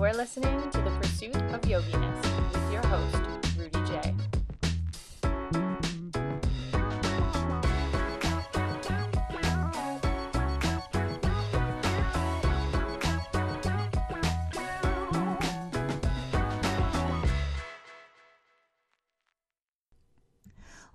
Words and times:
You're 0.00 0.14
listening 0.14 0.70
to 0.70 0.78
The 0.78 0.90
Pursuit 0.92 1.36
of 1.36 1.60
Yoginess 1.60 2.54
with 2.54 2.72
your 2.72 2.80
host, 2.86 3.22
Rudy 3.58 3.86
J. 3.86 4.14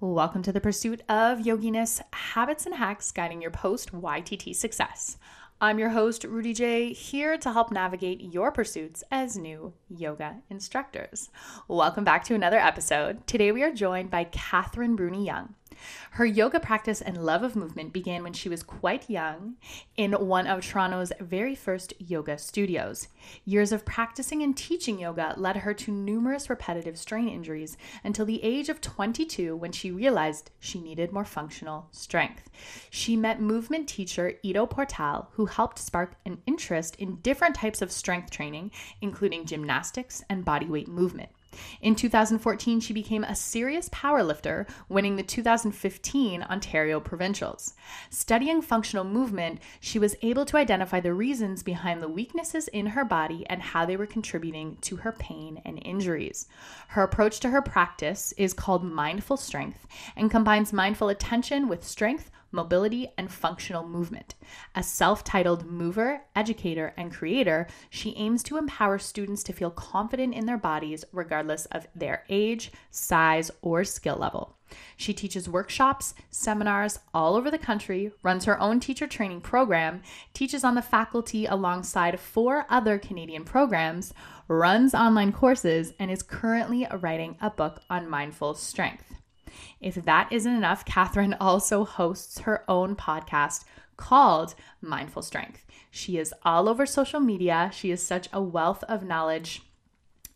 Welcome 0.02 0.42
to 0.42 0.52
the 0.52 0.60
pursuit 0.60 1.02
of 1.08 1.38
yoginess, 1.40 2.02
habits 2.12 2.66
and 2.66 2.74
hacks 2.74 3.12
guiding 3.12 3.40
your 3.40 3.52
post 3.52 3.92
YTT 3.94 4.56
success. 4.56 5.18
I'm 5.62 5.80
your 5.80 5.90
host, 5.90 6.26
Rudy 6.26 6.54
J, 6.54 6.92
here 6.92 7.38
to 7.38 7.54
help 7.54 7.72
navigate 7.72 8.20
your 8.20 8.52
pursuits 8.52 9.06
as 9.10 9.38
new 9.38 9.72
yoga 9.90 10.42
instructors. 10.50 11.30
Welcome 11.70 12.04
back 12.04 12.26
to 12.26 12.36
another 12.36 12.60
episode. 12.60 13.26
Today 13.26 13.54
we 13.54 13.64
are 13.64 13.72
joined 13.72 14.12
by 14.12 14.26
Kathryn 14.26 14.98
Bruni 14.98 15.26
Young. 15.26 15.56
Her 16.12 16.26
yoga 16.26 16.60
practice 16.60 17.02
and 17.02 17.24
love 17.26 17.44
of 17.44 17.56
movement 17.56 17.94
began 17.94 18.24
when 18.24 18.34
she 18.34 18.50
was 18.50 18.64
quite 18.64 19.10
young 19.10 19.56
in 19.98 20.14
one 20.14 20.48
of 20.48 20.62
Toronto's 20.62 21.12
very 21.20 21.56
first 21.56 21.94
yoga 22.00 22.38
studios. 22.38 23.08
Years 23.44 23.72
of 23.72 23.86
practicing 23.86 24.42
and 24.42 24.56
teaching 24.56 25.00
yoga 25.00 25.34
led 25.38 25.58
her 25.58 25.74
to 25.74 25.92
numerous 25.92 26.50
repetitive 26.50 26.98
strain 26.98 27.28
injuries 27.28 27.78
until 28.04 28.26
the 28.26 28.44
age 28.44 28.70
of 28.70 28.82
22 28.82 29.56
when 29.56 29.72
she 29.72 29.92
realized 29.92 30.52
she 30.60 30.80
needed 30.80 31.12
more 31.12 31.26
functional 31.26 31.88
strength. 31.92 32.50
She 32.90 33.16
met 33.16 33.42
movement 33.42 33.90
teacher 33.90 34.34
Ido 34.44 34.66
Portal, 34.66 35.30
who 35.34 35.48
helped 35.48 35.80
spark 35.80 36.16
an 36.26 36.42
interest 36.46 36.96
in 36.96 37.18
different 37.18 37.56
types 37.56 37.82
of 37.82 37.92
strength 37.92 38.32
training, 38.32 38.72
including 39.02 39.46
gymnastics 39.46 40.24
and 40.30 40.46
bodyweight 40.46 40.88
movement. 40.88 41.30
In 41.82 41.96
2014, 41.96 42.80
she 42.80 42.94
became 42.94 43.24
a 43.24 43.36
serious 43.36 43.90
powerlifter, 43.90 44.68
winning 44.90 45.16
the 45.16 45.24
2015 45.24 46.44
Ontario 46.44 47.00
Provincials. 47.00 47.74
Studying 48.10 48.62
functional 48.62 49.04
movement, 49.04 49.60
she 49.80 50.00
was 50.00 50.16
able 50.22 50.46
to 50.46 50.58
identify 50.58 51.00
the 51.00 51.14
reasons 51.14 51.64
behind 51.64 52.02
the 52.02 52.08
weaknesses 52.08 52.68
in 52.70 52.88
her 52.88 53.06
body 53.06 53.46
and 53.50 53.62
how 53.62 53.86
they 53.86 53.98
were 53.98 54.06
contributing 54.06 54.78
to 54.82 54.98
her 54.98 55.12
pain 55.12 55.62
and 55.66 55.82
injuries. 55.86 56.48
Her 56.90 57.04
approach 57.04 57.40
to 57.42 57.50
her 57.50 57.62
practice 57.62 58.34
is 58.38 58.54
called 58.54 58.84
mindful 58.84 59.38
strength 59.38 59.88
and 60.16 60.32
combines 60.32 60.74
mindful 60.74 61.10
attention 61.10 61.68
with 61.68 61.86
strength, 61.86 62.32
mobility, 62.56 63.10
and 63.18 63.32
functional 63.32 63.88
movement. 63.88 64.34
A 64.74 64.82
self 64.82 65.24
titled 65.24 65.66
mover, 65.66 66.22
educator, 66.36 66.94
and 66.98 67.12
creator, 67.12 67.68
she 67.90 68.16
aims 68.16 68.42
to 68.44 68.58
empower 68.58 68.98
students 68.98 69.44
to 69.44 69.54
feel 69.54 69.70
confident 69.70 70.34
in 70.34 70.46
their 70.46 70.58
bodies 70.58 71.06
regardless 71.12 71.66
of 71.68 71.88
their 71.94 72.24
age, 72.30 72.72
size, 72.90 73.52
or 73.62 73.84
skill 73.84 74.16
level. 74.16 74.56
She 74.98 75.14
teaches 75.14 75.50
workshops, 75.50 76.16
seminars 76.32 77.00
all 77.14 77.36
over 77.36 77.52
the 77.52 77.58
country, 77.58 78.12
runs 78.24 78.46
her 78.46 78.60
own 78.60 78.80
teacher 78.80 79.08
training 79.08 79.42
program, 79.42 80.02
teaches 80.34 80.64
on 80.64 80.76
the 80.76 80.82
faculty 80.82 81.46
alongside 81.46 82.20
four 82.20 82.66
other 82.70 82.98
Canadian 82.98 83.44
programs, 83.44 84.14
runs 84.48 84.94
online 84.94 85.32
courses, 85.32 85.94
and 86.00 86.10
is 86.10 86.24
currently 86.24 86.88
writing 87.00 87.38
a 87.42 87.50
book 87.50 87.82
on 87.90 88.10
mindful 88.10 88.56
strength. 88.56 89.16
If 89.80 89.96
that 89.96 90.32
isn't 90.32 90.56
enough, 90.56 90.86
Kathryn 90.86 91.36
also 91.40 91.86
hosts 91.86 92.40
her 92.40 92.64
own 92.70 92.96
podcast 92.96 93.66
called 93.98 94.56
Mindful 94.82 95.22
Strength. 95.22 95.66
She 95.90 96.18
is 96.18 96.34
all 96.44 96.68
over 96.68 96.86
social 96.86 97.20
media. 97.20 97.72
She 97.74 97.92
is 97.92 98.06
such 98.06 98.28
a 98.34 98.42
wealth 98.42 98.84
of 98.84 99.04
knowledge. 99.04 99.62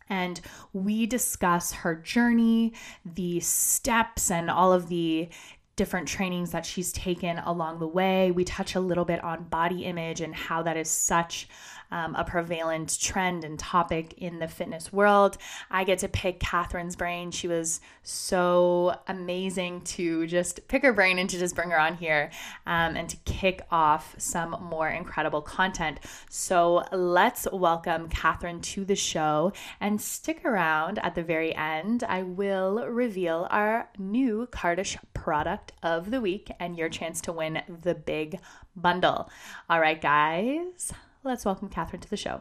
And 0.08 0.40
we 0.72 1.06
discuss 1.06 1.72
her 1.72 1.94
journey, 1.94 2.72
the 3.04 3.38
steps, 3.40 4.30
and 4.30 4.50
all 4.50 4.72
of 4.72 4.88
the 4.88 5.28
different 5.76 6.08
trainings 6.08 6.50
that 6.50 6.66
she's 6.66 6.92
taken 6.92 7.38
along 7.38 7.78
the 7.78 7.86
way. 7.86 8.30
We 8.30 8.44
touch 8.44 8.74
a 8.74 8.80
little 8.80 9.04
bit 9.04 9.22
on 9.24 9.44
body 9.44 9.84
image 9.84 10.20
and 10.20 10.34
how 10.34 10.62
that 10.64 10.76
is 10.76 10.90
such 10.90 11.48
um, 11.90 12.14
a 12.14 12.24
prevalent 12.24 12.98
trend 13.00 13.44
and 13.44 13.58
topic 13.58 14.14
in 14.18 14.38
the 14.38 14.48
fitness 14.48 14.92
world. 14.92 15.36
I 15.70 15.84
get 15.84 16.00
to 16.00 16.08
pick 16.08 16.40
Kathryn's 16.40 16.96
brain. 16.96 17.30
She 17.30 17.48
was 17.48 17.80
so 18.02 18.98
amazing 19.08 19.82
to 19.82 20.26
just 20.26 20.66
pick 20.68 20.82
her 20.82 20.92
brain 20.92 21.18
and 21.18 21.28
to 21.30 21.38
just 21.38 21.54
bring 21.54 21.70
her 21.70 21.80
on 21.80 21.96
here 21.96 22.30
um, 22.66 22.96
and 22.96 23.08
to 23.08 23.16
kick 23.18 23.62
off 23.70 24.14
some 24.18 24.56
more 24.60 24.88
incredible 24.88 25.42
content. 25.42 25.98
So 26.28 26.84
let's 26.92 27.46
welcome 27.52 28.08
Catherine 28.08 28.60
to 28.60 28.84
the 28.84 28.96
show 28.96 29.52
and 29.80 30.00
stick 30.00 30.44
around 30.44 30.98
at 30.98 31.14
the 31.14 31.22
very 31.22 31.54
end. 31.54 32.04
I 32.04 32.22
will 32.22 32.86
reveal 32.86 33.46
our 33.50 33.88
new 33.98 34.46
Cardish 34.50 34.96
product 35.14 35.72
of 35.82 36.10
the 36.10 36.20
week 36.20 36.50
and 36.58 36.76
your 36.76 36.88
chance 36.88 37.20
to 37.22 37.32
win 37.32 37.62
the 37.82 37.94
big 37.94 38.38
bundle. 38.74 39.30
All 39.68 39.80
right, 39.80 40.00
guys 40.00 40.92
let's 41.24 41.44
welcome 41.44 41.68
Kathryn 41.68 42.00
to 42.00 42.10
the 42.10 42.16
show. 42.16 42.40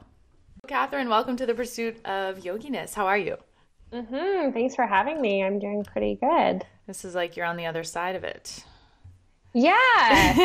Kathryn, 0.67 1.09
welcome 1.09 1.35
to 1.37 1.45
the 1.45 1.53
pursuit 1.53 1.97
of 2.05 2.37
yoginess. 2.39 2.93
How 2.93 3.07
are 3.07 3.17
you? 3.17 3.37
Mm-hmm. 3.91 4.51
Thanks 4.51 4.75
for 4.75 4.85
having 4.85 5.21
me. 5.21 5.43
I'm 5.43 5.59
doing 5.59 5.83
pretty 5.83 6.15
good. 6.15 6.65
This 6.87 7.03
is 7.03 7.15
like 7.15 7.35
you're 7.35 7.45
on 7.45 7.57
the 7.57 7.65
other 7.65 7.83
side 7.83 8.15
of 8.15 8.23
it. 8.23 8.63
Yeah, 9.53 9.73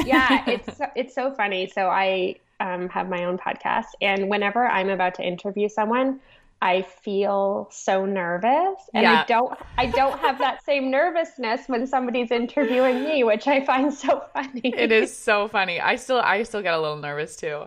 yeah. 0.07 0.45
it's 0.49 0.81
it's 0.97 1.15
so 1.15 1.33
funny. 1.35 1.71
So 1.73 1.89
I 1.89 2.37
um, 2.61 2.89
have 2.89 3.09
my 3.09 3.25
own 3.25 3.39
podcast, 3.39 3.87
and 4.01 4.31
whenever 4.31 4.67
I'm 4.67 4.89
about 4.89 5.15
to 5.17 5.23
interview 5.23 5.69
someone, 5.69 6.21
I 6.63 6.81
feel 6.81 7.69
so 7.71 8.07
nervous, 8.07 8.79
and 8.95 9.03
yeah. 9.03 9.21
I 9.21 9.25
don't 9.27 9.59
I 9.77 9.87
don't 9.87 10.19
have 10.21 10.39
that 10.39 10.65
same 10.65 10.91
nervousness 10.91 11.69
when 11.69 11.87
somebody's 11.87 12.31
interviewing 12.31 13.05
me, 13.05 13.25
which 13.25 13.47
I 13.47 13.63
find 13.65 13.93
so 13.93 14.25
funny. 14.33 14.73
It 14.75 14.91
is 14.91 15.15
so 15.15 15.49
funny. 15.57 15.81
I 15.81 15.97
still 15.97 16.21
I 16.21 16.43
still 16.45 16.63
get 16.63 16.73
a 16.73 16.81
little 16.81 16.97
nervous 16.97 17.37
too. 17.37 17.65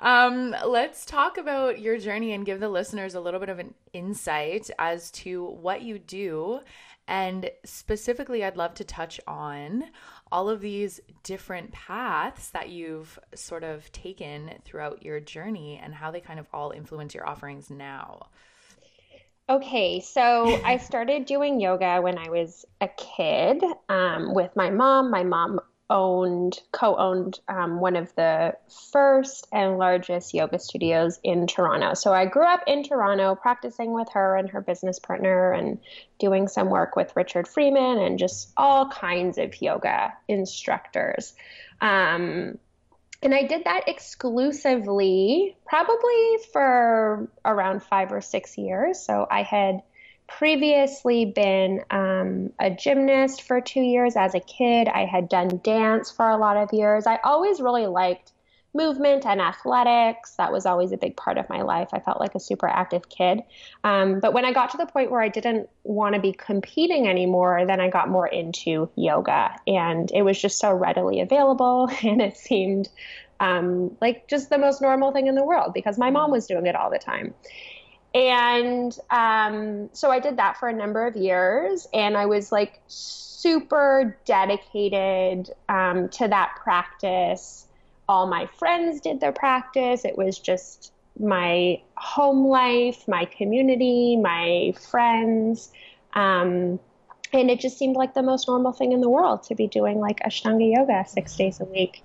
Um, 0.00 0.54
let's 0.64 1.04
talk 1.04 1.38
about 1.38 1.80
your 1.80 1.98
journey 1.98 2.32
and 2.32 2.46
give 2.46 2.60
the 2.60 2.68
listeners 2.68 3.14
a 3.14 3.20
little 3.20 3.40
bit 3.40 3.48
of 3.48 3.58
an 3.58 3.74
insight 3.92 4.70
as 4.78 5.10
to 5.12 5.44
what 5.44 5.82
you 5.82 5.98
do. 5.98 6.60
And 7.08 7.50
specifically, 7.64 8.44
I'd 8.44 8.56
love 8.56 8.74
to 8.74 8.84
touch 8.84 9.18
on 9.26 9.84
all 10.30 10.50
of 10.50 10.60
these 10.60 11.00
different 11.22 11.72
paths 11.72 12.50
that 12.50 12.68
you've 12.68 13.18
sort 13.34 13.64
of 13.64 13.90
taken 13.92 14.52
throughout 14.64 15.02
your 15.02 15.18
journey 15.18 15.80
and 15.82 15.94
how 15.94 16.10
they 16.10 16.20
kind 16.20 16.38
of 16.38 16.46
all 16.52 16.70
influence 16.70 17.14
your 17.14 17.26
offerings 17.26 17.70
now. 17.70 18.28
Okay, 19.48 20.00
so 20.00 20.60
I 20.64 20.76
started 20.84 21.24
doing 21.24 21.60
yoga 21.60 22.02
when 22.02 22.18
I 22.18 22.28
was 22.28 22.66
a 22.82 22.88
kid 22.88 23.64
um, 23.88 24.34
with 24.34 24.54
my 24.54 24.68
mom. 24.68 25.10
My 25.10 25.24
mom 25.24 25.60
owned 25.90 26.58
co-owned 26.70 27.40
um, 27.48 27.80
one 27.80 27.96
of 27.96 28.14
the 28.14 28.54
first 28.92 29.46
and 29.52 29.78
largest 29.78 30.34
yoga 30.34 30.58
studios 30.58 31.18
in 31.22 31.46
toronto. 31.46 31.94
So 31.94 32.12
i 32.12 32.26
grew 32.26 32.46
up 32.46 32.64
in 32.66 32.82
toronto 32.82 33.34
practicing 33.34 33.92
with 33.92 34.08
her 34.12 34.36
and 34.36 34.50
her 34.50 34.60
business 34.60 34.98
partner 34.98 35.52
and 35.52 35.78
doing 36.18 36.48
some 36.48 36.68
work 36.68 36.94
with 36.94 37.16
richard 37.16 37.48
freeman 37.48 37.98
and 37.98 38.18
just 38.18 38.52
all 38.56 38.88
kinds 38.90 39.38
of 39.38 39.60
yoga 39.62 40.12
instructors. 40.28 41.34
Um, 41.80 42.58
and 43.22 43.34
i 43.34 43.44
did 43.44 43.64
that 43.64 43.88
exclusively 43.88 45.56
probably 45.66 46.38
for 46.52 47.28
around 47.44 47.82
five 47.82 48.12
or 48.12 48.20
six 48.20 48.58
years. 48.58 49.00
So 49.00 49.26
i 49.30 49.42
had 49.42 49.82
previously 50.28 51.24
been 51.24 51.82
um, 51.90 52.52
a 52.60 52.70
gymnast 52.70 53.42
for 53.42 53.60
two 53.60 53.80
years 53.80 54.14
as 54.14 54.34
a 54.34 54.40
kid. 54.40 54.86
I 54.86 55.06
had 55.06 55.28
done 55.28 55.60
dance 55.64 56.10
for 56.10 56.28
a 56.28 56.36
lot 56.36 56.56
of 56.56 56.72
years. 56.72 57.06
I 57.06 57.18
always 57.24 57.60
really 57.60 57.86
liked 57.86 58.32
movement 58.74 59.24
and 59.24 59.40
athletics. 59.40 60.34
That 60.36 60.52
was 60.52 60.66
always 60.66 60.92
a 60.92 60.98
big 60.98 61.16
part 61.16 61.38
of 61.38 61.48
my 61.48 61.62
life. 61.62 61.88
I 61.92 62.00
felt 62.00 62.20
like 62.20 62.34
a 62.34 62.40
super 62.40 62.68
active 62.68 63.08
kid. 63.08 63.40
Um, 63.82 64.20
but 64.20 64.34
when 64.34 64.44
I 64.44 64.52
got 64.52 64.70
to 64.70 64.76
the 64.76 64.86
point 64.86 65.10
where 65.10 65.22
I 65.22 65.28
didn't 65.28 65.70
want 65.82 66.14
to 66.14 66.20
be 66.20 66.32
competing 66.32 67.08
anymore, 67.08 67.64
then 67.66 67.80
I 67.80 67.88
got 67.88 68.10
more 68.10 68.26
into 68.26 68.90
yoga. 68.94 69.56
And 69.66 70.10
it 70.14 70.22
was 70.22 70.40
just 70.40 70.58
so 70.58 70.72
readily 70.72 71.20
available. 71.20 71.90
And 72.04 72.22
it 72.22 72.36
seemed 72.36 72.88
um, 73.40 73.96
like 74.00 74.28
just 74.28 74.50
the 74.50 74.58
most 74.58 74.80
normal 74.80 75.12
thing 75.12 75.26
in 75.26 75.34
the 75.34 75.44
world 75.44 75.72
because 75.74 75.98
my 75.98 76.10
mom 76.10 76.30
was 76.30 76.46
doing 76.46 76.66
it 76.66 76.76
all 76.76 76.90
the 76.90 76.98
time. 76.98 77.34
And 78.14 78.96
um, 79.10 79.90
so 79.92 80.10
I 80.10 80.18
did 80.18 80.38
that 80.38 80.56
for 80.56 80.68
a 80.68 80.72
number 80.72 81.06
of 81.06 81.16
years, 81.16 81.86
and 81.92 82.16
I 82.16 82.26
was 82.26 82.50
like 82.50 82.80
super 82.88 84.16
dedicated 84.24 85.50
um, 85.68 86.08
to 86.10 86.28
that 86.28 86.56
practice. 86.62 87.66
All 88.08 88.26
my 88.26 88.46
friends 88.58 89.00
did 89.00 89.20
their 89.20 89.32
practice. 89.32 90.04
It 90.04 90.16
was 90.16 90.38
just 90.38 90.92
my 91.20 91.80
home 91.96 92.46
life, 92.46 93.06
my 93.06 93.26
community, 93.26 94.16
my 94.16 94.72
friends. 94.90 95.70
Um, 96.14 96.80
and 97.32 97.50
it 97.50 97.60
just 97.60 97.76
seemed 97.78 97.96
like 97.96 98.14
the 98.14 98.22
most 98.22 98.48
normal 98.48 98.72
thing 98.72 98.92
in 98.92 99.00
the 99.00 99.08
world 99.08 99.42
to 99.44 99.54
be 99.54 99.66
doing 99.66 99.98
like 99.98 100.20
ashtanga 100.20 100.74
yoga 100.74 101.04
six 101.06 101.36
days 101.36 101.60
a 101.60 101.64
week 101.66 102.02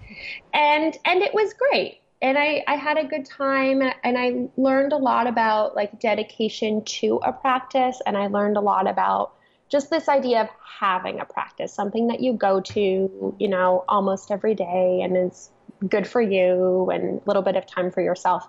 and 0.54 0.98
and 1.06 1.22
it 1.22 1.34
was 1.34 1.54
great 1.54 2.00
and 2.24 2.38
I, 2.38 2.64
I 2.68 2.78
had 2.78 2.98
a 2.98 3.04
good 3.04 3.26
time 3.26 3.82
and 3.82 4.18
I 4.18 4.48
learned 4.56 4.94
a 4.94 4.98
lot 4.98 5.28
about 5.28 5.76
like 5.76 6.00
dedication 6.00 6.82
to 6.86 7.20
a 7.22 7.34
practice 7.34 8.02
and 8.06 8.18
I 8.18 8.28
learned 8.28 8.56
a 8.56 8.62
lot 8.62 8.90
about 8.90 9.34
just 9.70 9.90
this 9.90 10.08
idea 10.08 10.42
of 10.42 10.48
having 10.80 11.20
a 11.20 11.26
practice, 11.26 11.74
something 11.74 12.08
that 12.08 12.22
you 12.22 12.32
go 12.32 12.62
to, 12.62 13.36
you 13.38 13.48
know, 13.50 13.84
almost 13.90 14.32
every 14.32 14.56
day 14.56 15.02
and 15.04 15.18
is 15.18 15.52
good 15.90 16.08
for 16.08 16.22
you 16.22 16.90
and 16.92 17.20
a 17.20 17.24
little 17.26 17.42
bit 17.42 17.58
of 17.58 17.66
time 17.66 17.92
for 17.92 18.02
yourself. 18.02 18.48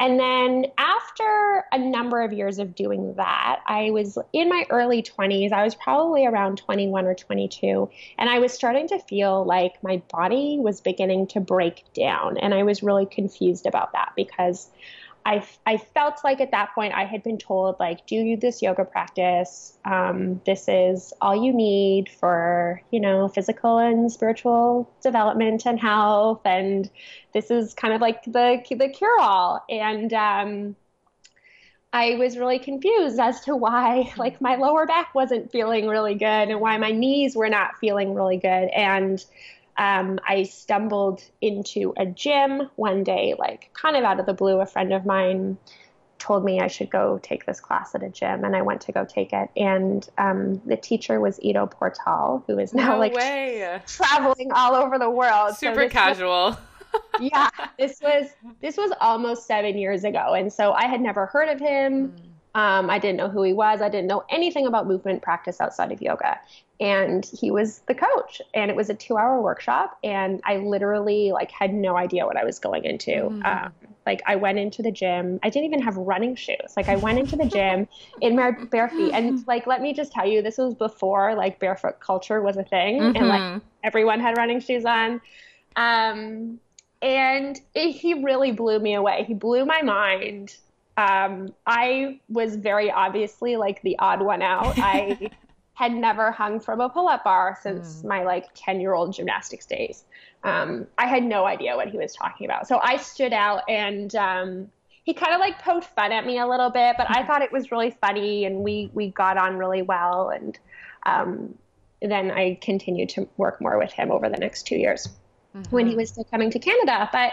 And 0.00 0.18
then 0.18 0.66
after 0.76 1.64
a 1.72 1.78
number 1.78 2.22
of 2.22 2.32
years 2.32 2.58
of 2.58 2.74
doing 2.74 3.14
that, 3.14 3.60
I 3.66 3.90
was 3.90 4.18
in 4.32 4.48
my 4.48 4.66
early 4.70 5.02
20s. 5.02 5.52
I 5.52 5.62
was 5.62 5.74
probably 5.74 6.26
around 6.26 6.58
21 6.58 7.06
or 7.06 7.14
22. 7.14 7.88
And 8.18 8.28
I 8.28 8.40
was 8.40 8.52
starting 8.52 8.88
to 8.88 8.98
feel 8.98 9.44
like 9.44 9.82
my 9.82 10.02
body 10.10 10.58
was 10.58 10.80
beginning 10.80 11.28
to 11.28 11.40
break 11.40 11.84
down. 11.94 12.38
And 12.38 12.52
I 12.52 12.64
was 12.64 12.82
really 12.82 13.06
confused 13.06 13.66
about 13.66 13.92
that 13.92 14.12
because 14.16 14.68
I, 15.26 15.46
I 15.64 15.78
felt 15.78 16.22
like 16.22 16.40
at 16.40 16.50
that 16.50 16.74
point 16.74 16.92
I 16.94 17.04
had 17.04 17.22
been 17.22 17.38
told 17.38 17.76
like 17.80 18.06
do 18.06 18.36
this 18.36 18.60
yoga 18.60 18.84
practice? 18.84 19.78
Um, 19.84 20.40
this 20.44 20.66
is 20.68 21.14
all 21.20 21.34
you 21.34 21.52
need 21.52 22.08
for 22.08 22.82
you 22.90 23.00
know 23.00 23.28
physical 23.28 23.78
and 23.78 24.12
spiritual 24.12 24.90
development 25.02 25.64
and 25.64 25.80
health. 25.80 26.42
And 26.44 26.90
this 27.32 27.50
is 27.50 27.72
kind 27.74 27.94
of 27.94 28.00
like 28.00 28.22
the 28.24 28.62
the 28.70 28.88
cure 28.88 29.20
all 29.20 29.64
and 29.70 30.12
um, 30.12 30.76
I 31.94 32.16
was 32.16 32.36
really 32.36 32.58
confused 32.58 33.20
as 33.20 33.40
to 33.42 33.54
why 33.54 34.12
like 34.18 34.40
my 34.40 34.56
lower 34.56 34.84
back 34.84 35.14
wasn't 35.14 35.52
feeling 35.52 35.86
really 35.86 36.16
good 36.16 36.24
and 36.50 36.60
why 36.60 36.76
my 36.76 36.90
knees 36.90 37.36
were 37.36 37.48
not 37.48 37.78
feeling 37.78 38.14
really 38.14 38.36
good. 38.36 38.68
And 38.74 39.24
um, 39.76 40.20
I 40.26 40.44
stumbled 40.44 41.22
into 41.40 41.94
a 41.96 42.06
gym 42.06 42.70
one 42.76 43.04
day, 43.04 43.34
like 43.38 43.70
kind 43.74 43.96
of 43.96 44.04
out 44.04 44.20
of 44.20 44.26
the 44.26 44.34
blue. 44.34 44.60
A 44.60 44.66
friend 44.66 44.92
of 44.92 45.04
mine 45.04 45.58
told 46.18 46.44
me 46.44 46.60
I 46.60 46.68
should 46.68 46.90
go 46.90 47.18
take 47.22 47.44
this 47.44 47.60
class 47.60 47.94
at 47.94 48.02
a 48.02 48.08
gym, 48.08 48.44
and 48.44 48.54
I 48.54 48.62
went 48.62 48.82
to 48.82 48.92
go 48.92 49.04
take 49.04 49.32
it. 49.32 49.50
And 49.56 50.08
um, 50.16 50.62
the 50.64 50.76
teacher 50.76 51.20
was 51.20 51.38
Ido 51.42 51.66
Portal, 51.66 52.44
who 52.46 52.58
is 52.58 52.72
now 52.72 52.92
no 52.92 52.98
like 52.98 53.14
way. 53.14 53.80
traveling 53.86 54.52
all 54.52 54.74
over 54.74 54.98
the 54.98 55.10
world. 55.10 55.56
Super 55.56 55.82
so 55.82 55.88
casual. 55.88 56.30
Was, 56.50 56.58
yeah, 57.20 57.50
this 57.78 58.00
was 58.00 58.28
this 58.60 58.76
was 58.76 58.92
almost 59.00 59.46
seven 59.46 59.76
years 59.76 60.04
ago, 60.04 60.34
and 60.34 60.52
so 60.52 60.72
I 60.72 60.86
had 60.86 61.00
never 61.00 61.26
heard 61.26 61.48
of 61.48 61.58
him. 61.58 62.08
Mm. 62.08 62.33
Um, 62.54 62.88
I 62.88 63.00
didn't 63.00 63.16
know 63.16 63.28
who 63.28 63.42
he 63.42 63.52
was. 63.52 63.82
I 63.82 63.88
didn't 63.88 64.06
know 64.06 64.24
anything 64.28 64.66
about 64.66 64.86
movement 64.86 65.22
practice 65.22 65.60
outside 65.60 65.90
of 65.90 66.00
yoga. 66.00 66.38
And 66.78 67.24
he 67.26 67.50
was 67.50 67.80
the 67.86 67.94
coach. 67.94 68.40
And 68.52 68.70
it 68.70 68.76
was 68.76 68.90
a 68.90 68.94
two 68.94 69.16
hour 69.16 69.40
workshop. 69.40 69.98
And 70.04 70.40
i 70.44 70.56
literally 70.56 71.32
like 71.32 71.50
had 71.50 71.72
no 71.72 71.96
idea 71.96 72.26
what 72.26 72.36
i 72.36 72.44
was 72.44 72.58
going 72.58 72.84
into. 72.84 73.10
Mm. 73.10 73.44
um, 73.44 73.72
like 74.06 74.22
i 74.26 74.36
went 74.36 74.58
into 74.58 74.82
the 74.82 74.92
gym. 74.92 75.40
I 75.42 75.50
didn't 75.50 75.66
even 75.66 75.82
have 75.82 75.96
running 75.96 76.36
shoes. 76.36 76.74
Like 76.76 76.88
i 76.88 76.96
went 76.96 77.18
into 77.18 77.36
the 77.36 77.46
gym 77.46 77.88
in 78.20 78.36
my 78.36 78.52
bare 78.52 78.88
feet. 78.88 79.12
And 79.12 79.44
like 79.48 79.66
let 79.66 79.82
me 79.82 79.92
just 79.92 80.12
tell 80.12 80.26
you 80.26 80.40
this 80.40 80.58
was 80.58 80.74
before 80.74 81.34
like 81.34 81.58
barefoot 81.58 81.98
culture 81.98 82.40
was 82.40 82.56
a 82.56 82.64
thing. 82.64 83.00
Mm-hmm. 83.00 83.16
and 83.16 83.28
like 83.28 83.42
mm-hmm. 83.42 83.58
everyone 83.82 84.20
had 84.20 84.36
running 84.36 84.60
shoes 84.60 84.84
on. 84.84 85.20
Um, 85.74 86.60
and 87.02 87.60
it, 87.74 87.90
he 87.92 88.22
really 88.22 88.52
blew 88.52 88.78
me 88.78 88.94
away. 88.94 89.24
He 89.26 89.34
blew 89.34 89.64
my 89.66 89.82
mind 89.82 90.56
um, 90.96 91.54
I 91.66 92.20
was 92.28 92.56
very 92.56 92.90
obviously 92.90 93.56
like 93.56 93.82
the 93.82 93.98
odd 93.98 94.22
one 94.22 94.42
out. 94.42 94.78
I 94.78 95.30
had 95.74 95.92
never 95.92 96.30
hung 96.30 96.60
from 96.60 96.80
a 96.80 96.88
pull-up 96.88 97.24
bar 97.24 97.58
since 97.60 98.00
mm. 98.00 98.04
my 98.08 98.22
like 98.22 98.46
10 98.54 98.80
year 98.80 98.94
old 98.94 99.12
gymnastics 99.12 99.66
days 99.66 100.04
um, 100.44 100.86
i 100.98 101.06
had 101.06 101.22
no 101.22 101.44
idea 101.44 101.76
what 101.76 101.88
he 101.88 101.98
was 101.98 102.14
talking 102.14 102.46
about 102.46 102.66
so 102.66 102.80
i 102.82 102.96
stood 102.96 103.32
out 103.32 103.62
and 103.68 104.14
um, 104.14 104.70
he 105.02 105.12
kind 105.12 105.34
of 105.34 105.40
like 105.40 105.60
poked 105.60 105.84
fun 105.84 106.12
at 106.12 106.24
me 106.24 106.38
a 106.38 106.46
little 106.46 106.70
bit 106.70 106.94
but 106.96 107.10
i 107.10 107.14
mm-hmm. 107.14 107.26
thought 107.26 107.42
it 107.42 107.52
was 107.52 107.70
really 107.70 107.90
funny 107.90 108.44
and 108.44 108.58
we 108.58 108.90
we 108.94 109.10
got 109.10 109.36
on 109.36 109.56
really 109.56 109.82
well 109.82 110.30
and 110.30 110.58
um, 111.06 111.54
then 112.00 112.30
i 112.30 112.56
continued 112.62 113.08
to 113.08 113.28
work 113.36 113.60
more 113.60 113.78
with 113.78 113.92
him 113.92 114.10
over 114.10 114.28
the 114.28 114.38
next 114.38 114.66
two 114.66 114.76
years 114.76 115.08
mm-hmm. 115.56 115.74
when 115.74 115.86
he 115.86 115.96
was 115.96 116.08
still 116.08 116.24
coming 116.24 116.50
to 116.50 116.58
canada 116.58 117.08
but 117.12 117.32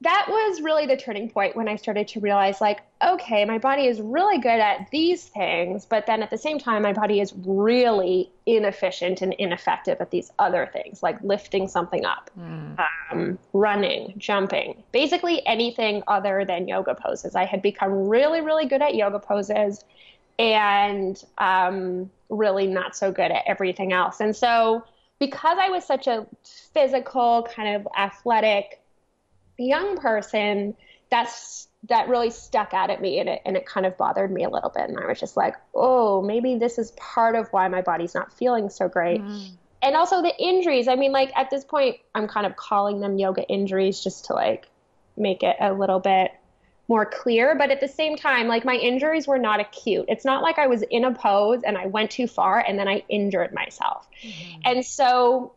that 0.00 0.26
was 0.28 0.60
really 0.60 0.86
the 0.86 0.96
turning 0.96 1.30
point 1.30 1.56
when 1.56 1.68
I 1.68 1.76
started 1.76 2.08
to 2.08 2.20
realize, 2.20 2.60
like, 2.60 2.80
okay, 3.02 3.44
my 3.44 3.58
body 3.58 3.86
is 3.86 4.00
really 4.00 4.38
good 4.38 4.60
at 4.60 4.90
these 4.90 5.24
things, 5.24 5.86
but 5.86 6.06
then 6.06 6.22
at 6.22 6.30
the 6.30 6.36
same 6.36 6.58
time, 6.58 6.82
my 6.82 6.92
body 6.92 7.20
is 7.20 7.32
really 7.46 8.30
inefficient 8.44 9.22
and 9.22 9.32
ineffective 9.34 10.00
at 10.00 10.10
these 10.10 10.30
other 10.38 10.68
things, 10.72 11.02
like 11.02 11.22
lifting 11.22 11.68
something 11.68 12.04
up, 12.04 12.30
mm. 12.38 12.76
um, 13.10 13.38
running, 13.52 14.14
jumping, 14.18 14.82
basically 14.92 15.46
anything 15.46 16.02
other 16.06 16.44
than 16.44 16.68
yoga 16.68 16.94
poses. 16.94 17.34
I 17.34 17.44
had 17.44 17.62
become 17.62 18.08
really, 18.08 18.40
really 18.40 18.66
good 18.66 18.82
at 18.82 18.94
yoga 18.94 19.20
poses 19.20 19.84
and 20.38 21.22
um, 21.38 22.10
really 22.28 22.66
not 22.66 22.96
so 22.96 23.10
good 23.10 23.30
at 23.30 23.44
everything 23.46 23.92
else. 23.92 24.20
And 24.20 24.34
so, 24.34 24.84
because 25.20 25.56
I 25.60 25.70
was 25.70 25.84
such 25.84 26.08
a 26.08 26.26
physical, 26.74 27.48
kind 27.54 27.76
of 27.76 27.88
athletic, 27.96 28.80
young 29.58 29.98
person, 29.98 30.74
that's 31.10 31.68
that 31.88 32.08
really 32.08 32.30
stuck 32.30 32.72
out 32.72 32.88
at 32.90 33.00
me 33.00 33.18
and 33.20 33.28
it 33.28 33.42
and 33.44 33.56
it 33.56 33.66
kind 33.66 33.84
of 33.84 33.96
bothered 33.96 34.30
me 34.30 34.44
a 34.44 34.48
little 34.48 34.70
bit. 34.70 34.88
And 34.88 34.98
I 34.98 35.06
was 35.06 35.20
just 35.20 35.36
like, 35.36 35.54
oh, 35.74 36.22
maybe 36.22 36.56
this 36.56 36.78
is 36.78 36.92
part 36.92 37.36
of 37.36 37.48
why 37.52 37.68
my 37.68 37.82
body's 37.82 38.14
not 38.14 38.32
feeling 38.32 38.70
so 38.70 38.88
great. 38.88 39.20
Mm. 39.20 39.50
And 39.82 39.96
also 39.96 40.22
the 40.22 40.34
injuries. 40.38 40.88
I 40.88 40.96
mean, 40.96 41.12
like 41.12 41.30
at 41.36 41.50
this 41.50 41.64
point, 41.64 41.96
I'm 42.14 42.26
kind 42.26 42.46
of 42.46 42.56
calling 42.56 43.00
them 43.00 43.18
yoga 43.18 43.42
injuries 43.48 44.02
just 44.02 44.24
to 44.26 44.32
like 44.32 44.66
make 45.16 45.42
it 45.42 45.56
a 45.60 45.74
little 45.74 46.00
bit 46.00 46.32
more 46.88 47.04
clear. 47.04 47.54
But 47.54 47.70
at 47.70 47.80
the 47.80 47.88
same 47.88 48.16
time, 48.16 48.48
like 48.48 48.64
my 48.64 48.76
injuries 48.76 49.26
were 49.26 49.38
not 49.38 49.60
acute. 49.60 50.06
It's 50.08 50.24
not 50.24 50.42
like 50.42 50.58
I 50.58 50.66
was 50.66 50.82
in 50.82 51.04
a 51.04 51.12
pose 51.12 51.62
and 51.64 51.76
I 51.76 51.86
went 51.86 52.10
too 52.10 52.26
far 52.26 52.60
and 52.60 52.78
then 52.78 52.88
I 52.88 53.04
injured 53.10 53.52
myself. 53.52 54.08
Mm-hmm. 54.22 54.60
And 54.64 54.86
so 54.86 55.52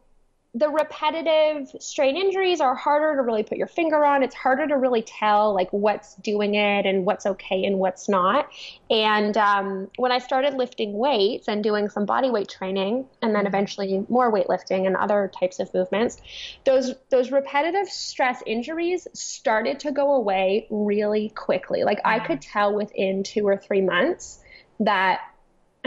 the 0.57 0.69
repetitive 0.69 1.69
strain 1.79 2.17
injuries 2.17 2.59
are 2.59 2.73
harder 2.73 3.15
to 3.15 3.21
really 3.21 3.43
put 3.43 3.59
your 3.59 3.67
finger 3.67 4.03
on. 4.03 4.23
It's 4.23 4.33
harder 4.33 4.65
to 4.67 4.75
really 4.75 5.03
tell 5.03 5.53
like 5.53 5.71
what's 5.71 6.15
doing 6.15 6.55
it 6.55 6.85
and 6.87 7.05
what's 7.05 7.27
okay 7.27 7.63
and 7.63 7.77
what's 7.77 8.09
not. 8.09 8.49
And 8.89 9.37
um, 9.37 9.89
when 9.97 10.11
I 10.11 10.17
started 10.17 10.55
lifting 10.55 10.97
weights 10.97 11.47
and 11.47 11.63
doing 11.63 11.89
some 11.89 12.05
body 12.05 12.31
weight 12.31 12.49
training, 12.49 13.05
and 13.21 13.35
then 13.35 13.41
mm-hmm. 13.41 13.47
eventually 13.47 14.05
more 14.09 14.33
weightlifting 14.33 14.87
and 14.87 14.95
other 14.95 15.29
types 15.39 15.59
of 15.59 15.71
movements, 15.75 16.17
those 16.65 16.95
those 17.09 17.31
repetitive 17.31 17.87
stress 17.87 18.41
injuries 18.47 19.07
started 19.13 19.79
to 19.81 19.91
go 19.91 20.15
away 20.15 20.65
really 20.71 21.29
quickly. 21.35 21.83
Like 21.83 21.99
I 22.03 22.19
could 22.19 22.41
tell 22.41 22.73
within 22.73 23.21
two 23.21 23.47
or 23.47 23.57
three 23.57 23.81
months 23.81 24.39
that 24.79 25.21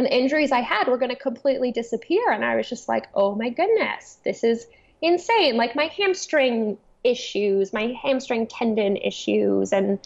and 0.01 0.09
injuries 0.09 0.51
I 0.51 0.61
had 0.61 0.89
were 0.89 0.97
going 0.97 1.11
to 1.11 1.17
completely 1.17 1.71
disappear. 1.71 2.31
And 2.31 2.45
I 2.45 2.57
was 2.57 2.69
just 2.69 2.89
like, 2.89 3.09
oh 3.15 3.35
my 3.35 3.51
goodness, 3.51 4.19
this 4.25 4.43
is 4.43 4.67
insane. 5.03 5.57
Like 5.57 5.77
my 5.77 5.85
hamstring 5.85 6.79
issues, 7.05 7.73
my 7.73 7.97
hamstring 8.03 8.47
tendon 8.47 8.97
issues, 8.97 9.73
and 9.73 9.99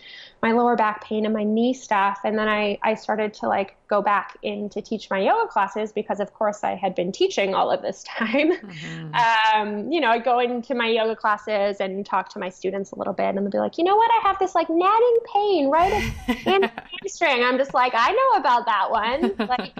my 0.43 0.53
lower 0.53 0.77
back 0.77 1.03
pain 1.03 1.25
and 1.25 1.33
my 1.33 1.43
knee 1.43 1.73
stuff. 1.73 2.21
And 2.23 2.39
then 2.39 2.49
I, 2.49 2.79
I 2.83 2.95
started 2.95 3.33
to 3.35 3.49
like 3.49 3.77
go 3.89 4.03
back 4.03 4.37
in 4.43 4.69
to 4.71 4.83
teach 4.83 5.09
my 5.09 5.19
yoga 5.19 5.49
classes 5.49 5.91
because, 5.91 6.21
of 6.21 6.35
course, 6.35 6.63
I 6.63 6.75
had 6.75 6.95
been 6.95 7.13
teaching 7.13 7.55
all 7.55 7.71
of 7.71 7.83
this 7.83 8.03
time. 8.19 8.53
Mm-hmm. 8.53 9.15
Um, 9.15 9.91
you 9.91 10.01
know, 10.01 10.09
I 10.09 10.19
go 10.19 10.39
into 10.41 10.75
my 10.75 10.89
yoga 10.89 11.17
classes 11.17 11.81
and 11.81 12.05
talk 12.05 12.29
to 12.31 12.39
my 12.39 12.51
students 12.51 12.91
a 12.93 12.99
little 12.99 13.15
bit, 13.15 13.35
and 13.35 13.39
they'll 13.39 13.51
be 13.51 13.59
like, 13.59 13.79
you 13.79 13.85
know 13.85 13.97
what? 13.97 14.11
I 14.11 14.29
have 14.29 14.39
this 14.39 14.55
like 14.55 14.69
nagging 14.69 15.19
pain 15.35 15.69
right 15.69 15.93
in 16.47 16.61
my 16.61 16.71
hamstring. 17.01 17.43
I'm 17.43 17.57
just 17.59 17.75
like, 17.75 17.93
I 17.95 18.13
know 18.13 18.39
about 18.39 18.67
that 18.67 18.91
one. 18.91 19.49
Like, 19.49 19.73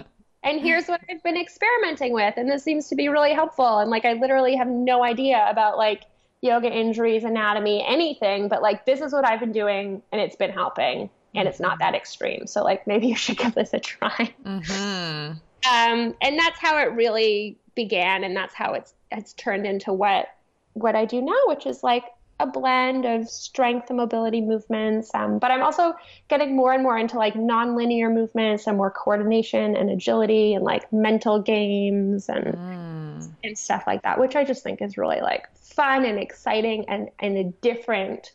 and 0.43 0.61
here's 0.61 0.87
what 0.87 1.01
I've 1.09 1.23
been 1.23 1.37
experimenting 1.37 2.13
with, 2.13 2.35
and 2.37 2.49
this 2.49 2.63
seems 2.63 2.87
to 2.89 2.95
be 2.95 3.07
really 3.07 3.33
helpful. 3.33 3.79
And 3.79 3.89
like, 3.89 4.05
I 4.05 4.13
literally 4.13 4.55
have 4.55 4.67
no 4.67 5.03
idea 5.03 5.45
about 5.49 5.77
like 5.77 6.03
yoga 6.45 6.71
injuries, 6.71 7.23
anatomy, 7.23 7.83
anything, 7.85 8.47
but 8.47 8.61
like 8.61 8.85
this 8.85 9.01
is 9.01 9.11
what 9.11 9.25
I've 9.25 9.39
been 9.39 9.51
doing 9.51 10.01
and 10.11 10.21
it's 10.21 10.35
been 10.35 10.51
helping 10.51 11.09
and 11.33 11.47
it's 11.47 11.59
not 11.59 11.79
that 11.79 11.95
extreme. 11.95 12.47
So 12.47 12.63
like 12.63 12.87
maybe 12.87 13.07
you 13.07 13.15
should 13.15 13.37
give 13.39 13.55
this 13.55 13.73
a 13.73 13.79
try. 13.79 14.33
Mm-hmm. 14.45 15.33
Um, 15.67 16.15
and 16.21 16.39
that's 16.39 16.59
how 16.59 16.77
it 16.77 16.93
really 16.93 17.57
began 17.73 18.23
and 18.23 18.35
that's 18.35 18.53
how 18.53 18.73
it's 18.73 18.93
it's 19.11 19.33
turned 19.33 19.65
into 19.65 19.91
what 19.91 20.27
what 20.73 20.95
I 20.95 21.05
do 21.05 21.21
now, 21.21 21.39
which 21.47 21.65
is 21.65 21.83
like 21.83 22.03
a 22.39 22.45
blend 22.45 23.05
of 23.05 23.29
strength 23.29 23.89
and 23.89 23.97
mobility 23.97 24.41
movements. 24.41 25.13
Um, 25.13 25.39
but 25.39 25.51
I'm 25.51 25.63
also 25.63 25.93
getting 26.27 26.55
more 26.55 26.73
and 26.73 26.83
more 26.83 26.97
into 26.97 27.17
like 27.17 27.33
nonlinear 27.33 28.13
movements 28.13 28.67
and 28.67 28.75
more 28.75 28.91
coordination 28.91 29.75
and 29.75 29.89
agility 29.89 30.53
and 30.53 30.63
like 30.63 30.91
mental 30.91 31.41
games 31.41 32.27
and 32.27 32.45
mm. 32.45 32.94
And 33.43 33.57
stuff 33.57 33.83
like 33.87 34.01
that, 34.03 34.19
which 34.19 34.35
I 34.35 34.43
just 34.43 34.63
think 34.63 34.81
is 34.81 34.97
really 34.97 35.21
like 35.21 35.47
fun 35.55 36.05
and 36.05 36.19
exciting 36.19 36.85
and, 36.87 37.09
and 37.19 37.37
a 37.37 37.43
different 37.61 38.33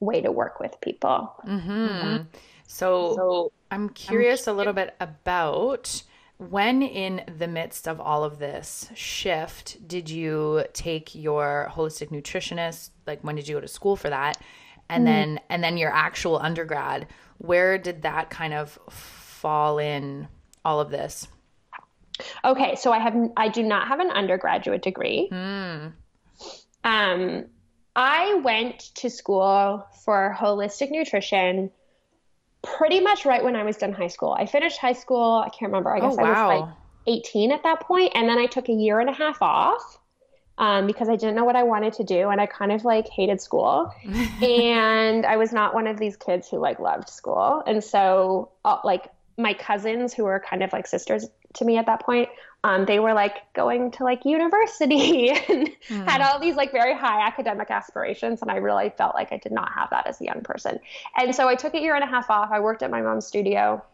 way 0.00 0.20
to 0.20 0.32
work 0.32 0.60
with 0.60 0.80
people. 0.80 1.34
Mm-hmm. 1.46 1.70
Mm-hmm. 1.70 2.22
So, 2.66 3.14
so, 3.16 3.52
I'm 3.70 3.90
curious 3.90 4.48
I'm 4.48 4.54
a 4.54 4.58
little 4.58 4.72
bit 4.72 4.94
about 5.00 6.02
when 6.38 6.82
in 6.82 7.22
the 7.38 7.46
midst 7.46 7.86
of 7.86 8.00
all 8.00 8.24
of 8.24 8.38
this 8.38 8.90
shift 8.94 9.86
did 9.86 10.10
you 10.10 10.64
take 10.72 11.14
your 11.14 11.70
holistic 11.72 12.08
nutritionist 12.08 12.90
like 13.06 13.22
when 13.22 13.36
did 13.36 13.46
you 13.46 13.54
go 13.54 13.60
to 13.60 13.68
school 13.68 13.94
for 13.94 14.10
that 14.10 14.36
and 14.88 15.02
mm. 15.02 15.06
then 15.06 15.40
and 15.48 15.62
then 15.62 15.76
your 15.76 15.90
actual 15.90 16.38
undergrad. 16.38 17.06
Where 17.38 17.78
did 17.78 18.02
that 18.02 18.30
kind 18.30 18.54
of 18.54 18.78
fall 18.88 19.78
in 19.78 20.28
all 20.64 20.80
of 20.80 20.90
this? 20.90 21.28
Okay, 22.44 22.76
so 22.76 22.92
I 22.92 22.98
have 22.98 23.14
I 23.36 23.48
do 23.48 23.62
not 23.62 23.88
have 23.88 24.00
an 24.00 24.10
undergraduate 24.10 24.82
degree. 24.82 25.28
Mm. 25.32 25.92
Um, 26.84 27.44
I 27.96 28.34
went 28.44 28.80
to 28.96 29.10
school 29.10 29.86
for 30.04 30.36
holistic 30.38 30.90
nutrition 30.90 31.70
pretty 32.62 33.00
much 33.00 33.24
right 33.24 33.44
when 33.44 33.56
I 33.56 33.64
was 33.64 33.76
done 33.76 33.92
high 33.92 34.08
school. 34.08 34.34
I 34.38 34.46
finished 34.46 34.78
high 34.78 34.92
school. 34.92 35.42
I 35.44 35.48
can't 35.50 35.70
remember. 35.70 35.94
I 35.94 36.00
guess 36.00 36.16
oh, 36.18 36.22
wow. 36.22 36.50
I 36.50 36.54
was 36.56 36.60
like 36.62 36.74
18 37.06 37.52
at 37.52 37.62
that 37.62 37.80
point, 37.80 38.12
and 38.14 38.28
then 38.28 38.38
I 38.38 38.46
took 38.46 38.68
a 38.68 38.72
year 38.72 39.00
and 39.00 39.10
a 39.10 39.12
half 39.12 39.42
off 39.42 39.98
um, 40.58 40.86
because 40.86 41.08
I 41.08 41.16
didn't 41.16 41.34
know 41.34 41.44
what 41.44 41.56
I 41.56 41.62
wanted 41.62 41.92
to 41.94 42.04
do, 42.04 42.30
and 42.30 42.40
I 42.40 42.46
kind 42.46 42.72
of 42.72 42.84
like 42.84 43.08
hated 43.08 43.40
school, 43.40 43.92
and 44.42 45.26
I 45.26 45.36
was 45.36 45.52
not 45.52 45.74
one 45.74 45.86
of 45.86 45.98
these 45.98 46.16
kids 46.16 46.48
who 46.48 46.58
like 46.58 46.78
loved 46.78 47.08
school, 47.08 47.62
and 47.66 47.82
so 47.82 48.52
uh, 48.64 48.78
like 48.84 49.10
my 49.36 49.54
cousins 49.54 50.14
who 50.14 50.24
were 50.24 50.40
kind 50.40 50.62
of 50.62 50.72
like 50.72 50.86
sisters 50.86 51.26
to 51.54 51.64
me 51.64 51.76
at 51.76 51.86
that 51.86 52.00
point 52.00 52.28
um, 52.64 52.86
they 52.86 52.98
were 52.98 53.12
like 53.12 53.36
going 53.52 53.90
to 53.90 54.04
like 54.04 54.24
university 54.24 55.30
and 55.48 55.68
mm. 55.88 56.08
had 56.08 56.22
all 56.22 56.40
these 56.40 56.56
like 56.56 56.72
very 56.72 56.94
high 56.94 57.24
academic 57.24 57.70
aspirations 57.70 58.40
and 58.40 58.50
i 58.50 58.56
really 58.56 58.90
felt 58.96 59.14
like 59.14 59.32
i 59.32 59.36
did 59.36 59.52
not 59.52 59.70
have 59.72 59.90
that 59.90 60.06
as 60.06 60.20
a 60.20 60.24
young 60.24 60.40
person. 60.40 60.80
And 61.16 61.34
so 61.34 61.46
i 61.46 61.54
took 61.54 61.74
a 61.74 61.80
year 61.80 61.94
and 61.94 62.02
a 62.02 62.06
half 62.06 62.30
off. 62.30 62.50
I 62.50 62.60
worked 62.60 62.82
at 62.82 62.90
my 62.90 63.02
mom's 63.02 63.26
studio. 63.26 63.84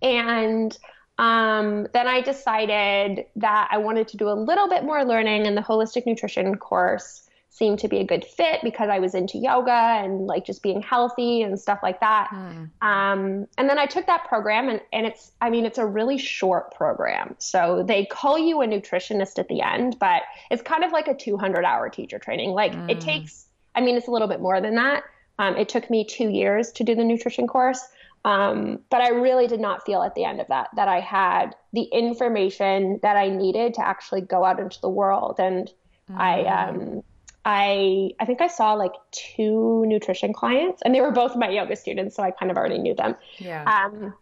And 0.00 0.76
um, 1.18 1.86
then 1.92 2.06
i 2.06 2.20
decided 2.20 3.26
that 3.36 3.68
i 3.70 3.78
wanted 3.78 4.08
to 4.08 4.16
do 4.16 4.28
a 4.28 4.34
little 4.34 4.68
bit 4.68 4.84
more 4.84 5.04
learning 5.04 5.46
in 5.46 5.54
the 5.54 5.60
holistic 5.60 6.06
nutrition 6.06 6.56
course 6.56 7.23
seemed 7.54 7.78
to 7.78 7.86
be 7.86 7.98
a 7.98 8.04
good 8.04 8.24
fit 8.24 8.58
because 8.64 8.88
I 8.88 8.98
was 8.98 9.14
into 9.14 9.38
yoga 9.38 9.70
and 9.70 10.26
like 10.26 10.44
just 10.44 10.60
being 10.60 10.82
healthy 10.82 11.42
and 11.42 11.58
stuff 11.58 11.78
like 11.84 12.00
that. 12.00 12.28
Mm. 12.32 12.70
Um, 12.82 13.46
and 13.56 13.70
then 13.70 13.78
I 13.78 13.86
took 13.86 14.08
that 14.08 14.24
program 14.24 14.68
and, 14.68 14.80
and 14.92 15.06
it's, 15.06 15.30
I 15.40 15.50
mean, 15.50 15.64
it's 15.64 15.78
a 15.78 15.86
really 15.86 16.18
short 16.18 16.74
program. 16.74 17.36
So 17.38 17.84
they 17.86 18.06
call 18.06 18.36
you 18.36 18.60
a 18.60 18.66
nutritionist 18.66 19.38
at 19.38 19.46
the 19.46 19.62
end, 19.62 20.00
but 20.00 20.22
it's 20.50 20.62
kind 20.62 20.82
of 20.82 20.90
like 20.90 21.06
a 21.06 21.14
200 21.14 21.64
hour 21.64 21.88
teacher 21.88 22.18
training. 22.18 22.50
Like 22.50 22.72
mm. 22.72 22.90
it 22.90 23.00
takes, 23.00 23.46
I 23.76 23.82
mean, 23.82 23.96
it's 23.96 24.08
a 24.08 24.10
little 24.10 24.26
bit 24.26 24.40
more 24.40 24.60
than 24.60 24.74
that. 24.74 25.04
Um, 25.38 25.56
it 25.56 25.68
took 25.68 25.88
me 25.88 26.04
two 26.04 26.30
years 26.30 26.72
to 26.72 26.82
do 26.82 26.96
the 26.96 27.04
nutrition 27.04 27.46
course. 27.46 27.80
Um, 28.24 28.80
but 28.90 29.00
I 29.00 29.10
really 29.10 29.46
did 29.46 29.60
not 29.60 29.86
feel 29.86 30.02
at 30.02 30.16
the 30.16 30.24
end 30.24 30.40
of 30.40 30.48
that 30.48 30.70
that 30.74 30.88
I 30.88 30.98
had 30.98 31.54
the 31.72 31.82
information 31.82 32.98
that 33.02 33.16
I 33.16 33.28
needed 33.28 33.74
to 33.74 33.86
actually 33.86 34.22
go 34.22 34.44
out 34.44 34.58
into 34.58 34.80
the 34.80 34.88
world. 34.88 35.36
And 35.38 35.70
mm. 36.10 36.18
I, 36.18 36.44
um, 36.46 37.04
I 37.44 38.10
I 38.18 38.24
think 38.24 38.40
I 38.40 38.46
saw 38.46 38.72
like 38.74 38.92
two 39.10 39.84
nutrition 39.86 40.32
clients, 40.32 40.82
and 40.84 40.94
they 40.94 41.00
were 41.00 41.10
both 41.12 41.36
my 41.36 41.48
yoga 41.48 41.76
students, 41.76 42.16
so 42.16 42.22
I 42.22 42.30
kind 42.30 42.50
of 42.50 42.56
already 42.56 42.78
knew 42.78 42.94
them. 42.94 43.16
Yeah. 43.38 43.64
Um, 43.64 44.14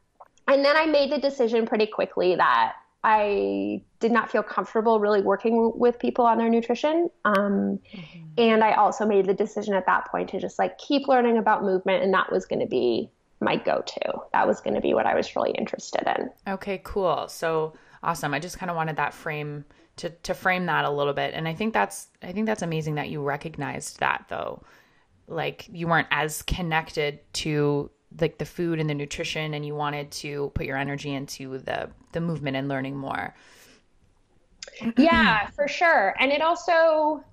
and 0.48 0.64
then 0.64 0.76
I 0.76 0.86
made 0.86 1.12
the 1.12 1.18
decision 1.18 1.66
pretty 1.66 1.86
quickly 1.86 2.34
that 2.34 2.74
I 3.04 3.82
did 4.00 4.12
not 4.12 4.30
feel 4.30 4.42
comfortable 4.42 5.00
really 5.00 5.22
working 5.22 5.72
with 5.76 5.98
people 5.98 6.24
on 6.24 6.38
their 6.38 6.48
nutrition. 6.48 7.10
Um, 7.24 7.80
mm-hmm. 7.94 8.18
And 8.38 8.64
I 8.64 8.72
also 8.72 9.06
made 9.06 9.26
the 9.26 9.34
decision 9.34 9.74
at 9.74 9.86
that 9.86 10.08
point 10.08 10.30
to 10.30 10.40
just 10.40 10.58
like 10.58 10.78
keep 10.78 11.08
learning 11.08 11.38
about 11.38 11.62
movement, 11.62 12.02
and 12.02 12.12
that 12.14 12.30
was 12.32 12.46
going 12.46 12.60
to 12.60 12.66
be 12.66 13.10
my 13.40 13.56
go-to. 13.56 14.20
That 14.32 14.46
was 14.46 14.60
going 14.60 14.74
to 14.74 14.80
be 14.80 14.94
what 14.94 15.06
I 15.06 15.14
was 15.14 15.34
really 15.34 15.50
interested 15.52 16.02
in. 16.16 16.30
Okay, 16.52 16.80
cool. 16.84 17.26
So 17.28 17.74
awesome. 18.02 18.34
I 18.34 18.38
just 18.38 18.58
kind 18.58 18.70
of 18.70 18.76
wanted 18.76 18.96
that 18.96 19.14
frame 19.14 19.64
to 20.02 20.10
to 20.10 20.34
frame 20.34 20.66
that 20.66 20.84
a 20.84 20.90
little 20.90 21.12
bit. 21.12 21.32
And 21.32 21.46
i 21.46 21.54
think 21.54 21.72
that's 21.72 22.08
i 22.22 22.32
think 22.32 22.46
that's 22.46 22.62
amazing 22.62 22.96
that 22.96 23.08
you 23.08 23.22
recognized 23.22 24.00
that 24.00 24.26
though. 24.28 24.62
Like 25.28 25.68
you 25.70 25.86
weren't 25.86 26.08
as 26.10 26.42
connected 26.42 27.20
to 27.34 27.90
like 28.20 28.38
the 28.38 28.44
food 28.44 28.78
and 28.78 28.90
the 28.90 28.94
nutrition 28.94 29.54
and 29.54 29.64
you 29.64 29.74
wanted 29.74 30.10
to 30.10 30.50
put 30.54 30.66
your 30.66 30.76
energy 30.76 31.14
into 31.14 31.58
the 31.58 31.88
the 32.10 32.20
movement 32.20 32.56
and 32.56 32.68
learning 32.68 32.96
more. 32.96 33.34
Yeah 34.98 35.46
for 35.50 35.68
sure. 35.68 36.14
And 36.18 36.32
it 36.32 36.42
also 36.42 37.24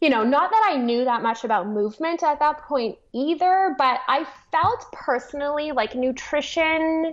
you 0.00 0.08
know 0.08 0.22
not 0.24 0.50
that 0.50 0.70
i 0.70 0.76
knew 0.76 1.04
that 1.04 1.22
much 1.22 1.42
about 1.44 1.66
movement 1.66 2.22
at 2.22 2.38
that 2.38 2.58
point 2.58 2.96
either 3.12 3.74
but 3.76 3.98
i 4.06 4.24
felt 4.52 4.86
personally 4.92 5.72
like 5.72 5.96
nutrition 5.96 7.12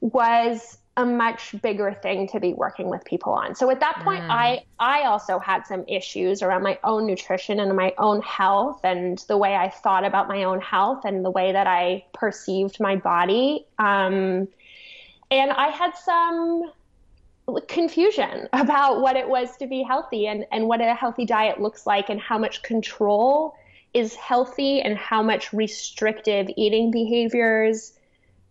was 0.00 0.78
a 0.96 1.04
much 1.04 1.54
bigger 1.60 1.92
thing 1.92 2.26
to 2.28 2.40
be 2.40 2.54
working 2.54 2.88
with 2.88 3.04
people 3.04 3.32
on. 3.32 3.54
So 3.54 3.70
at 3.70 3.80
that 3.80 4.00
point 4.02 4.22
mm. 4.22 4.30
I 4.30 4.64
I 4.78 5.02
also 5.02 5.38
had 5.38 5.66
some 5.66 5.84
issues 5.86 6.42
around 6.42 6.62
my 6.62 6.78
own 6.84 7.06
nutrition 7.06 7.60
and 7.60 7.76
my 7.76 7.92
own 7.98 8.22
health 8.22 8.80
and 8.82 9.18
the 9.28 9.36
way 9.36 9.54
I 9.54 9.68
thought 9.68 10.04
about 10.04 10.26
my 10.28 10.44
own 10.44 10.60
health 10.60 11.04
and 11.04 11.24
the 11.24 11.30
way 11.30 11.52
that 11.52 11.66
I 11.66 12.04
perceived 12.14 12.80
my 12.80 12.96
body. 12.96 13.66
Um, 13.78 14.48
and 15.30 15.50
I 15.50 15.68
had 15.68 15.96
some 15.96 16.72
confusion 17.68 18.48
about 18.52 19.02
what 19.02 19.16
it 19.16 19.28
was 19.28 19.56
to 19.58 19.66
be 19.66 19.82
healthy 19.82 20.26
and, 20.26 20.46
and 20.50 20.66
what 20.66 20.80
a 20.80 20.94
healthy 20.94 21.26
diet 21.26 21.60
looks 21.60 21.86
like 21.86 22.08
and 22.08 22.20
how 22.20 22.38
much 22.38 22.62
control 22.62 23.54
is 23.92 24.14
healthy 24.14 24.80
and 24.80 24.96
how 24.96 25.22
much 25.22 25.52
restrictive 25.52 26.48
eating 26.56 26.90
behaviors 26.90 27.92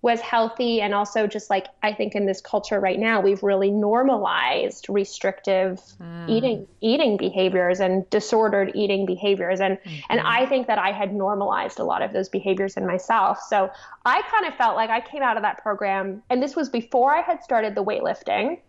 was 0.06 0.22
healthy 0.22 0.82
and 0.82 0.94
also 0.94 1.26
just 1.26 1.50
like 1.50 1.66
I 1.82 1.92
think 1.92 2.14
in 2.14 2.28
this 2.28 2.40
culture 2.40 2.80
right 2.80 3.00
now 3.00 3.22
we've 3.22 3.42
really 3.42 3.72
normalized 3.72 4.86
restrictive 4.88 5.82
mm. 6.00 6.30
eating 6.30 6.68
eating 6.80 7.18
behaviors 7.18 7.80
and 7.80 8.08
disordered 8.12 8.72
eating 8.76 9.08
behaviors 9.08 9.60
and 9.60 9.80
mm-hmm. 9.80 9.96
and 10.12 10.20
I 10.22 10.46
think 10.46 10.68
that 10.68 10.78
I 10.78 10.92
had 10.92 11.12
normalized 11.12 11.80
a 11.80 11.84
lot 11.84 12.04
of 12.04 12.14
those 12.14 12.30
behaviors 12.30 12.78
in 12.78 12.86
myself. 12.86 13.40
So 13.50 13.72
I 14.06 14.22
kind 14.30 14.46
of 14.46 14.54
felt 14.54 14.76
like 14.76 14.92
I 14.92 15.02
came 15.02 15.24
out 15.24 15.38
of 15.38 15.42
that 15.42 15.64
program 15.64 16.22
and 16.30 16.44
this 16.44 16.56
was 16.56 16.70
before 16.70 17.12
I 17.12 17.22
had 17.22 17.44
started 17.44 17.74
the 17.74 17.84
weightlifting 17.84 18.60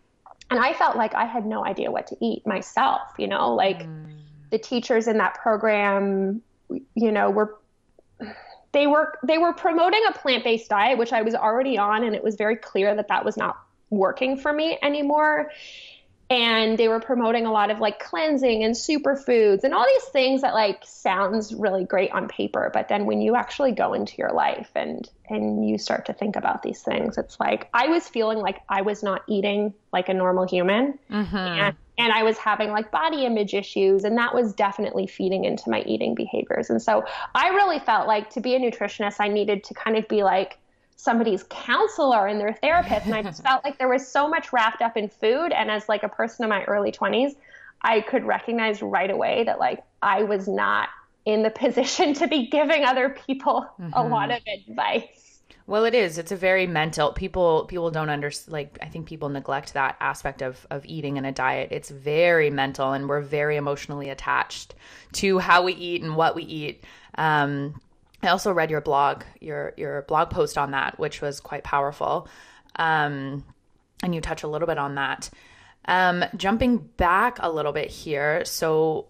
and 0.49 0.59
I 0.59 0.73
felt 0.73 0.97
like 0.97 1.15
I 1.15 1.27
had 1.27 1.45
no 1.45 1.67
idea 1.67 1.91
what 1.91 2.07
to 2.07 2.17
eat 2.23 2.47
myself, 2.47 3.03
you 3.19 3.29
know, 3.29 3.55
like 3.55 3.81
mm. 3.81 4.07
the 4.51 4.59
teachers 4.59 5.07
in 5.07 5.19
that 5.19 5.35
program 5.35 6.41
you 6.95 7.13
know 7.13 7.31
were 7.31 7.59
they 8.77 8.87
were 8.87 9.19
they 9.23 9.39
were 9.39 9.55
promoting 9.55 10.03
a 10.07 10.13
plant-based 10.13 10.69
diet 10.69 10.99
which 10.99 11.13
I 11.13 11.23
was 11.23 11.35
already 11.35 11.79
on 11.79 12.05
and 12.05 12.15
it 12.15 12.23
was 12.23 12.37
very 12.37 12.57
clear 12.57 12.95
that 12.95 13.09
that 13.09 13.25
was 13.25 13.37
not 13.37 13.59
working 13.89 14.37
for 14.37 14.53
me 14.53 14.79
anymore 14.83 15.51
and 16.29 16.77
they 16.77 16.89
were 16.89 17.01
promoting 17.01 17.47
a 17.47 17.53
lot 17.53 17.71
of 17.71 17.79
like 17.79 18.01
cleansing 18.01 18.65
and 18.65 18.75
superfoods 18.75 19.65
and 19.65 19.73
all 19.73 19.87
these 19.87 20.11
things 20.11 20.43
that 20.43 20.53
like 20.53 20.83
sounds 20.85 21.55
really 21.55 21.85
great 21.85 22.11
on 22.11 22.29
paper 22.29 22.71
but 22.75 22.89
then 22.89 23.07
when 23.07 23.23
you 23.23 23.35
actually 23.35 23.73
go 23.73 23.95
into 23.95 24.15
your 24.19 24.33
life 24.33 24.69
and 24.75 25.09
and 25.31 25.67
you 25.67 25.79
start 25.79 26.05
to 26.05 26.13
think 26.13 26.37
about 26.37 26.63
these 26.63 26.83
things 26.83 27.17
it's 27.17 27.41
like 27.41 27.71
i 27.73 27.87
was 27.87 28.07
feeling 28.07 28.39
like 28.39 28.61
i 28.69 28.83
was 28.83 29.03
not 29.03 29.23
eating 29.27 29.73
like 29.91 30.11
a 30.11 30.15
normal 30.15 30.47
human 30.47 30.99
mm-hmm. 31.11 31.37
and, 31.37 31.77
and 31.99 32.13
i 32.13 32.23
was 32.23 32.37
having 32.39 32.71
like 32.71 32.91
body 32.91 33.25
image 33.25 33.55
issues 33.55 34.05
and 34.05 34.17
that 34.17 34.35
was 34.35 34.53
definitely 34.53 35.07
feeding 35.07 35.45
into 35.45 35.69
my 35.71 35.83
eating 35.83 36.15
behaviors 36.15 36.71
and 36.71 36.81
so 36.81 37.05
i 37.35 37.49
really 37.49 37.79
felt 37.81 38.07
like 38.07 38.31
to 38.31 38.41
be 38.41 38.55
a 38.55 38.61
nutritionist 38.61 39.17
i 39.21 39.29
needed 39.29 39.63
to 39.65 39.75
kind 39.75 39.97
of 39.97 40.07
be 40.09 40.23
like 40.23 40.59
somebody's 40.97 41.45
counselor 41.51 42.27
and 42.27 42.41
their 42.41 42.53
therapist 42.55 43.07
and 43.07 43.15
i 43.15 43.23
just 43.23 43.43
felt 43.45 43.63
like 43.65 43.79
there 43.79 43.89
was 43.89 44.07
so 44.07 44.29
much 44.29 44.53
wrapped 44.53 44.83
up 44.83 44.97
in 44.97 45.09
food 45.09 45.53
and 45.53 45.71
as 45.71 45.89
like 45.89 46.03
a 46.03 46.09
person 46.09 46.45
in 46.45 46.49
my 46.49 46.65
early 46.65 46.93
20s 46.93 47.35
i 47.83 48.01
could 48.01 48.25
recognize 48.25 48.83
right 48.83 49.11
away 49.11 49.45
that 49.45 49.59
like 49.59 49.83
i 50.03 50.23
was 50.23 50.49
not 50.49 50.89
in 51.25 51.43
the 51.43 51.51
position 51.65 52.15
to 52.15 52.27
be 52.27 52.47
giving 52.47 52.85
other 52.85 53.11
people 53.27 53.67
mm-hmm. 53.81 53.91
a 53.93 54.07
lot 54.07 54.31
of 54.31 54.41
advice 54.47 55.26
well 55.67 55.85
it 55.85 55.95
is 55.95 56.19
it's 56.19 56.33
a 56.33 56.37
very 56.37 56.67
mental 56.67 57.13
people 57.13 57.65
people 57.67 57.91
don't 57.91 58.11
understand 58.11 58.53
like 58.53 58.79
i 58.83 58.87
think 58.87 59.07
people 59.07 59.29
neglect 59.29 59.75
that 59.75 59.97
aspect 60.01 60.43
of 60.43 60.67
of 60.71 60.85
eating 60.87 61.19
and 61.19 61.27
a 61.27 61.33
diet 61.33 61.69
it's 61.73 61.91
very 61.91 62.51
mental 62.51 62.93
and 62.93 63.09
we're 63.09 63.21
very 63.21 63.57
emotionally 63.57 64.09
attached 64.09 64.75
to 65.13 65.39
how 65.39 65.63
we 65.63 65.73
eat 65.75 66.03
and 66.03 66.17
what 66.17 66.35
we 66.35 66.43
eat 66.43 66.85
um 67.17 67.75
I 68.23 68.29
also 68.29 68.53
read 68.53 68.71
your 68.71 68.81
blog, 68.81 69.25
your 69.41 69.73
your 69.77 70.03
blog 70.03 70.31
post 70.31 70.59
on 70.59 70.73
that, 70.73 70.99
which 70.99 71.21
was 71.21 71.41
quite 71.41 71.65
powerful. 71.65 72.29
Um, 72.77 73.45
and 74.03 74.15
you 74.15 74.21
touch 74.21 74.43
a 74.43 74.49
little 74.49 74.67
bit 74.67 74.79
on 74.79 74.97
that. 74.97 75.31
Um, 75.87 76.25
jumping 76.37 76.79
back 76.79 77.39
a 77.41 77.51
little 77.51 77.73
bit 77.73 77.91
here, 77.91 78.45
so 78.45 79.07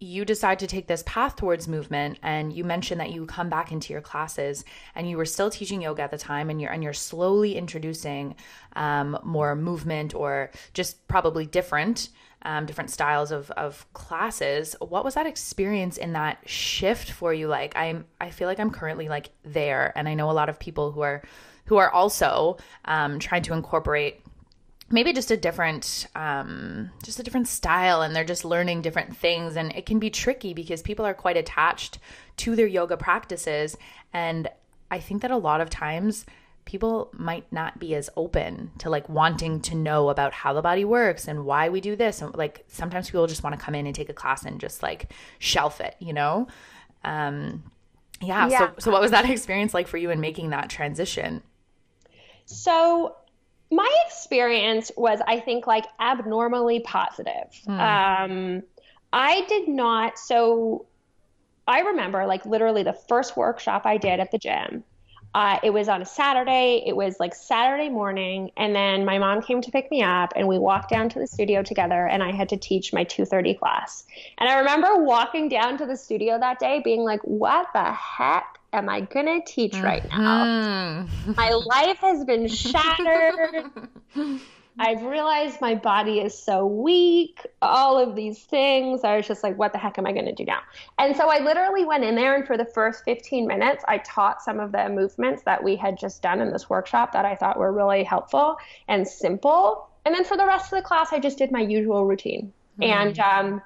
you 0.00 0.24
decide 0.24 0.58
to 0.60 0.66
take 0.66 0.86
this 0.86 1.02
path 1.06 1.36
towards 1.36 1.66
movement 1.66 2.18
and 2.22 2.52
you 2.52 2.62
mentioned 2.64 3.00
that 3.00 3.10
you 3.10 3.26
come 3.26 3.48
back 3.48 3.72
into 3.72 3.92
your 3.92 4.02
classes 4.02 4.64
and 4.94 5.08
you 5.08 5.16
were 5.16 5.24
still 5.24 5.50
teaching 5.50 5.82
yoga 5.82 6.02
at 6.02 6.10
the 6.10 6.18
time 6.18 6.50
and 6.50 6.60
you're 6.60 6.70
and 6.70 6.84
you're 6.84 6.92
slowly 6.92 7.56
introducing 7.56 8.36
um, 8.76 9.18
more 9.24 9.56
movement 9.56 10.14
or 10.14 10.50
just 10.72 11.06
probably 11.08 11.46
different 11.46 12.10
um, 12.42 12.66
different 12.66 12.90
styles 12.90 13.32
of, 13.32 13.50
of 13.52 13.92
classes. 13.94 14.76
What 14.80 15.04
was 15.04 15.14
that 15.14 15.26
experience 15.26 15.96
in 15.96 16.12
that 16.12 16.38
shift 16.46 17.10
for 17.10 17.34
you? 17.34 17.48
Like 17.48 17.74
i'm 17.76 18.04
i 18.20 18.30
feel 18.30 18.46
like 18.46 18.60
i'm 18.60 18.70
currently 18.70 19.08
like 19.08 19.30
there 19.42 19.92
and 19.96 20.08
i 20.08 20.14
know 20.14 20.30
a 20.30 20.32
lot 20.32 20.48
of 20.48 20.58
people 20.58 20.92
who 20.92 21.00
are 21.00 21.22
who 21.66 21.76
are 21.76 21.90
also 21.90 22.56
um, 22.86 23.18
trying 23.18 23.42
to 23.42 23.52
incorporate 23.52 24.22
maybe 24.90 25.12
just 25.12 25.30
a 25.30 25.36
different 25.36 26.06
um, 26.14 26.90
just 27.02 27.20
a 27.20 27.22
different 27.22 27.48
style 27.48 28.02
and 28.02 28.14
they're 28.14 28.24
just 28.24 28.44
learning 28.44 28.82
different 28.82 29.16
things. 29.16 29.56
And 29.56 29.74
it 29.74 29.86
can 29.86 29.98
be 29.98 30.10
tricky 30.10 30.54
because 30.54 30.82
people 30.82 31.04
are 31.04 31.14
quite 31.14 31.36
attached 31.36 31.98
to 32.38 32.56
their 32.56 32.66
yoga 32.66 32.96
practices. 32.96 33.76
And 34.12 34.48
i 34.90 34.98
think 34.98 35.20
that 35.20 35.30
a 35.30 35.36
lot 35.36 35.60
of 35.60 35.68
times 35.68 36.24
people 36.64 37.10
might 37.12 37.50
not 37.52 37.78
be 37.78 37.94
as 37.94 38.10
open 38.16 38.70
to 38.78 38.90
like 38.90 39.08
wanting 39.08 39.60
to 39.60 39.74
know 39.74 40.08
about 40.10 40.32
how 40.32 40.52
the 40.52 40.62
body 40.62 40.84
works 40.84 41.26
and 41.26 41.44
why 41.44 41.68
we 41.68 41.80
do 41.80 41.96
this. 41.96 42.20
And 42.20 42.34
like 42.34 42.64
sometimes 42.68 43.06
people 43.06 43.26
just 43.26 43.42
want 43.42 43.58
to 43.58 43.64
come 43.64 43.74
in 43.74 43.86
and 43.86 43.94
take 43.94 44.08
a 44.08 44.14
class 44.14 44.44
and 44.44 44.60
just 44.60 44.82
like 44.82 45.12
shelf 45.38 45.80
it 45.80 45.96
you 45.98 46.12
know? 46.12 46.46
Um 47.04 47.64
yeah, 48.20 48.48
yeah. 48.48 48.58
so 48.58 48.74
so 48.78 48.90
what 48.90 49.00
was 49.00 49.10
that 49.12 49.28
experience 49.30 49.74
like 49.74 49.88
for 49.88 49.96
you 49.96 50.10
in 50.10 50.20
making 50.20 50.50
that 50.50 50.70
transition? 50.70 51.42
So 52.46 53.16
my 53.70 53.90
experience 54.06 54.90
was 54.96 55.20
i 55.26 55.38
think 55.40 55.66
like 55.66 55.84
abnormally 56.00 56.80
positive 56.80 57.50
mm. 57.66 57.70
um 57.78 58.62
i 59.12 59.44
did 59.48 59.68
not 59.68 60.18
so 60.18 60.86
i 61.66 61.80
remember 61.80 62.26
like 62.26 62.44
literally 62.46 62.82
the 62.82 62.98
first 63.08 63.36
workshop 63.36 63.82
i 63.84 63.96
did 63.96 64.20
at 64.20 64.30
the 64.30 64.38
gym 64.38 64.84
uh, 65.34 65.58
it 65.62 65.70
was 65.70 65.88
on 65.88 66.00
a 66.00 66.06
Saturday. 66.06 66.82
It 66.86 66.96
was 66.96 67.20
like 67.20 67.34
Saturday 67.34 67.88
morning, 67.90 68.50
and 68.56 68.74
then 68.74 69.04
my 69.04 69.18
mom 69.18 69.42
came 69.42 69.60
to 69.60 69.70
pick 69.70 69.90
me 69.90 70.02
up, 70.02 70.32
and 70.34 70.48
we 70.48 70.58
walked 70.58 70.90
down 70.90 71.08
to 71.10 71.18
the 71.18 71.26
studio 71.26 71.62
together. 71.62 72.06
And 72.06 72.22
I 72.22 72.32
had 72.32 72.48
to 72.48 72.56
teach 72.56 72.92
my 72.92 73.04
2:30 73.04 73.58
class. 73.58 74.04
And 74.38 74.48
I 74.48 74.58
remember 74.58 75.04
walking 75.04 75.48
down 75.48 75.76
to 75.78 75.86
the 75.86 75.96
studio 75.96 76.38
that 76.38 76.58
day, 76.58 76.80
being 76.82 77.02
like, 77.02 77.20
"What 77.22 77.68
the 77.74 77.92
heck 77.92 78.57
am 78.72 78.88
I 78.88 79.02
gonna 79.02 79.40
teach 79.44 79.76
right 79.76 80.04
now? 80.08 80.44
Mm-hmm. 80.44 81.32
My 81.36 81.50
life 81.50 81.98
has 81.98 82.24
been 82.24 82.48
shattered." 82.48 83.70
I've 84.80 85.02
realized 85.02 85.60
my 85.60 85.74
body 85.74 86.20
is 86.20 86.38
so 86.38 86.64
weak, 86.64 87.44
all 87.60 87.98
of 87.98 88.14
these 88.14 88.38
things. 88.38 89.02
I 89.02 89.16
was 89.16 89.26
just 89.26 89.42
like, 89.42 89.58
what 89.58 89.72
the 89.72 89.78
heck 89.78 89.98
am 89.98 90.06
I 90.06 90.12
going 90.12 90.26
to 90.26 90.32
do 90.32 90.44
now? 90.44 90.60
And 90.98 91.16
so 91.16 91.28
I 91.28 91.40
literally 91.40 91.84
went 91.84 92.04
in 92.04 92.14
there, 92.14 92.36
and 92.36 92.46
for 92.46 92.56
the 92.56 92.64
first 92.64 93.04
15 93.04 93.46
minutes, 93.46 93.84
I 93.88 93.98
taught 93.98 94.40
some 94.40 94.60
of 94.60 94.70
the 94.70 94.88
movements 94.88 95.42
that 95.44 95.64
we 95.64 95.74
had 95.74 95.98
just 95.98 96.22
done 96.22 96.40
in 96.40 96.52
this 96.52 96.70
workshop 96.70 97.12
that 97.12 97.24
I 97.24 97.34
thought 97.34 97.58
were 97.58 97.72
really 97.72 98.04
helpful 98.04 98.56
and 98.86 99.06
simple. 99.06 99.88
And 100.04 100.14
then 100.14 100.24
for 100.24 100.36
the 100.36 100.46
rest 100.46 100.72
of 100.72 100.78
the 100.78 100.82
class, 100.82 101.12
I 101.12 101.18
just 101.18 101.38
did 101.38 101.50
my 101.50 101.60
usual 101.60 102.06
routine. 102.06 102.52
Mm. 102.80 102.88
And 102.88 103.18
um, 103.18 103.62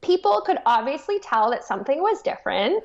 people 0.00 0.40
could 0.40 0.58
obviously 0.64 1.18
tell 1.18 1.50
that 1.50 1.64
something 1.64 2.00
was 2.00 2.22
different. 2.22 2.82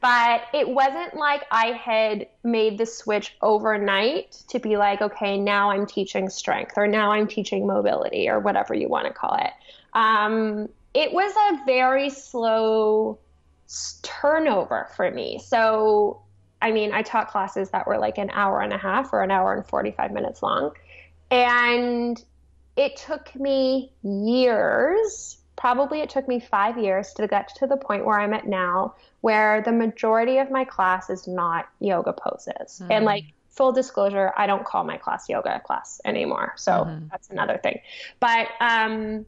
But 0.00 0.42
it 0.54 0.68
wasn't 0.68 1.14
like 1.14 1.44
I 1.50 1.72
had 1.72 2.28
made 2.44 2.78
the 2.78 2.86
switch 2.86 3.36
overnight 3.42 4.42
to 4.48 4.60
be 4.60 4.76
like, 4.76 5.00
okay, 5.00 5.38
now 5.38 5.70
I'm 5.70 5.86
teaching 5.86 6.28
strength 6.28 6.74
or 6.76 6.86
now 6.86 7.12
I'm 7.12 7.26
teaching 7.26 7.66
mobility 7.66 8.28
or 8.28 8.38
whatever 8.38 8.74
you 8.74 8.88
want 8.88 9.06
to 9.06 9.12
call 9.12 9.36
it. 9.40 9.50
Um, 9.94 10.68
it 10.94 11.12
was 11.12 11.32
a 11.50 11.64
very 11.64 12.10
slow 12.10 13.18
turnover 14.02 14.88
for 14.94 15.10
me. 15.10 15.40
So, 15.44 16.22
I 16.62 16.70
mean, 16.70 16.92
I 16.92 17.02
taught 17.02 17.28
classes 17.28 17.70
that 17.70 17.86
were 17.86 17.98
like 17.98 18.18
an 18.18 18.30
hour 18.30 18.60
and 18.60 18.72
a 18.72 18.78
half 18.78 19.12
or 19.12 19.22
an 19.22 19.32
hour 19.32 19.52
and 19.52 19.66
45 19.66 20.12
minutes 20.12 20.42
long. 20.42 20.72
And 21.30 22.22
it 22.76 22.96
took 22.96 23.34
me 23.34 23.92
years 24.02 25.37
probably 25.58 26.00
it 26.00 26.08
took 26.08 26.26
me 26.28 26.40
five 26.40 26.78
years 26.78 27.12
to 27.14 27.26
get 27.26 27.54
to 27.56 27.66
the 27.66 27.76
point 27.76 28.06
where 28.06 28.18
I'm 28.18 28.32
at 28.32 28.46
now, 28.46 28.94
where 29.20 29.60
the 29.60 29.72
majority 29.72 30.38
of 30.38 30.50
my 30.50 30.64
class 30.64 31.10
is 31.10 31.26
not 31.26 31.68
yoga 31.80 32.12
poses. 32.14 32.80
Mm. 32.84 32.86
And 32.90 33.04
like 33.04 33.24
full 33.50 33.72
disclosure, 33.72 34.32
I 34.36 34.46
don't 34.46 34.64
call 34.64 34.84
my 34.84 34.96
class 34.96 35.28
yoga 35.28 35.60
class 35.66 36.00
anymore. 36.04 36.54
So 36.56 36.72
mm-hmm. 36.72 37.06
that's 37.10 37.28
another 37.28 37.58
thing. 37.58 37.80
But 38.20 38.46
um, 38.60 39.26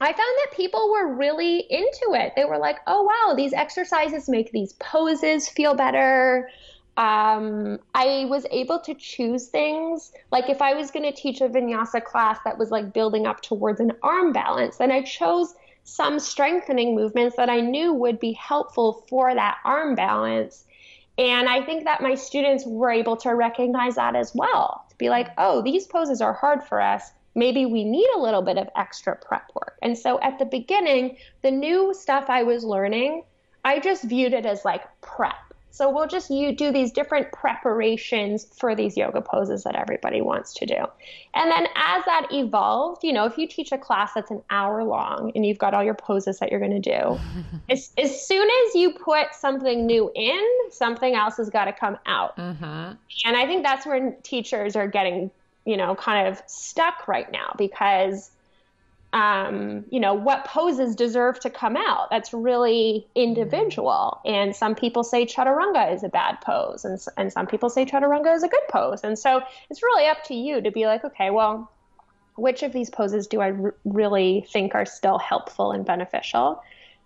I 0.00 0.06
found 0.06 0.18
that 0.18 0.48
people 0.52 0.90
were 0.90 1.14
really 1.14 1.60
into 1.70 2.14
it. 2.14 2.32
They 2.34 2.44
were 2.44 2.58
like, 2.58 2.80
oh, 2.88 3.02
wow, 3.02 3.34
these 3.36 3.52
exercises 3.52 4.28
make 4.28 4.50
these 4.50 4.72
poses 4.74 5.48
feel 5.48 5.74
better 5.74 6.50
um, 6.96 7.78
I 7.94 8.26
was 8.28 8.44
able 8.50 8.78
to 8.80 8.94
choose 8.94 9.48
things. 9.48 10.12
Like 10.30 10.50
if 10.50 10.60
I 10.60 10.74
was 10.74 10.90
going 10.90 11.10
to 11.10 11.12
teach 11.12 11.40
a 11.40 11.48
vinyasa 11.48 12.04
class 12.04 12.38
that 12.44 12.58
was 12.58 12.70
like 12.70 12.92
building 12.92 13.26
up 13.26 13.40
towards 13.40 13.80
an 13.80 13.92
arm 14.02 14.32
balance, 14.32 14.76
then 14.76 14.90
I 14.90 15.02
chose 15.02 15.54
some 15.84 16.18
strengthening 16.18 16.94
movements 16.94 17.36
that 17.36 17.48
I 17.48 17.60
knew 17.60 17.92
would 17.94 18.20
be 18.20 18.32
helpful 18.32 19.04
for 19.08 19.34
that 19.34 19.58
arm 19.64 19.94
balance. 19.94 20.64
And 21.18 21.48
I 21.48 21.64
think 21.64 21.84
that 21.84 22.02
my 22.02 22.14
students 22.14 22.64
were 22.66 22.90
able 22.90 23.16
to 23.18 23.30
recognize 23.30 23.96
that 23.96 24.14
as 24.14 24.34
well. 24.34 24.84
To 24.90 24.96
be 24.96 25.08
like, 25.08 25.28
oh, 25.38 25.62
these 25.62 25.86
poses 25.86 26.20
are 26.20 26.32
hard 26.32 26.62
for 26.62 26.80
us. 26.80 27.10
Maybe 27.34 27.64
we 27.64 27.84
need 27.84 28.08
a 28.14 28.20
little 28.20 28.42
bit 28.42 28.58
of 28.58 28.68
extra 28.76 29.16
prep 29.16 29.50
work. 29.54 29.78
And 29.82 29.96
so 29.96 30.20
at 30.20 30.38
the 30.38 30.44
beginning, 30.44 31.16
the 31.42 31.50
new 31.50 31.94
stuff 31.94 32.26
I 32.28 32.42
was 32.42 32.64
learning, 32.64 33.24
I 33.64 33.80
just 33.80 34.04
viewed 34.04 34.34
it 34.34 34.44
as 34.44 34.64
like 34.64 34.82
prep 35.00 35.51
so 35.72 35.90
we'll 35.90 36.06
just 36.06 36.30
you 36.30 36.54
do 36.54 36.70
these 36.70 36.92
different 36.92 37.32
preparations 37.32 38.46
for 38.54 38.74
these 38.74 38.94
yoga 38.94 39.22
poses 39.22 39.64
that 39.64 39.74
everybody 39.74 40.20
wants 40.20 40.52
to 40.54 40.66
do. 40.66 40.76
And 41.34 41.50
then 41.50 41.66
as 41.74 42.04
that 42.04 42.28
evolved, 42.30 43.02
you 43.02 43.12
know, 43.12 43.24
if 43.24 43.38
you 43.38 43.48
teach 43.48 43.72
a 43.72 43.78
class 43.78 44.12
that's 44.14 44.30
an 44.30 44.42
hour 44.50 44.84
long 44.84 45.32
and 45.34 45.46
you've 45.46 45.56
got 45.56 45.72
all 45.72 45.82
your 45.82 45.94
poses 45.94 46.38
that 46.40 46.50
you're 46.50 46.60
going 46.60 46.82
to 46.82 46.90
do, 46.90 47.18
as, 47.70 47.90
as 47.96 48.26
soon 48.26 48.46
as 48.66 48.74
you 48.74 48.92
put 48.92 49.34
something 49.34 49.86
new 49.86 50.12
in, 50.14 50.46
something 50.70 51.14
else 51.14 51.38
has 51.38 51.48
got 51.48 51.64
to 51.64 51.72
come 51.72 51.96
out. 52.04 52.36
Mm-hmm. 52.36 52.92
And 53.24 53.36
I 53.36 53.46
think 53.46 53.62
that's 53.62 53.86
where 53.86 54.14
teachers 54.22 54.76
are 54.76 54.86
getting, 54.86 55.30
you 55.64 55.78
know, 55.78 55.94
kind 55.94 56.28
of 56.28 56.42
stuck 56.46 57.08
right 57.08 57.32
now 57.32 57.54
because 57.56 58.31
um, 59.12 59.84
you 59.90 60.00
know, 60.00 60.14
what 60.14 60.46
poses 60.46 60.96
deserve 60.96 61.38
to 61.40 61.50
come 61.50 61.76
out. 61.76 62.08
That's 62.10 62.32
really 62.32 63.06
individual. 63.14 64.20
And 64.24 64.56
some 64.56 64.74
people 64.74 65.04
say 65.04 65.26
chaturanga 65.26 65.92
is 65.92 66.02
a 66.02 66.08
bad 66.08 66.40
pose, 66.40 66.84
and, 66.84 66.98
and 67.16 67.32
some 67.32 67.46
people 67.46 67.68
say 67.68 67.84
chaturanga 67.84 68.34
is 68.34 68.42
a 68.42 68.48
good 68.48 68.66
pose. 68.70 69.02
And 69.04 69.18
so 69.18 69.42
it's 69.68 69.82
really 69.82 70.06
up 70.06 70.24
to 70.24 70.34
you 70.34 70.62
to 70.62 70.70
be 70.70 70.86
like, 70.86 71.04
okay, 71.04 71.30
well, 71.30 71.70
which 72.36 72.62
of 72.62 72.72
these 72.72 72.88
poses 72.88 73.26
do 73.26 73.40
I 73.40 73.50
r- 73.50 73.74
really 73.84 74.46
think 74.50 74.74
are 74.74 74.86
still 74.86 75.18
helpful 75.18 75.72
and 75.72 75.84
beneficial 75.84 76.62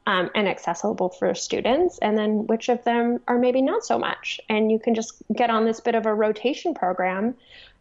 um, 0.06 0.30
and 0.36 0.46
accessible 0.46 1.08
for 1.08 1.34
students? 1.34 1.98
And 1.98 2.16
then 2.16 2.46
which 2.46 2.68
of 2.68 2.84
them 2.84 3.20
are 3.26 3.38
maybe 3.38 3.62
not 3.62 3.84
so 3.84 3.98
much? 3.98 4.40
And 4.48 4.70
you 4.70 4.78
can 4.78 4.94
just 4.94 5.20
get 5.34 5.50
on 5.50 5.64
this 5.64 5.80
bit 5.80 5.96
of 5.96 6.06
a 6.06 6.14
rotation 6.14 6.74
program 6.74 7.34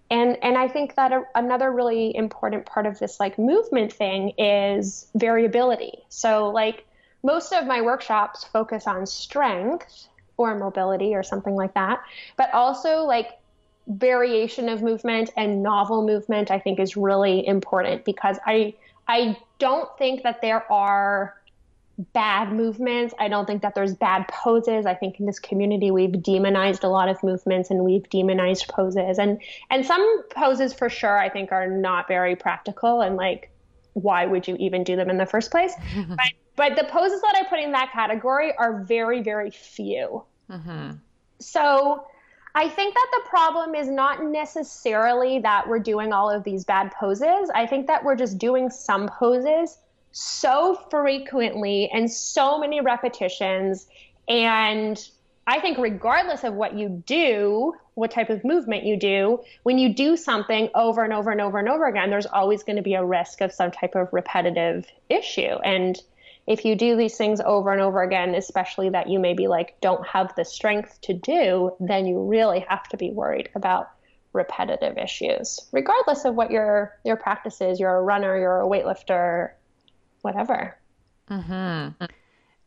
and 0.10 0.38
and 0.44 0.58
i 0.58 0.68
think 0.68 0.96
that 0.96 1.12
a, 1.12 1.24
another 1.36 1.72
really 1.72 2.16
important 2.16 2.66
part 2.66 2.86
of 2.86 3.00
this 3.00 3.20
like 3.20 3.38
movement 3.38 3.92
thing 3.92 4.30
is 4.38 5.08
variability. 5.16 6.00
So 6.10 6.50
like 6.50 6.86
most 7.24 7.52
of 7.54 7.66
my 7.66 7.82
workshops 7.82 8.44
focus 8.44 8.86
on 8.86 9.06
strength 9.06 10.08
or 10.38 10.58
mobility 10.58 11.16
or 11.16 11.24
something 11.24 11.56
like 11.56 11.74
that. 11.74 12.04
But 12.38 12.54
also 12.54 13.04
like 13.04 13.40
variation 13.88 14.70
of 14.70 14.82
movement 14.82 15.30
and 15.38 15.62
novel 15.62 16.06
movement 16.06 16.50
i 16.50 16.58
think 16.58 16.80
is 16.80 16.98
really 16.98 17.46
important 17.46 18.04
because 18.04 18.38
i 18.46 18.74
i 19.08 19.38
don't 19.60 19.96
think 19.98 20.24
that 20.24 20.42
there 20.42 20.70
are 20.72 21.35
bad 21.98 22.52
movements. 22.52 23.14
I 23.20 23.28
don't 23.28 23.46
think 23.46 23.62
that 23.62 23.76
there's 23.76 23.96
bad 23.96 24.28
poses. 24.28 24.86
I 24.86 24.94
think 24.94 25.20
in 25.20 25.26
this 25.26 25.40
community 25.40 25.92
we've 25.92 26.22
demonized 26.22 26.84
a 26.84 26.90
lot 26.90 27.08
of 27.08 27.22
movements 27.24 27.70
and 27.70 27.84
we've 27.84 28.08
demonized 28.10 28.68
poses. 28.68 29.18
And 29.18 29.42
and 29.70 29.86
some 29.86 30.24
poses 30.30 30.74
for 30.74 30.90
sure 30.90 31.18
I 31.18 31.30
think 31.30 31.52
are 31.52 31.68
not 31.68 32.08
very 32.08 32.36
practical 32.36 33.02
and 33.02 33.16
like 33.16 33.52
why 33.94 34.26
would 34.26 34.46
you 34.46 34.58
even 34.60 34.84
do 34.84 34.98
them 34.98 35.10
in 35.10 35.18
the 35.18 35.26
first 35.26 35.52
place? 35.52 35.74
but 36.10 36.32
but 36.56 36.76
the 36.76 36.84
poses 36.86 37.22
that 37.22 37.36
I 37.36 37.48
put 37.50 37.60
in 37.60 37.72
that 37.72 37.92
category 37.94 38.54
are 38.58 38.84
very 38.84 39.22
very 39.22 39.52
few. 39.52 40.24
Mm-hmm. 40.50 40.92
So 41.40 42.06
I 42.56 42.70
think 42.70 42.94
that 42.94 43.08
the 43.12 43.30
problem 43.30 43.76
is 43.76 43.90
not 43.90 44.24
necessarily 44.24 45.40
that 45.40 45.68
we're 45.68 45.80
doing 45.80 46.14
all 46.14 46.30
of 46.30 46.44
these 46.44 46.64
bad 46.64 46.92
poses. 46.92 47.50
I 47.54 47.66
think 47.68 47.88
that 47.88 48.04
we're 48.04 48.16
just 48.16 48.38
doing 48.38 48.70
some 48.70 49.10
poses 49.10 49.78
so 50.18 50.76
frequently 50.90 51.90
and 51.94 52.10
so 52.10 52.58
many 52.58 52.80
repetitions. 52.80 53.86
And 54.30 54.98
I 55.46 55.60
think, 55.60 55.78
regardless 55.78 56.46
of 56.46 56.54
what 56.54 56.74
you 56.74 57.04
do, 57.06 57.74
what 57.96 58.12
type 58.12 58.30
of 58.30 58.46
movement 58.46 58.86
you 58.86 58.96
do, 58.96 59.42
when 59.64 59.78
you 59.78 59.94
do 59.94 60.16
something 60.16 60.70
over 60.74 61.04
and 61.04 61.12
over 61.12 61.32
and 61.32 61.42
over 61.42 61.60
and 61.60 61.68
over 61.68 61.86
again, 61.86 62.10
there's 62.10 62.26
always 62.28 62.64
going 62.64 62.78
to 62.78 62.82
be 62.82 62.94
a 62.94 63.04
risk 63.04 63.42
of 63.42 63.52
some 63.52 63.72
type 63.72 63.94
of 63.96 64.08
repetitive 64.14 64.86
issue. 65.10 65.42
And 65.66 66.02
if 66.48 66.64
you 66.64 66.76
do 66.76 66.96
these 66.96 67.18
things 67.18 67.42
over 67.42 67.74
and 67.74 67.82
over 67.82 68.02
again, 68.02 68.36
especially 68.36 68.90
that 68.92 69.10
you 69.10 69.20
maybe 69.20 69.48
like 69.48 69.76
don't 69.82 70.08
have 70.08 70.34
the 70.36 70.46
strength 70.46 70.98
to 71.02 71.14
do, 71.14 71.76
then 71.82 72.06
you 72.06 72.24
really 72.24 72.66
have 72.70 72.88
to 72.90 72.98
be 72.98 73.12
worried 73.12 73.50
about 73.54 73.92
repetitive 74.32 74.98
issues, 74.98 75.60
regardless 75.74 76.24
of 76.24 76.36
what 76.36 76.52
your 76.52 76.98
your 77.04 77.18
practice 77.18 77.60
is. 77.60 77.82
You're 77.82 77.98
a 77.98 78.02
runner, 78.02 78.38
you're 78.38 78.62
a 78.62 78.68
weightlifter, 78.68 79.52
whatever. 80.26 80.76
Mm-hmm. 81.30 82.06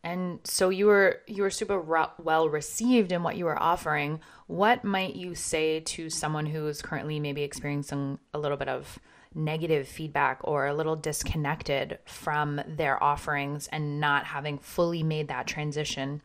And 0.04 0.38
so 0.44 0.68
you 0.68 0.86
were 0.86 1.20
you 1.26 1.42
were 1.42 1.50
super 1.50 1.80
well 2.22 2.48
received 2.48 3.10
in 3.10 3.24
what 3.24 3.36
you 3.36 3.44
were 3.44 3.60
offering. 3.60 4.20
What 4.46 4.84
might 4.84 5.16
you 5.16 5.34
say 5.34 5.80
to 5.80 6.08
someone 6.08 6.46
who 6.46 6.66
is 6.68 6.80
currently 6.80 7.18
maybe 7.18 7.42
experiencing 7.42 8.20
a 8.32 8.38
little 8.38 8.56
bit 8.56 8.68
of 8.68 8.98
negative 9.34 9.88
feedback 9.88 10.40
or 10.44 10.66
a 10.66 10.74
little 10.74 10.96
disconnected 10.96 11.98
from 12.06 12.60
their 12.66 13.02
offerings 13.02 13.66
and 13.68 14.00
not 14.00 14.24
having 14.24 14.58
fully 14.58 15.02
made 15.02 15.28
that 15.28 15.48
transition? 15.48 16.22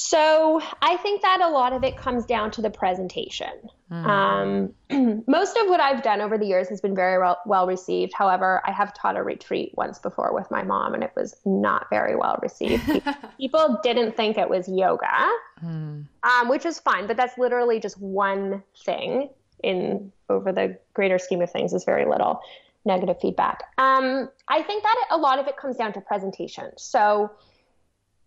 So 0.00 0.62
I 0.80 0.96
think 0.98 1.22
that 1.22 1.40
a 1.42 1.48
lot 1.48 1.72
of 1.72 1.82
it 1.82 1.96
comes 1.96 2.24
down 2.24 2.52
to 2.52 2.62
the 2.62 2.70
presentation. 2.70 3.50
Mm. 3.90 4.72
Um, 4.90 5.24
most 5.26 5.56
of 5.56 5.66
what 5.66 5.80
I've 5.80 6.04
done 6.04 6.20
over 6.20 6.38
the 6.38 6.46
years 6.46 6.68
has 6.68 6.80
been 6.80 6.94
very 6.94 7.18
well, 7.18 7.40
well, 7.46 7.66
received. 7.66 8.12
However, 8.14 8.62
I 8.64 8.70
have 8.70 8.94
taught 8.94 9.16
a 9.16 9.24
retreat 9.24 9.72
once 9.74 9.98
before 9.98 10.32
with 10.32 10.48
my 10.52 10.62
mom, 10.62 10.94
and 10.94 11.02
it 11.02 11.10
was 11.16 11.34
not 11.44 11.90
very 11.90 12.14
well 12.14 12.38
received. 12.40 12.84
People 13.38 13.80
didn't 13.82 14.16
think 14.16 14.38
it 14.38 14.48
was 14.48 14.68
yoga, 14.68 15.28
mm. 15.60 16.06
um, 16.22 16.48
which 16.48 16.64
is 16.64 16.78
fine, 16.78 17.08
but 17.08 17.16
that's 17.16 17.36
literally 17.36 17.80
just 17.80 18.00
one 18.00 18.62
thing 18.84 19.30
in 19.64 20.12
over 20.28 20.52
the 20.52 20.78
greater 20.94 21.18
scheme 21.18 21.42
of 21.42 21.50
things 21.50 21.72
is 21.72 21.82
very 21.82 22.04
little 22.04 22.40
negative 22.84 23.16
feedback. 23.20 23.64
Um, 23.78 24.30
I 24.46 24.62
think 24.62 24.84
that 24.84 25.06
a 25.10 25.16
lot 25.16 25.40
of 25.40 25.48
it 25.48 25.56
comes 25.56 25.76
down 25.76 25.92
to 25.94 26.00
presentation. 26.00 26.70
So 26.76 27.32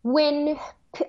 when 0.04 0.58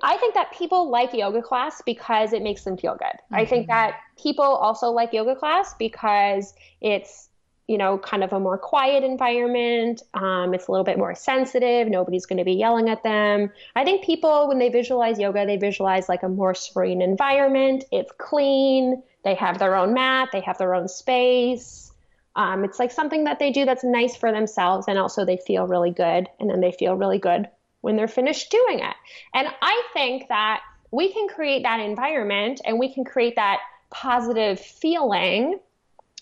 I 0.02 0.16
think 0.18 0.34
that 0.34 0.52
people 0.52 0.90
like 0.90 1.12
yoga 1.12 1.42
class 1.42 1.82
because 1.84 2.32
it 2.32 2.42
makes 2.42 2.62
them 2.64 2.76
feel 2.76 2.94
good. 2.94 3.06
Mm-hmm. 3.06 3.34
I 3.34 3.44
think 3.44 3.62
mm-hmm. 3.64 3.72
that 3.72 4.00
people 4.20 4.44
also 4.44 4.90
like 4.90 5.12
yoga 5.12 5.34
class 5.34 5.74
because 5.74 6.54
it's 6.80 7.28
you 7.68 7.78
know 7.78 7.98
kind 7.98 8.22
of 8.24 8.32
a 8.32 8.40
more 8.40 8.58
quiet 8.58 9.02
environment. 9.02 10.02
Um, 10.14 10.54
it's 10.54 10.68
a 10.68 10.70
little 10.70 10.84
bit 10.84 10.98
more 10.98 11.14
sensitive. 11.14 11.88
Nobody's 11.88 12.26
going 12.26 12.38
to 12.38 12.44
be 12.44 12.52
yelling 12.52 12.88
at 12.88 13.02
them. 13.02 13.50
I 13.74 13.84
think 13.84 14.04
people 14.04 14.48
when 14.48 14.58
they 14.58 14.68
visualize 14.68 15.18
yoga, 15.18 15.46
they 15.46 15.56
visualize 15.56 16.08
like 16.08 16.22
a 16.22 16.28
more 16.28 16.54
serene 16.54 17.02
environment. 17.02 17.84
It's 17.90 18.12
clean. 18.18 19.02
They 19.24 19.34
have 19.34 19.58
their 19.58 19.76
own 19.76 19.94
mat. 19.94 20.30
They 20.32 20.40
have 20.40 20.58
their 20.58 20.74
own 20.74 20.88
space. 20.88 21.92
Um, 22.34 22.64
it's 22.64 22.78
like 22.78 22.90
something 22.90 23.24
that 23.24 23.38
they 23.38 23.50
do 23.50 23.66
that's 23.66 23.84
nice 23.84 24.16
for 24.16 24.32
themselves, 24.32 24.86
and 24.88 24.98
also 24.98 25.24
they 25.24 25.36
feel 25.36 25.66
really 25.66 25.90
good, 25.90 26.28
and 26.40 26.48
then 26.48 26.60
they 26.60 26.72
feel 26.72 26.94
really 26.94 27.18
good 27.18 27.46
when 27.82 27.96
they're 27.96 28.08
finished 28.08 28.50
doing 28.50 28.78
it. 28.78 28.96
And 29.34 29.48
I 29.60 29.82
think 29.92 30.28
that 30.28 30.62
we 30.90 31.12
can 31.12 31.28
create 31.28 31.64
that 31.64 31.80
environment 31.80 32.60
and 32.64 32.78
we 32.78 32.92
can 32.92 33.04
create 33.04 33.36
that 33.36 33.58
positive 33.90 34.58
feeling, 34.58 35.58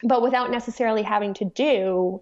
but 0.03 0.23
without 0.23 0.51
necessarily 0.51 1.03
having 1.03 1.35
to 1.35 1.45
do 1.45 2.21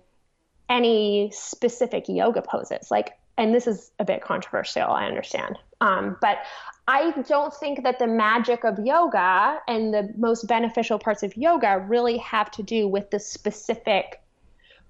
any 0.68 1.31
specific 1.35 2.05
yoga 2.09 2.42
poses. 2.42 2.90
Like, 2.90 3.18
and 3.38 3.55
this 3.55 3.66
is 3.66 3.90
a 3.98 4.05
bit 4.05 4.20
controversial, 4.20 4.90
I 4.90 5.07
understand. 5.07 5.57
Um, 5.81 6.16
but 6.20 6.38
I 6.88 7.12
don't 7.29 7.55
think 7.55 7.85
that 7.85 7.98
the 7.98 8.07
magic 8.07 8.64
of 8.64 8.79
yoga 8.85 9.61
and 9.68 9.94
the 9.94 10.12
most 10.16 10.48
beneficial 10.48 10.98
parts 10.98 11.22
of 11.22 11.37
yoga 11.37 11.85
really 11.87 12.18
have 12.18 12.51
to 12.53 12.62
do 12.62 12.88
with 12.88 13.11
the 13.11 13.20
specific 13.20 14.20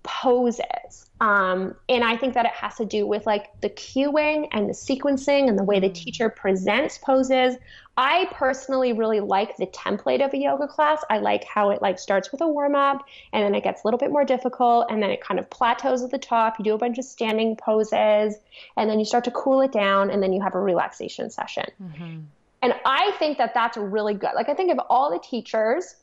poses. 0.03 1.11
Um, 1.21 1.75
and 1.89 2.05
I 2.05 2.17
think 2.17 2.35
that 2.35 2.47
it 2.47 2.53
has 2.53 2.77
to 2.77 2.85
do 2.85 3.07
with 3.07 3.27
like 3.27 3.61
the 3.61 3.71
cueing 3.71 4.49
and 4.53 4.69
the 4.69 4.73
sequencing 4.73 5.49
and 5.49 5.59
the 5.59 5.65
way 5.65 5.81
the 5.81 5.91
mm. 5.91 5.95
teacher 5.95 6.29
presents 6.29 6.99
poses. 6.99 7.57
I 7.97 8.29
personally 8.31 8.93
really 8.93 9.19
like 9.19 9.57
the 9.57 9.67
template 9.67 10.25
of 10.25 10.33
a 10.33 10.37
yoga 10.37 10.69
class. 10.69 11.03
I 11.11 11.19
like 11.19 11.43
how 11.43 11.71
it 11.71 11.83
like 11.83 11.99
starts 11.99 12.31
with 12.31 12.41
a 12.41 12.47
warm 12.47 12.77
up 12.77 13.05
and 13.33 13.43
then 13.43 13.57
it 13.57 13.65
gets 13.65 13.83
a 13.83 13.87
little 13.89 13.99
bit 13.99 14.13
more 14.13 14.25
difficult 14.25 14.87
and 14.89 15.03
then 15.03 15.11
it 15.11 15.21
kind 15.21 15.41
of 15.41 15.51
plateaus 15.51 16.05
at 16.05 16.13
the 16.13 16.19
top. 16.19 16.61
You 16.61 16.65
do 16.65 16.75
a 16.75 16.79
bunch 16.79 16.99
of 16.99 17.05
standing 17.05 17.57
poses 17.57 18.37
and 18.77 18.89
then 18.89 19.01
you 19.01 19.05
start 19.05 19.25
to 19.25 19.33
cool 19.33 19.61
it 19.63 19.73
down 19.73 20.11
and 20.11 20.23
then 20.23 20.33
you 20.33 20.41
have 20.41 20.55
a 20.55 20.61
relaxation 20.61 21.29
session. 21.29 21.65
Mm-hmm. 21.83 22.21
And 22.63 22.75
I 22.85 23.11
think 23.19 23.39
that 23.39 23.55
that's 23.55 23.77
really 23.77 24.15
good. 24.15 24.31
Like 24.37 24.49
I 24.49 24.55
think 24.55 24.71
if 24.71 24.79
all 24.89 25.11
the 25.11 25.19
teachers 25.19 25.97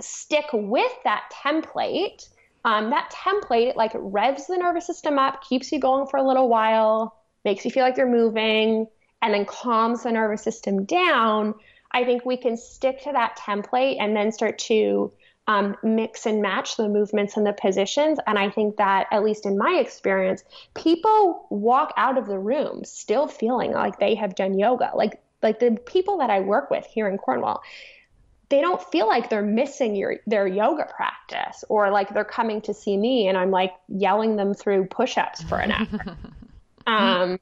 stick 0.00 0.46
with 0.52 0.92
that 1.04 1.32
template, 1.32 2.28
um, 2.66 2.90
that 2.90 3.10
template 3.12 3.76
like 3.76 3.92
revs 3.94 4.48
the 4.48 4.58
nervous 4.58 4.86
system 4.86 5.18
up, 5.18 5.42
keeps 5.42 5.70
you 5.70 5.78
going 5.78 6.06
for 6.08 6.18
a 6.18 6.26
little 6.26 6.48
while, 6.48 7.16
makes 7.44 7.64
you 7.64 7.70
feel 7.70 7.84
like 7.84 7.96
you're 7.96 8.10
moving, 8.10 8.88
and 9.22 9.32
then 9.32 9.44
calms 9.44 10.02
the 10.02 10.10
nervous 10.10 10.42
system 10.42 10.84
down. 10.84 11.54
I 11.92 12.04
think 12.04 12.26
we 12.26 12.36
can 12.36 12.56
stick 12.56 13.00
to 13.04 13.12
that 13.12 13.38
template 13.38 13.98
and 14.00 14.16
then 14.16 14.32
start 14.32 14.58
to 14.58 15.12
um, 15.46 15.76
mix 15.84 16.26
and 16.26 16.42
match 16.42 16.76
the 16.76 16.88
movements 16.88 17.36
and 17.36 17.46
the 17.46 17.52
positions. 17.52 18.18
And 18.26 18.36
I 18.36 18.50
think 18.50 18.76
that, 18.78 19.06
at 19.12 19.22
least 19.22 19.46
in 19.46 19.56
my 19.56 19.78
experience, 19.80 20.42
people 20.74 21.46
walk 21.50 21.94
out 21.96 22.18
of 22.18 22.26
the 22.26 22.38
room 22.38 22.84
still 22.84 23.28
feeling 23.28 23.72
like 23.72 24.00
they 24.00 24.16
have 24.16 24.34
done 24.34 24.58
yoga. 24.58 24.90
Like 24.92 25.22
like 25.40 25.60
the 25.60 25.78
people 25.86 26.18
that 26.18 26.30
I 26.30 26.40
work 26.40 26.70
with 26.70 26.84
here 26.86 27.06
in 27.06 27.18
Cornwall, 27.18 27.62
they 28.48 28.60
don't 28.60 28.82
feel 28.82 29.08
like 29.08 29.28
they're 29.28 29.42
missing 29.42 29.96
your 29.96 30.16
their 30.26 30.46
yoga 30.46 30.86
practice 30.94 31.64
or 31.68 31.90
like 31.90 32.14
they're 32.14 32.24
coming 32.24 32.60
to 32.62 32.74
see 32.74 32.96
me 32.96 33.28
and 33.28 33.36
I'm 33.36 33.50
like 33.50 33.72
yelling 33.88 34.36
them 34.36 34.54
through 34.54 34.86
push-ups 34.86 35.42
for 35.42 35.58
an 35.58 35.72
hour. 35.72 36.16
um, 36.86 37.40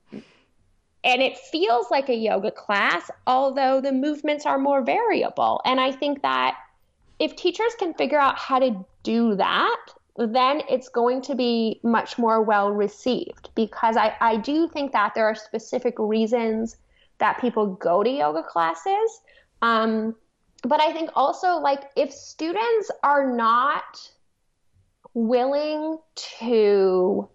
and 1.05 1.21
it 1.21 1.37
feels 1.37 1.91
like 1.91 2.09
a 2.09 2.15
yoga 2.15 2.51
class, 2.51 3.11
although 3.27 3.83
the 3.83 3.93
movements 3.93 4.47
are 4.47 4.59
more 4.59 4.83
variable. 4.83 5.61
And 5.67 5.79
I 5.79 5.93
think 5.93 6.23
that 6.23 6.57
if 7.19 7.37
teachers 7.37 7.75
can 7.79 7.93
figure 7.93 8.19
out 8.19 8.39
how 8.39 8.59
to 8.59 8.85
do 9.03 9.35
that, 9.37 9.81
then 10.17 10.63
it's 10.71 10.89
going 10.89 11.21
to 11.23 11.35
be 11.35 11.81
much 11.83 12.19
more 12.19 12.43
well 12.43 12.71
received 12.71 13.51
because 13.55 13.97
I, 13.97 14.15
I 14.21 14.37
do 14.39 14.69
think 14.69 14.93
that 14.93 15.13
there 15.15 15.27
are 15.27 15.35
specific 15.35 15.95
reasons 15.99 16.77
that 17.19 17.41
people 17.41 17.67
go 17.67 18.03
to 18.03 18.11
yoga 18.11 18.43
classes. 18.43 19.21
Um, 19.61 20.15
but 20.65 20.81
I 20.81 20.93
think 20.93 21.11
also 21.15 21.57
like 21.59 21.83
if 21.97 22.13
students 22.13 22.91
are 23.03 23.35
not 23.35 24.11
willing 25.13 25.99
to 26.41 27.29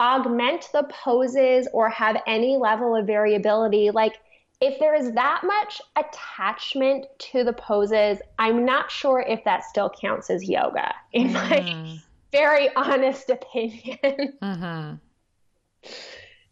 augment 0.00 0.68
the 0.72 0.84
poses 0.84 1.68
or 1.72 1.88
have 1.88 2.20
any 2.26 2.56
level 2.56 2.94
of 2.94 3.06
variability, 3.06 3.90
like 3.90 4.14
if 4.60 4.78
there 4.78 4.94
is 4.94 5.12
that 5.12 5.42
much 5.44 5.80
attachment 5.96 7.06
to 7.18 7.44
the 7.44 7.52
poses, 7.52 8.18
I'm 8.38 8.64
not 8.64 8.90
sure 8.90 9.20
if 9.20 9.44
that 9.44 9.64
still 9.64 9.90
counts 9.90 10.30
as 10.30 10.48
yoga, 10.48 10.94
in 11.12 11.28
mm-hmm. 11.28 11.34
my 11.34 11.98
very 12.32 12.74
honest 12.74 13.30
opinion. 13.30 13.98
Mm-hmm. 14.42 14.94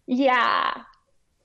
Yeah. 0.07 0.75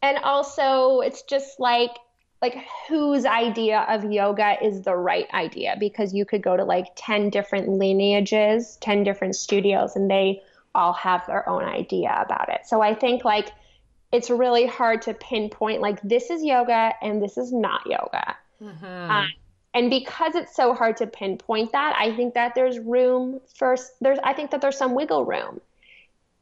And 0.01 0.17
also, 0.19 0.99
it's 0.99 1.23
just 1.23 1.59
like 1.59 1.91
like 2.41 2.65
whose 2.87 3.25
idea 3.25 3.85
of 3.89 4.09
yoga 4.11 4.55
is 4.63 4.81
the 4.81 4.95
right 4.95 5.27
idea? 5.33 5.75
Because 5.79 6.13
you 6.13 6.25
could 6.25 6.41
go 6.41 6.55
to 6.55 6.63
like 6.63 6.87
10 6.95 7.29
different 7.29 7.67
lineages 7.69 8.77
10 8.81 9.03
different 9.03 9.35
studios 9.35 9.95
and 9.95 10.09
they 10.09 10.41
all 10.75 10.93
have 10.93 11.25
their 11.27 11.47
own 11.49 11.63
idea 11.63 12.23
about 12.25 12.49
it. 12.49 12.61
So 12.65 12.81
i 12.81 12.93
think 12.93 13.25
like 13.25 13.49
it's 14.11 14.29
really 14.29 14.65
hard 14.65 15.01
to 15.03 15.13
pinpoint 15.13 15.81
like 15.81 16.01
this 16.01 16.29
is 16.29 16.43
yoga 16.43 16.93
and 17.01 17.21
this 17.21 17.37
is 17.37 17.51
not 17.51 17.85
yoga. 17.85 18.35
Mm-hmm. 18.61 19.11
uh, 19.11 19.25
and 19.73 19.89
because 19.89 20.35
it's 20.35 20.53
so 20.53 20.73
hard 20.73 20.97
to 20.97 21.07
pinpoint 21.07 21.71
that 21.71 21.95
i 21.97 22.13
think 22.13 22.33
that 22.33 22.55
there's 22.55 22.77
room 22.77 23.39
for 23.55 23.77
there's 24.01 24.19
i 24.23 24.33
think 24.33 24.51
that 24.51 24.61
there's 24.61 24.77
some 24.77 24.95
wiggle 24.95 25.25
room. 25.25 25.61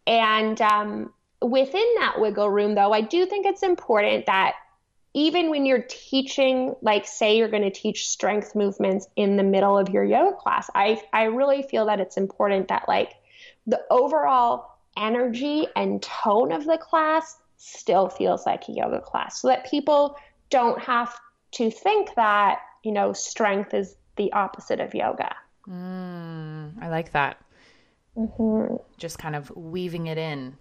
And 0.07 0.62
um, 0.62 1.13
within 1.41 1.86
that 1.99 2.19
wiggle 2.19 2.49
room 2.49 2.75
though 2.75 2.93
i 2.93 3.01
do 3.01 3.25
think 3.25 3.45
it's 3.45 3.63
important 3.63 4.25
that 4.27 4.55
even 5.17 5.49
when 5.49 5.65
you're 5.65 5.84
teaching, 5.89 6.75
like 6.84 7.08
say 7.08 7.38
you're 7.39 7.49
going 7.49 7.63
to 7.63 7.71
teach 7.71 8.08
strength 8.08 8.53
movements 8.53 9.08
in 9.15 9.36
the 9.36 9.41
middle 9.43 9.75
of 9.75 9.89
your 9.89 10.03
yoga 10.03 10.36
class, 10.38 10.69
I 10.75 11.01
I 11.12 11.23
really 11.23 11.63
feel 11.63 11.88
that 11.88 11.99
it's 11.99 12.17
important 12.17 12.67
that 12.67 12.88
like 12.88 13.13
the 13.65 13.82
overall 13.89 14.77
energy 14.95 15.65
and 15.75 16.03
tone 16.03 16.51
of 16.51 16.65
the 16.65 16.77
class 16.77 17.36
still 17.58 18.10
feels 18.10 18.45
like 18.45 18.69
a 18.69 18.71
yoga 18.71 19.01
class 19.01 19.41
so 19.41 19.47
that 19.47 19.67
people 19.67 20.17
don't 20.51 20.80
have 20.80 21.19
to 21.53 21.71
think 21.71 22.13
that, 22.13 22.60
you 22.84 22.91
know, 22.91 23.12
strength 23.12 23.73
is 23.73 23.95
the 24.17 24.32
opposite 24.34 24.80
of 24.80 24.93
yoga. 24.93 25.36
Mm, 25.67 26.73
I 26.80 26.89
like 26.89 27.12
that. 27.13 27.41
Mm-hmm. 28.15 28.75
Just 28.97 29.17
kind 29.17 29.36
of 29.36 29.49
weaving 29.56 30.06
it 30.08 30.19
in, 30.19 30.58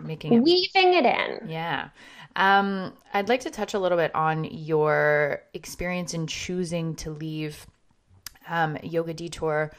making 0.00 0.34
it... 0.34 0.40
weaving 0.40 0.94
it 0.94 1.04
in. 1.04 1.48
Yeah. 1.48 1.88
Um, 2.36 2.92
I'd 3.14 3.30
like 3.30 3.40
to 3.40 3.50
touch 3.50 3.74
a 3.74 3.78
little 3.78 3.98
bit 3.98 4.14
on 4.14 4.44
your 4.44 5.42
experience 5.54 6.12
in 6.14 6.26
choosing 6.26 6.94
to 6.96 7.10
leave 7.10 7.66
um, 8.46 8.76
Yoga 8.82 9.14
Detour 9.14 9.72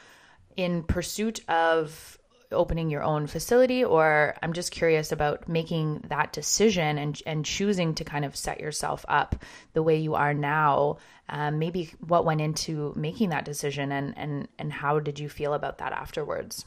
in 0.56 0.82
pursuit 0.82 1.40
of 1.48 2.18
opening 2.50 2.90
your 2.90 3.02
own 3.02 3.26
facility, 3.26 3.84
or 3.84 4.34
I'm 4.42 4.52
just 4.52 4.72
curious 4.72 5.12
about 5.12 5.48
making 5.48 6.04
that 6.08 6.32
decision 6.32 6.98
and 6.98 7.20
and 7.26 7.44
choosing 7.44 7.94
to 7.94 8.04
kind 8.04 8.24
of 8.24 8.34
set 8.34 8.60
yourself 8.60 9.04
up 9.08 9.36
the 9.74 9.82
way 9.82 9.96
you 9.96 10.14
are 10.14 10.34
now. 10.34 10.98
Um, 11.28 11.58
maybe 11.58 11.92
what 12.06 12.24
went 12.24 12.40
into 12.40 12.92
making 12.96 13.28
that 13.30 13.44
decision, 13.44 13.92
and 13.92 14.16
and 14.16 14.48
and 14.58 14.72
how 14.72 14.98
did 14.98 15.20
you 15.20 15.28
feel 15.28 15.54
about 15.54 15.78
that 15.78 15.92
afterwards? 15.92 16.64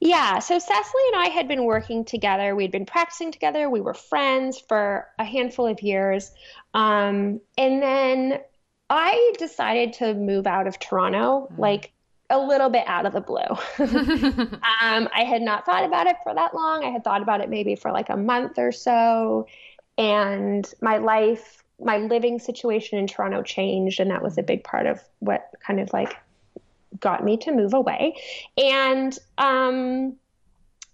Yeah, 0.00 0.38
so 0.38 0.58
Cecily 0.58 1.02
and 1.12 1.22
I 1.22 1.26
had 1.26 1.46
been 1.46 1.64
working 1.64 2.06
together. 2.06 2.56
We'd 2.56 2.72
been 2.72 2.86
practicing 2.86 3.30
together. 3.30 3.68
We 3.68 3.82
were 3.82 3.92
friends 3.92 4.58
for 4.58 5.06
a 5.18 5.24
handful 5.24 5.66
of 5.66 5.82
years. 5.82 6.32
Um, 6.72 7.40
and 7.58 7.82
then 7.82 8.40
I 8.88 9.34
decided 9.38 9.92
to 9.94 10.14
move 10.14 10.46
out 10.46 10.66
of 10.66 10.78
Toronto, 10.78 11.48
mm. 11.52 11.58
like 11.58 11.92
a 12.30 12.38
little 12.38 12.70
bit 12.70 12.84
out 12.86 13.04
of 13.04 13.12
the 13.12 13.20
blue. 13.20 13.40
um, 13.78 15.08
I 15.12 15.24
had 15.28 15.42
not 15.42 15.66
thought 15.66 15.84
about 15.84 16.06
it 16.06 16.16
for 16.22 16.34
that 16.34 16.54
long. 16.54 16.82
I 16.82 16.90
had 16.90 17.04
thought 17.04 17.20
about 17.20 17.42
it 17.42 17.50
maybe 17.50 17.76
for 17.76 17.92
like 17.92 18.08
a 18.08 18.16
month 18.16 18.58
or 18.58 18.72
so. 18.72 19.46
And 19.98 20.66
my 20.80 20.96
life, 20.96 21.62
my 21.78 21.98
living 21.98 22.38
situation 22.38 22.98
in 22.98 23.06
Toronto 23.06 23.42
changed. 23.42 24.00
And 24.00 24.10
that 24.10 24.22
was 24.22 24.38
a 24.38 24.42
big 24.42 24.64
part 24.64 24.86
of 24.86 25.02
what 25.18 25.50
kind 25.60 25.78
of 25.78 25.92
like 25.92 26.16
got 26.98 27.24
me 27.24 27.36
to 27.38 27.52
move 27.52 27.74
away. 27.74 28.16
And 28.56 29.16
um, 29.38 30.16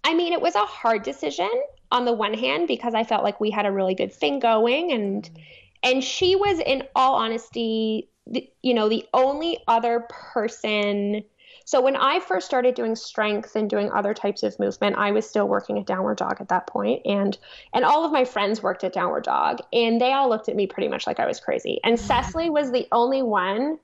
I 0.03 0.13
mean, 0.13 0.33
it 0.33 0.41
was 0.41 0.55
a 0.55 0.65
hard 0.65 1.03
decision 1.03 1.49
on 1.91 2.05
the 2.05 2.13
one 2.13 2.33
hand 2.33 2.67
because 2.67 2.93
I 2.93 3.03
felt 3.03 3.23
like 3.23 3.39
we 3.39 3.49
had 3.49 3.65
a 3.65 3.71
really 3.71 3.95
good 3.95 4.13
thing 4.13 4.39
going, 4.39 4.91
and 4.91 5.23
mm-hmm. 5.23 5.41
and 5.83 6.03
she 6.03 6.35
was, 6.35 6.59
in 6.59 6.83
all 6.95 7.15
honesty, 7.15 8.09
the, 8.25 8.49
you 8.61 8.73
know, 8.73 8.89
the 8.89 9.05
only 9.13 9.59
other 9.67 10.05
person. 10.09 11.23
So 11.65 11.81
when 11.81 11.97
I 11.97 12.21
first 12.21 12.45
started 12.45 12.75
doing 12.75 12.95
strength 12.95 13.53
and 13.57 13.69
doing 13.69 13.91
other 13.91 14.13
types 14.13 14.41
of 14.41 14.57
movement, 14.57 14.95
I 14.97 15.11
was 15.11 15.29
still 15.29 15.49
working 15.49 15.77
at 15.77 15.85
Downward 15.85 16.17
Dog 16.17 16.37
at 16.39 16.47
that 16.47 16.67
point, 16.67 17.01
and 17.05 17.37
and 17.73 17.83
all 17.83 18.05
of 18.05 18.11
my 18.11 18.23
friends 18.23 18.63
worked 18.63 18.85
at 18.85 18.93
Downward 18.93 19.23
Dog, 19.23 19.59
and 19.73 19.99
they 19.99 20.13
all 20.13 20.29
looked 20.29 20.47
at 20.47 20.55
me 20.55 20.67
pretty 20.67 20.87
much 20.87 21.05
like 21.05 21.19
I 21.19 21.27
was 21.27 21.41
crazy. 21.41 21.79
And 21.83 21.97
mm-hmm. 21.97 22.07
Cecily 22.07 22.49
was 22.49 22.71
the 22.71 22.87
only 22.93 23.21
one 23.21 23.79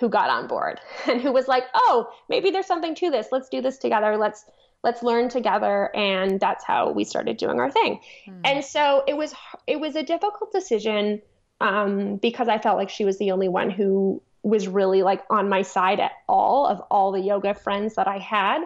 who 0.00 0.08
got 0.08 0.30
on 0.30 0.46
board 0.46 0.80
and 1.06 1.20
who 1.20 1.32
was 1.32 1.48
like, 1.48 1.64
"Oh, 1.74 2.10
maybe 2.28 2.50
there's 2.50 2.66
something 2.66 2.94
to 2.96 3.10
this. 3.10 3.28
Let's 3.32 3.48
do 3.48 3.60
this 3.60 3.78
together. 3.78 4.16
Let's 4.16 4.44
let's 4.82 5.02
learn 5.02 5.28
together." 5.28 5.94
And 5.94 6.40
that's 6.40 6.64
how 6.64 6.90
we 6.90 7.04
started 7.04 7.36
doing 7.36 7.60
our 7.60 7.70
thing. 7.70 8.00
Mm. 8.26 8.40
And 8.44 8.64
so 8.64 9.04
it 9.06 9.16
was 9.16 9.34
it 9.66 9.80
was 9.80 9.96
a 9.96 10.02
difficult 10.02 10.52
decision 10.52 11.22
um, 11.60 12.16
because 12.16 12.48
I 12.48 12.58
felt 12.58 12.76
like 12.76 12.90
she 12.90 13.04
was 13.04 13.18
the 13.18 13.32
only 13.32 13.48
one 13.48 13.70
who 13.70 14.22
was 14.42 14.68
really 14.68 15.02
like 15.02 15.22
on 15.30 15.48
my 15.48 15.62
side 15.62 16.00
at 16.00 16.12
all 16.28 16.66
of 16.66 16.80
all 16.90 17.12
the 17.12 17.20
yoga 17.20 17.54
friends 17.54 17.96
that 17.96 18.06
I 18.06 18.18
had. 18.18 18.64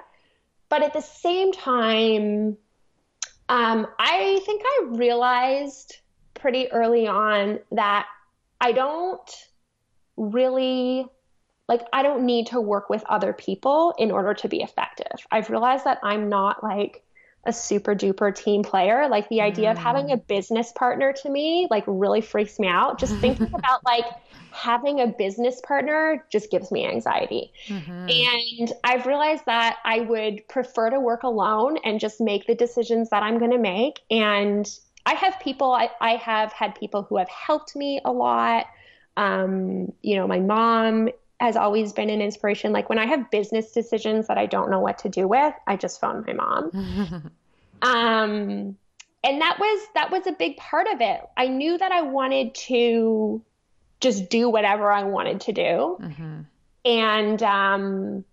But 0.68 0.82
at 0.82 0.92
the 0.92 1.00
same 1.00 1.52
time, 1.52 2.56
um, 3.48 3.86
I 3.98 4.40
think 4.44 4.62
I 4.64 4.84
realized 4.90 5.98
pretty 6.34 6.70
early 6.72 7.06
on 7.06 7.58
that 7.72 8.06
I 8.60 8.72
don't 8.72 9.30
really 10.16 11.06
like 11.68 11.82
I 11.92 12.02
don't 12.02 12.24
need 12.24 12.48
to 12.48 12.60
work 12.60 12.90
with 12.90 13.04
other 13.08 13.32
people 13.32 13.94
in 13.98 14.10
order 14.10 14.34
to 14.34 14.48
be 14.48 14.62
effective. 14.62 15.26
I've 15.30 15.50
realized 15.50 15.84
that 15.84 15.98
I'm 16.02 16.28
not 16.28 16.62
like 16.62 17.02
a 17.44 17.52
super 17.52 17.94
duper 17.94 18.34
team 18.34 18.62
player. 18.62 19.08
Like 19.08 19.28
the 19.28 19.40
idea 19.40 19.68
mm. 19.68 19.72
of 19.72 19.78
having 19.78 20.12
a 20.12 20.16
mm. 20.16 20.26
business 20.26 20.72
partner 20.72 21.12
to 21.22 21.30
me 21.30 21.66
like 21.70 21.84
really 21.86 22.20
freaks 22.20 22.58
me 22.58 22.68
out. 22.68 22.98
Just 22.98 23.16
thinking 23.16 23.46
about 23.54 23.84
like 23.84 24.04
having 24.52 25.00
a 25.00 25.06
business 25.06 25.60
partner 25.60 26.24
just 26.30 26.50
gives 26.50 26.70
me 26.70 26.86
anxiety. 26.86 27.52
Mm-hmm. 27.66 28.08
And 28.08 28.72
I've 28.84 29.06
realized 29.06 29.46
that 29.46 29.78
I 29.84 30.00
would 30.00 30.46
prefer 30.48 30.90
to 30.90 31.00
work 31.00 31.22
alone 31.22 31.78
and 31.84 31.98
just 31.98 32.20
make 32.20 32.46
the 32.46 32.54
decisions 32.54 33.10
that 33.10 33.22
I'm 33.22 33.38
going 33.38 33.50
to 33.50 33.58
make. 33.58 34.00
And 34.10 34.68
I 35.04 35.14
have 35.14 35.40
people, 35.40 35.72
I, 35.72 35.90
I 36.00 36.16
have 36.16 36.52
had 36.52 36.74
people 36.74 37.02
who 37.02 37.16
have 37.16 37.28
helped 37.28 37.74
me 37.74 38.00
a 38.04 38.12
lot. 38.12 38.66
Um, 39.16 39.92
you 40.02 40.16
know, 40.16 40.26
my 40.26 40.38
mom 40.38 41.08
has 41.42 41.56
always 41.56 41.92
been 41.92 42.08
an 42.08 42.20
inspiration. 42.20 42.72
Like 42.72 42.88
when 42.88 42.98
I 42.98 43.06
have 43.06 43.30
business 43.30 43.72
decisions 43.72 44.28
that 44.28 44.38
I 44.38 44.46
don't 44.46 44.70
know 44.70 44.80
what 44.80 44.98
to 44.98 45.08
do 45.08 45.26
with, 45.26 45.54
I 45.66 45.76
just 45.76 46.00
phone 46.00 46.24
my 46.26 46.32
mom. 46.32 46.70
um, 47.82 48.76
and 49.24 49.40
that 49.40 49.56
was 49.58 49.86
that 49.94 50.10
was 50.10 50.26
a 50.26 50.32
big 50.32 50.56
part 50.56 50.86
of 50.92 51.00
it. 51.00 51.20
I 51.36 51.48
knew 51.48 51.76
that 51.76 51.92
I 51.92 52.02
wanted 52.02 52.54
to 52.66 53.42
just 54.00 54.30
do 54.30 54.48
whatever 54.48 54.90
I 54.90 55.04
wanted 55.04 55.42
to 55.42 55.52
do, 55.52 55.98
mm-hmm. 56.00 56.40
and 56.84 57.42
um, 57.42 58.24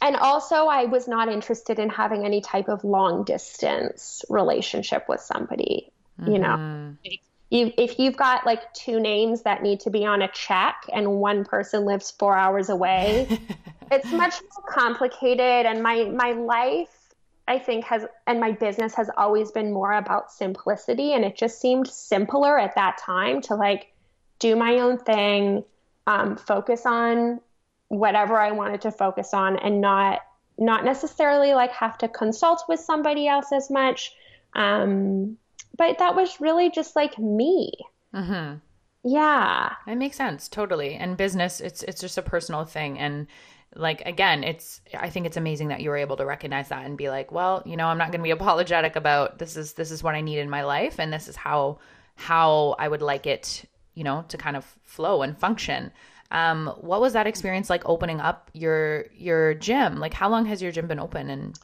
and 0.00 0.16
also 0.16 0.66
I 0.66 0.84
was 0.84 1.08
not 1.08 1.28
interested 1.28 1.78
in 1.78 1.90
having 1.90 2.24
any 2.24 2.40
type 2.40 2.68
of 2.68 2.84
long 2.84 3.24
distance 3.24 4.24
relationship 4.28 5.06
with 5.08 5.20
somebody. 5.20 5.90
Mm-hmm. 6.20 6.32
You 6.32 6.38
know, 6.38 6.48
mm-hmm 6.48 7.18
you, 7.50 7.72
if 7.78 7.98
you've 7.98 8.16
got 8.16 8.44
like 8.44 8.72
two 8.74 9.00
names 9.00 9.42
that 9.42 9.62
need 9.62 9.80
to 9.80 9.90
be 9.90 10.04
on 10.04 10.20
a 10.20 10.28
check 10.28 10.84
and 10.92 11.08
one 11.12 11.44
person 11.44 11.84
lives 11.84 12.10
four 12.10 12.36
hours 12.36 12.68
away, 12.68 13.26
it's 13.90 14.10
much 14.12 14.34
more 14.42 14.66
complicated. 14.68 15.66
And 15.66 15.82
my 15.82 16.04
my 16.04 16.32
life, 16.32 17.14
I 17.46 17.58
think, 17.58 17.84
has 17.86 18.04
and 18.26 18.38
my 18.38 18.52
business 18.52 18.94
has 18.96 19.10
always 19.16 19.50
been 19.50 19.72
more 19.72 19.92
about 19.92 20.30
simplicity. 20.30 21.14
And 21.14 21.24
it 21.24 21.36
just 21.36 21.60
seemed 21.60 21.88
simpler 21.88 22.58
at 22.58 22.74
that 22.74 22.98
time 22.98 23.40
to 23.42 23.54
like 23.54 23.92
do 24.38 24.54
my 24.54 24.80
own 24.80 24.98
thing, 24.98 25.64
um, 26.06 26.36
focus 26.36 26.84
on 26.84 27.40
whatever 27.88 28.38
I 28.38 28.52
wanted 28.52 28.82
to 28.82 28.90
focus 28.90 29.32
on, 29.32 29.58
and 29.58 29.80
not 29.80 30.20
not 30.58 30.84
necessarily 30.84 31.54
like 31.54 31.72
have 31.72 31.96
to 31.98 32.08
consult 32.08 32.64
with 32.68 32.80
somebody 32.80 33.26
else 33.26 33.52
as 33.52 33.70
much. 33.70 34.12
Um, 34.54 35.38
but 35.78 35.98
that 35.98 36.14
was 36.14 36.40
really 36.40 36.70
just 36.70 36.94
like 36.96 37.18
me. 37.18 37.72
Mm-hmm. 38.14 38.56
Yeah, 39.04 39.72
it 39.86 39.96
makes 39.96 40.16
sense 40.16 40.48
totally. 40.48 40.94
And 40.94 41.16
business, 41.16 41.60
it's 41.60 41.82
it's 41.84 42.00
just 42.00 42.18
a 42.18 42.22
personal 42.22 42.64
thing, 42.64 42.98
and 42.98 43.26
like 43.74 44.02
again, 44.06 44.44
it's 44.44 44.80
I 44.94 45.08
think 45.10 45.26
it's 45.26 45.36
amazing 45.36 45.68
that 45.68 45.80
you 45.80 45.90
were 45.90 45.96
able 45.96 46.16
to 46.16 46.26
recognize 46.26 46.68
that 46.68 46.84
and 46.84 46.98
be 46.98 47.08
like, 47.08 47.30
well, 47.32 47.62
you 47.64 47.76
know, 47.76 47.86
I'm 47.86 47.98
not 47.98 48.10
going 48.10 48.20
to 48.20 48.24
be 48.24 48.30
apologetic 48.30 48.96
about 48.96 49.38
this 49.38 49.56
is 49.56 49.74
this 49.74 49.90
is 49.90 50.02
what 50.02 50.14
I 50.14 50.20
need 50.20 50.38
in 50.38 50.50
my 50.50 50.62
life, 50.64 50.98
and 50.98 51.12
this 51.12 51.28
is 51.28 51.36
how 51.36 51.78
how 52.16 52.74
I 52.78 52.88
would 52.88 53.02
like 53.02 53.26
it, 53.26 53.64
you 53.94 54.04
know, 54.04 54.24
to 54.28 54.36
kind 54.36 54.56
of 54.56 54.64
flow 54.84 55.22
and 55.22 55.38
function. 55.38 55.92
Um, 56.30 56.66
what 56.80 57.00
was 57.00 57.12
that 57.14 57.26
experience 57.26 57.70
like 57.70 57.88
opening 57.88 58.20
up 58.20 58.50
your 58.52 59.06
your 59.14 59.54
gym? 59.54 59.98
Like, 60.00 60.14
how 60.14 60.28
long 60.28 60.44
has 60.46 60.60
your 60.60 60.72
gym 60.72 60.88
been 60.88 60.98
open? 60.98 61.30
And 61.30 61.58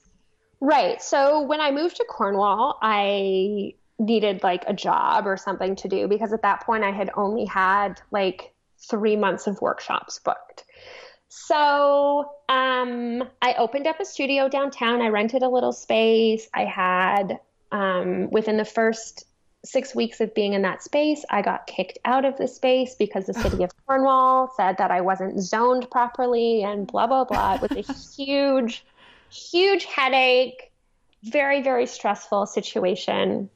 right, 0.60 1.02
so 1.02 1.42
when 1.42 1.60
I 1.60 1.72
moved 1.72 1.96
to 1.96 2.04
Cornwall, 2.04 2.78
I 2.80 3.74
needed 3.98 4.42
like 4.42 4.64
a 4.66 4.72
job 4.72 5.26
or 5.26 5.36
something 5.36 5.76
to 5.76 5.88
do 5.88 6.08
because 6.08 6.32
at 6.32 6.42
that 6.42 6.64
point 6.64 6.84
I 6.84 6.90
had 6.90 7.10
only 7.16 7.44
had 7.44 8.00
like 8.10 8.54
three 8.90 9.16
months 9.16 9.46
of 9.46 9.60
workshops 9.60 10.18
booked. 10.18 10.64
So 11.28 12.30
um, 12.48 13.24
I 13.42 13.54
opened 13.58 13.86
up 13.86 13.98
a 14.00 14.04
studio 14.04 14.48
downtown. 14.48 15.02
I 15.02 15.08
rented 15.08 15.42
a 15.42 15.48
little 15.48 15.72
space. 15.72 16.48
I 16.54 16.64
had, 16.64 17.40
um, 17.72 18.30
within 18.30 18.56
the 18.56 18.64
first 18.64 19.24
six 19.64 19.94
weeks 19.94 20.20
of 20.20 20.34
being 20.34 20.52
in 20.52 20.62
that 20.62 20.82
space, 20.82 21.24
I 21.30 21.42
got 21.42 21.66
kicked 21.66 21.98
out 22.04 22.24
of 22.24 22.36
the 22.36 22.46
space 22.46 22.94
because 22.94 23.26
the 23.26 23.34
city 23.42 23.64
of 23.64 23.70
Cornwall 23.86 24.52
said 24.56 24.76
that 24.78 24.90
I 24.90 25.00
wasn't 25.00 25.40
zoned 25.40 25.90
properly 25.90 26.62
and 26.62 26.86
blah, 26.86 27.06
blah, 27.06 27.24
blah. 27.24 27.54
It 27.54 27.62
was 27.62 27.72
a 27.72 27.82
huge, 28.22 28.84
huge 29.28 29.86
headache, 29.86 30.70
very, 31.24 31.62
very 31.62 31.86
stressful 31.86 32.46
situation. 32.46 33.50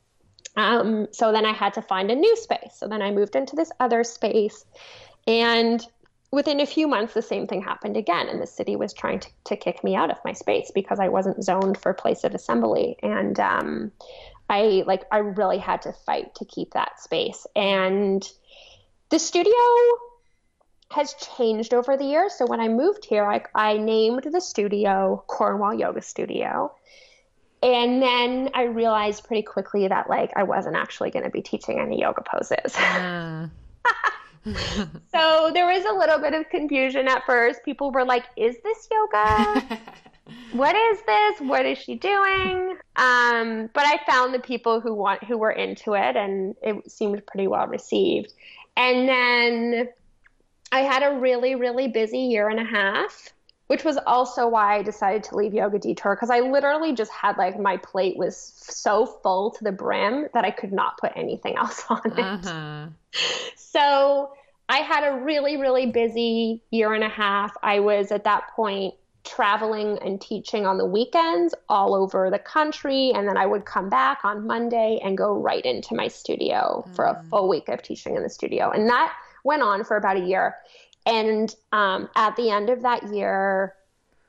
Um, 0.58 1.06
so 1.12 1.30
then 1.30 1.46
I 1.46 1.52
had 1.52 1.74
to 1.74 1.82
find 1.82 2.10
a 2.10 2.16
new 2.16 2.36
space. 2.36 2.74
So 2.74 2.88
then 2.88 3.00
I 3.00 3.12
moved 3.12 3.36
into 3.36 3.54
this 3.54 3.70
other 3.78 4.02
space. 4.02 4.64
And 5.26 5.86
within 6.32 6.58
a 6.58 6.66
few 6.66 6.88
months, 6.88 7.14
the 7.14 7.22
same 7.22 7.46
thing 7.46 7.62
happened 7.62 7.96
again. 7.96 8.28
And 8.28 8.42
the 8.42 8.46
city 8.46 8.74
was 8.74 8.92
trying 8.92 9.20
to, 9.20 9.28
to 9.44 9.56
kick 9.56 9.84
me 9.84 9.94
out 9.94 10.10
of 10.10 10.18
my 10.24 10.32
space 10.32 10.72
because 10.74 10.98
I 10.98 11.10
wasn't 11.10 11.44
zoned 11.44 11.78
for 11.78 11.94
place 11.94 12.24
of 12.24 12.34
assembly. 12.34 12.96
And 13.04 13.38
um, 13.38 13.92
I 14.50 14.82
like 14.84 15.04
I 15.12 15.18
really 15.18 15.58
had 15.58 15.82
to 15.82 15.92
fight 15.92 16.34
to 16.36 16.44
keep 16.44 16.72
that 16.72 17.00
space. 17.00 17.46
And 17.54 18.28
the 19.10 19.20
studio 19.20 19.52
has 20.90 21.14
changed 21.36 21.72
over 21.72 21.96
the 21.96 22.04
years. 22.04 22.34
So 22.36 22.46
when 22.46 22.58
I 22.60 22.66
moved 22.66 23.04
here, 23.04 23.24
I, 23.24 23.44
I 23.54 23.76
named 23.76 24.24
the 24.24 24.40
studio 24.40 25.22
Cornwall 25.28 25.74
Yoga 25.74 26.02
Studio 26.02 26.72
and 27.62 28.02
then 28.02 28.50
I 28.54 28.64
realized 28.64 29.24
pretty 29.24 29.42
quickly 29.42 29.88
that 29.88 30.08
like 30.08 30.32
I 30.36 30.42
wasn't 30.44 30.76
actually 30.76 31.10
going 31.10 31.24
to 31.24 31.30
be 31.30 31.42
teaching 31.42 31.78
any 31.80 32.00
yoga 32.00 32.22
poses. 32.22 32.76
So 35.12 35.50
there 35.52 35.66
was 35.66 35.84
a 35.84 35.92
little 35.92 36.18
bit 36.18 36.32
of 36.34 36.48
confusion 36.48 37.08
at 37.08 37.24
first. 37.26 37.62
People 37.64 37.90
were 37.90 38.04
like, 38.04 38.24
"Is 38.36 38.56
this 38.62 38.88
yoga? 38.90 39.80
what 40.52 40.74
is 40.74 41.02
this? 41.02 41.40
What 41.40 41.66
is 41.66 41.78
she 41.78 41.96
doing?" 41.96 42.76
Um, 42.96 43.68
but 43.72 43.84
I 43.84 44.00
found 44.08 44.32
the 44.32 44.38
people 44.38 44.80
who 44.80 44.94
want 44.94 45.24
who 45.24 45.38
were 45.38 45.50
into 45.50 45.94
it, 45.94 46.16
and 46.16 46.54
it 46.62 46.90
seemed 46.90 47.26
pretty 47.26 47.46
well 47.46 47.66
received. 47.66 48.32
And 48.76 49.08
then 49.08 49.88
I 50.72 50.80
had 50.80 51.02
a 51.02 51.18
really 51.18 51.54
really 51.54 51.88
busy 51.88 52.20
year 52.20 52.48
and 52.48 52.60
a 52.60 52.64
half 52.64 53.32
which 53.68 53.84
was 53.84 53.98
also 54.06 54.48
why 54.48 54.76
I 54.76 54.82
decided 54.82 55.22
to 55.24 55.36
leave 55.36 55.54
Yoga 55.54 55.78
Detour 55.78 56.14
because 56.14 56.30
I 56.30 56.40
literally 56.40 56.92
just 56.92 57.12
had 57.12 57.36
like 57.36 57.58
my 57.58 57.76
plate 57.76 58.16
was 58.16 58.36
so 58.36 59.06
full 59.06 59.52
to 59.52 59.64
the 59.64 59.72
brim 59.72 60.28
that 60.34 60.44
I 60.44 60.50
could 60.50 60.72
not 60.72 60.98
put 60.98 61.12
anything 61.14 61.56
else 61.58 61.84
on 61.88 62.02
it. 62.04 62.18
Uh-huh. 62.18 62.86
So 63.56 64.32
I 64.68 64.78
had 64.78 65.04
a 65.04 65.22
really, 65.22 65.56
really 65.56 65.86
busy 65.86 66.62
year 66.70 66.92
and 66.92 67.04
a 67.04 67.08
half. 67.08 67.56
I 67.62 67.80
was 67.80 68.10
at 68.10 68.24
that 68.24 68.50
point 68.54 68.94
traveling 69.24 69.98
and 70.02 70.20
teaching 70.20 70.66
on 70.66 70.78
the 70.78 70.86
weekends 70.86 71.54
all 71.68 71.94
over 71.94 72.30
the 72.30 72.38
country. 72.38 73.12
And 73.14 73.28
then 73.28 73.36
I 73.36 73.46
would 73.46 73.64
come 73.64 73.90
back 73.90 74.24
on 74.24 74.46
Monday 74.46 75.00
and 75.04 75.16
go 75.16 75.34
right 75.34 75.64
into 75.64 75.94
my 75.94 76.08
studio 76.08 76.84
mm. 76.86 76.96
for 76.96 77.04
a 77.04 77.14
mm. 77.14 77.28
full 77.28 77.48
week 77.48 77.68
of 77.68 77.82
teaching 77.82 78.16
in 78.16 78.22
the 78.22 78.30
studio. 78.30 78.70
And 78.70 78.88
that 78.88 79.14
went 79.44 79.62
on 79.62 79.84
for 79.84 79.96
about 79.96 80.16
a 80.16 80.20
year. 80.20 80.56
And 81.08 81.54
um, 81.72 82.08
at 82.14 82.36
the 82.36 82.50
end 82.50 82.68
of 82.68 82.82
that 82.82 83.12
year, 83.12 83.74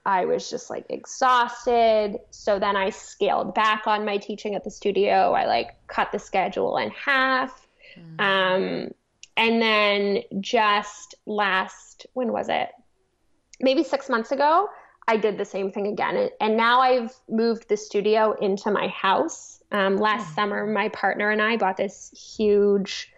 I 0.06 0.26
was 0.26 0.50
just 0.50 0.70
like 0.70 0.86
exhausted. 0.90 2.18
So 2.32 2.58
then 2.58 2.76
I 2.76 2.90
scaled 2.90 3.54
back 3.54 3.86
on 3.86 4.06
my 4.06 4.18
teaching 4.18 4.56
at 4.56 4.64
the 4.64 4.72
studio. 4.72 5.34
I 5.34 5.46
like 5.46 5.76
cut 5.88 6.12
the 6.12 6.20
schedule 6.20 6.78
in 6.78 6.90
half. 6.92 7.68
Mm. 7.98 8.22
Um, 8.22 8.92
and 9.36 9.62
then 9.62 10.24
just 10.40 11.16
last, 11.26 12.08
when 12.14 12.32
was 12.32 12.50
it? 12.50 12.70
Maybe 13.60 13.84
six 13.84 14.10
months 14.10 14.32
ago, 14.32 14.70
I 15.08 15.18
did 15.18 15.38
the 15.38 15.46
same 15.46 15.72
thing 15.72 15.88
again. 15.88 16.30
And 16.40 16.56
now 16.56 16.80
I've 16.80 17.14
moved 17.30 17.68
the 17.68 17.78
studio 17.78 18.36
into 18.40 18.72
my 18.72 18.88
house. 18.88 19.62
Um, 19.72 19.98
last 19.98 20.32
mm. 20.32 20.36
summer, 20.36 20.66
my 20.66 20.90
partner 20.90 21.30
and 21.30 21.42
I 21.42 21.58
bought 21.58 21.78
this 21.78 22.10
huge, 22.38 23.12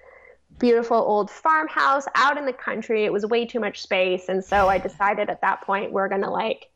beautiful 0.61 0.95
old 0.95 1.29
farmhouse 1.29 2.05
out 2.15 2.37
in 2.37 2.45
the 2.45 2.53
country. 2.53 3.03
It 3.03 3.11
was 3.11 3.25
way 3.25 3.45
too 3.45 3.59
much 3.59 3.81
space. 3.81 4.29
And 4.29 4.45
so 4.45 4.69
I 4.69 4.77
decided 4.77 5.29
at 5.29 5.41
that 5.41 5.61
point, 5.61 5.91
we're 5.91 6.07
going 6.07 6.21
to 6.21 6.29
like 6.29 6.69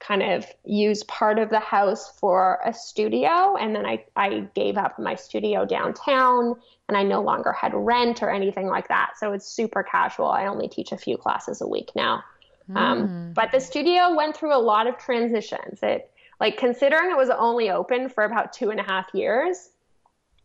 kind 0.00 0.22
of 0.22 0.46
use 0.64 1.02
part 1.04 1.38
of 1.38 1.50
the 1.50 1.60
house 1.60 2.18
for 2.18 2.60
a 2.64 2.72
studio. 2.72 3.56
And 3.56 3.76
then 3.76 3.86
I, 3.86 4.04
I 4.16 4.48
gave 4.54 4.76
up 4.76 4.98
my 4.98 5.14
studio 5.14 5.64
downtown 5.64 6.56
and 6.88 6.96
I 6.96 7.02
no 7.02 7.22
longer 7.22 7.52
had 7.52 7.72
rent 7.74 8.22
or 8.22 8.30
anything 8.30 8.66
like 8.66 8.88
that. 8.88 9.12
So 9.18 9.32
it's 9.32 9.46
super 9.46 9.82
casual. 9.82 10.26
I 10.26 10.46
only 10.46 10.68
teach 10.68 10.92
a 10.92 10.96
few 10.96 11.16
classes 11.16 11.60
a 11.60 11.68
week 11.68 11.90
now. 11.94 12.24
Mm. 12.70 12.76
Um, 12.76 13.06
hmm. 13.06 13.32
but 13.32 13.52
the 13.52 13.60
studio 13.60 14.14
went 14.14 14.36
through 14.36 14.52
a 14.52 14.58
lot 14.58 14.88
of 14.88 14.98
transitions. 14.98 15.78
It, 15.84 16.10
like, 16.40 16.56
considering 16.56 17.10
it 17.10 17.16
was 17.16 17.30
only 17.30 17.70
open 17.70 18.08
for 18.08 18.24
about 18.24 18.52
two 18.52 18.70
and 18.70 18.80
a 18.80 18.82
half 18.82 19.06
years, 19.14 19.70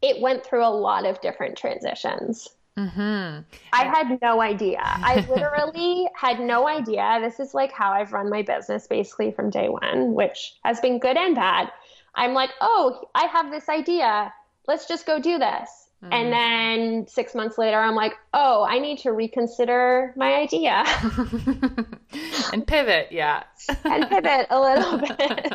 it 0.04 0.22
went 0.22 0.46
through 0.46 0.64
a 0.64 0.70
lot 0.70 1.06
of 1.06 1.20
different 1.22 1.58
transitions. 1.58 2.50
Mm-hmm. 2.78 3.42
I 3.74 3.84
had 3.86 4.20
no 4.22 4.42
idea. 4.42 4.80
I 4.82 5.26
literally 5.30 6.08
had 6.16 6.40
no 6.40 6.68
idea. 6.68 7.20
This 7.22 7.40
is 7.40 7.54
like 7.54 7.72
how 7.72 7.92
I've 7.92 8.14
run 8.14 8.30
my 8.30 8.42
business 8.42 8.88
basically 8.88 9.32
from 9.32 9.50
day 9.50 9.70
one, 9.70 10.14
which 10.14 10.54
has 10.64 10.80
been 10.80 11.00
good 11.00 11.18
and 11.18 11.36
bad. 11.36 11.72
I'm 12.16 12.34
like, 12.34 12.52
oh, 12.62 13.10
I 13.14 13.26
have 13.26 13.52
this 13.52 13.68
idea. 13.70 14.34
Let's 14.68 14.88
just 14.88 15.06
go 15.06 15.20
do 15.20 15.38
this. 15.38 15.88
Mm-hmm. 16.04 16.14
And 16.14 16.34
then 16.34 17.08
six 17.08 17.36
months 17.36 17.58
later, 17.58 17.78
I'm 17.78 17.96
like, 17.96 18.14
oh, 18.34 18.66
I 18.68 18.80
need 18.80 19.00
to 19.00 19.12
reconsider 19.12 20.14
my 20.16 20.34
idea 20.34 20.84
and 22.54 22.66
pivot. 22.66 23.10
Yeah. 23.12 23.44
and 23.84 24.10
pivot 24.10 24.48
a 24.50 24.60
little 24.60 24.98
bit. 24.98 25.54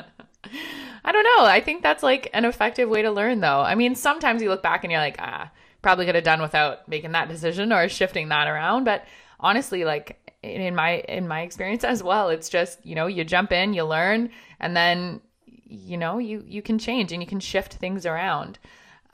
I 1.04 1.12
don't 1.12 1.24
know. 1.24 1.44
I 1.44 1.60
think 1.60 1.82
that's 1.82 2.02
like 2.02 2.30
an 2.32 2.44
effective 2.44 2.88
way 2.88 3.02
to 3.02 3.10
learn, 3.10 3.40
though. 3.40 3.60
I 3.60 3.74
mean, 3.74 3.96
sometimes 3.96 4.40
you 4.40 4.48
look 4.48 4.62
back 4.62 4.84
and 4.84 4.92
you're 4.92 5.00
like, 5.00 5.16
ah, 5.18 5.50
probably 5.86 6.04
could 6.04 6.16
have 6.16 6.24
done 6.24 6.42
without 6.42 6.88
making 6.88 7.12
that 7.12 7.28
decision 7.28 7.72
or 7.72 7.88
shifting 7.88 8.28
that 8.28 8.48
around. 8.48 8.82
But 8.82 9.04
honestly, 9.38 9.84
like 9.84 10.18
in 10.42 10.74
my 10.74 10.94
in 11.08 11.28
my 11.28 11.42
experience 11.42 11.84
as 11.84 12.02
well, 12.02 12.28
it's 12.28 12.48
just 12.48 12.84
you 12.84 12.96
know 12.96 13.06
you 13.06 13.22
jump 13.22 13.52
in, 13.52 13.72
you 13.72 13.84
learn, 13.84 14.30
and 14.58 14.76
then 14.76 15.20
you 15.44 15.96
know 15.96 16.18
you 16.18 16.42
you 16.44 16.60
can 16.60 16.80
change 16.80 17.12
and 17.12 17.22
you 17.22 17.28
can 17.28 17.38
shift 17.38 17.74
things 17.74 18.04
around. 18.04 18.58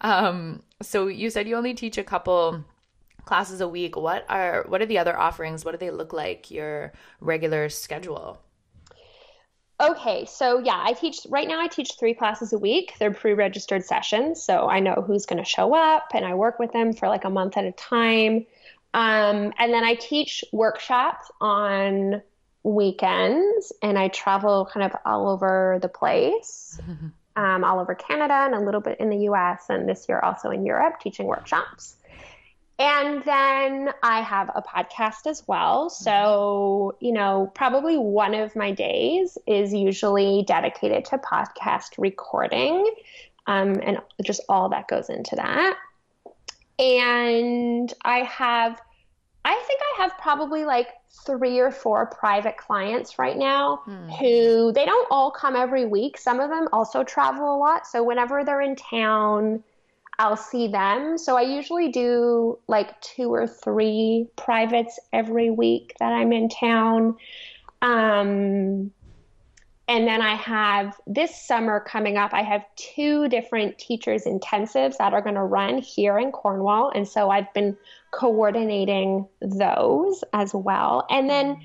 Um, 0.01 0.63
so 0.81 1.09
you 1.09 1.29
said 1.29 1.47
you 1.47 1.57
only 1.57 1.75
teach 1.75 1.99
a 1.99 2.05
couple 2.05 2.65
classes 3.27 3.61
a 3.61 3.69
week. 3.69 3.95
What 3.95 4.25
are 4.31 4.65
what 4.67 4.81
are 4.81 4.87
the 4.87 4.97
other 4.97 5.19
offerings? 5.19 5.67
What 5.67 5.73
do 5.73 5.77
they 5.77 5.91
look 5.91 6.15
like? 6.15 6.51
Your 6.51 6.95
regular 7.21 7.69
schedule? 7.69 8.41
Okay, 9.83 10.27
so 10.27 10.61
yeah, 10.61 10.81
I 10.81 10.93
teach 10.93 11.27
right 11.29 11.49
now. 11.49 11.61
I 11.61 11.67
teach 11.67 11.95
three 11.99 12.15
classes 12.15 12.53
a 12.53 12.59
week. 12.59 12.95
They're 13.01 13.13
pre-registered 13.13 13.85
sessions, 13.85 14.41
so 14.41 14.69
I 14.69 14.79
know 14.79 15.03
who's 15.05 15.27
going 15.27 15.43
to 15.43 15.45
show 15.45 15.75
up, 15.75 16.13
and 16.15 16.25
I 16.25 16.35
work 16.35 16.61
with 16.61 16.73
them 16.73 16.93
for 16.93 17.09
like 17.09 17.25
a 17.25 17.31
month 17.31 17.57
at 17.57 17.65
a 17.65 17.73
time. 17.73 18.47
Um, 18.95 19.53
and 19.59 19.73
then 19.73 19.83
I 19.83 19.95
teach 19.95 20.45
workshops 20.53 21.29
on 21.41 22.23
weekends, 22.63 23.73
and 23.83 23.99
I 23.99 24.07
travel 24.07 24.69
kind 24.73 24.87
of 24.87 24.97
all 25.05 25.29
over 25.29 25.81
the 25.83 25.89
place, 25.89 26.79
um, 27.37 27.65
all 27.65 27.81
over 27.81 27.97
Canada, 27.97 28.35
and 28.35 28.55
a 28.55 28.61
little 28.61 28.81
bit 28.81 29.01
in 29.01 29.11
the 29.11 29.19
U.S. 29.25 29.65
And 29.69 29.89
this 29.89 30.07
year 30.09 30.21
also 30.21 30.51
in 30.51 30.65
Europe, 30.65 31.01
teaching 31.01 31.27
workshops. 31.27 31.97
And 32.79 33.23
then 33.23 33.91
I 34.03 34.23
have 34.23 34.51
a 34.55 34.63
podcast 34.63 35.27
as 35.27 35.45
well. 35.47 35.91
So, 35.91 36.97
you 37.01 37.13
know, 37.13 37.53
probably 37.55 37.97
one 37.97 38.35
of 38.35 38.57
my 38.57 38.73
days 38.73 39.39
is 39.47 39.73
usually 39.73 40.45
dedicated 40.47 41.05
to 41.07 41.19
podcast 41.19 41.91
recording 41.99 42.93
um, 43.47 43.81
and 43.83 43.99
just 44.23 44.41
all 44.49 44.69
that 44.71 44.89
goes 44.89 45.11
into 45.11 45.37
that. 45.37 45.77
And 46.79 47.93
I 48.05 48.19
have, 48.21 48.81
I 49.45 49.55
think 49.67 49.81
I 49.81 50.03
have 50.03 50.19
probably 50.19 50.65
like 50.65 50.89
three 51.27 51.59
or 51.59 51.71
four 51.71 52.07
private 52.07 52.57
clients 52.57 53.19
right 53.19 53.37
now 53.37 53.83
hmm. 53.85 54.09
who 54.09 54.73
they 54.73 54.87
don't 54.87 55.07
all 55.11 55.31
come 55.31 55.55
every 55.55 55.85
week. 55.85 56.17
Some 56.17 56.41
of 56.41 56.51
them 56.51 56.69
also 56.73 57.05
travel 57.05 57.55
a 57.55 57.59
lot. 57.59 57.87
So, 57.87 58.03
whenever 58.03 58.45
they're 58.45 58.63
in 58.63 58.77
town, 58.77 59.63
I'll 60.19 60.37
see 60.37 60.69
them. 60.69 61.19
So 61.19 61.37
I 61.37 61.43
usually 61.43 61.91
do 61.91 62.59
like 62.69 63.01
two 63.01 63.33
or 63.33 63.47
three 63.47 64.29
privates 64.37 64.99
every 65.13 65.51
week 65.51 65.95
that 65.99 66.13
I'm 66.13 66.33
in 66.33 66.49
town. 66.49 67.17
Um, 67.81 68.93
and 69.89 70.07
then 70.07 70.23
I 70.23 70.37
have 70.37 70.97
this 71.07 71.35
summer 71.47 71.81
coming 71.81 72.17
up, 72.17 72.33
I 72.33 72.43
have 72.43 72.65
two 72.77 73.29
different 73.29 73.79
teachers 73.79 74.25
intensives 74.25 74.97
that 74.99 75.13
are 75.13 75.21
going 75.21 75.35
to 75.35 75.43
run 75.43 75.79
here 75.79 76.19
in 76.19 76.31
Cornwall. 76.31 76.91
And 76.95 77.07
so 77.07 77.31
I've 77.31 77.53
been 77.53 77.77
coordinating 78.13 79.27
those 79.41 80.23
as 80.33 80.55
well. 80.55 81.05
And 81.11 81.29
then, 81.29 81.61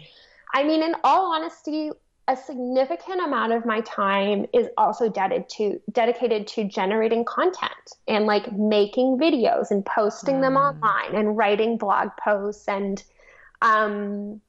I 0.53 0.63
mean, 0.63 0.81
in 0.81 0.95
all 1.03 1.33
honesty, 1.33 1.91
a 2.27 2.35
significant 2.35 3.21
amount 3.21 3.53
of 3.53 3.65
my 3.65 3.79
time 3.81 4.45
is 4.53 4.67
also 4.77 5.09
dedicated 5.09 5.49
to 5.49 5.81
dedicated 5.91 6.45
to 6.47 6.65
generating 6.65 7.23
content 7.23 7.71
and 8.07 8.25
like 8.25 8.51
making 8.51 9.17
videos 9.17 9.71
and 9.71 9.85
posting 9.85 10.35
mm. 10.35 10.41
them 10.41 10.57
online 10.57 11.15
and 11.15 11.37
writing 11.37 11.77
blog 11.77 12.09
posts 12.21 12.67
and 12.67 13.03
um, 13.61 14.41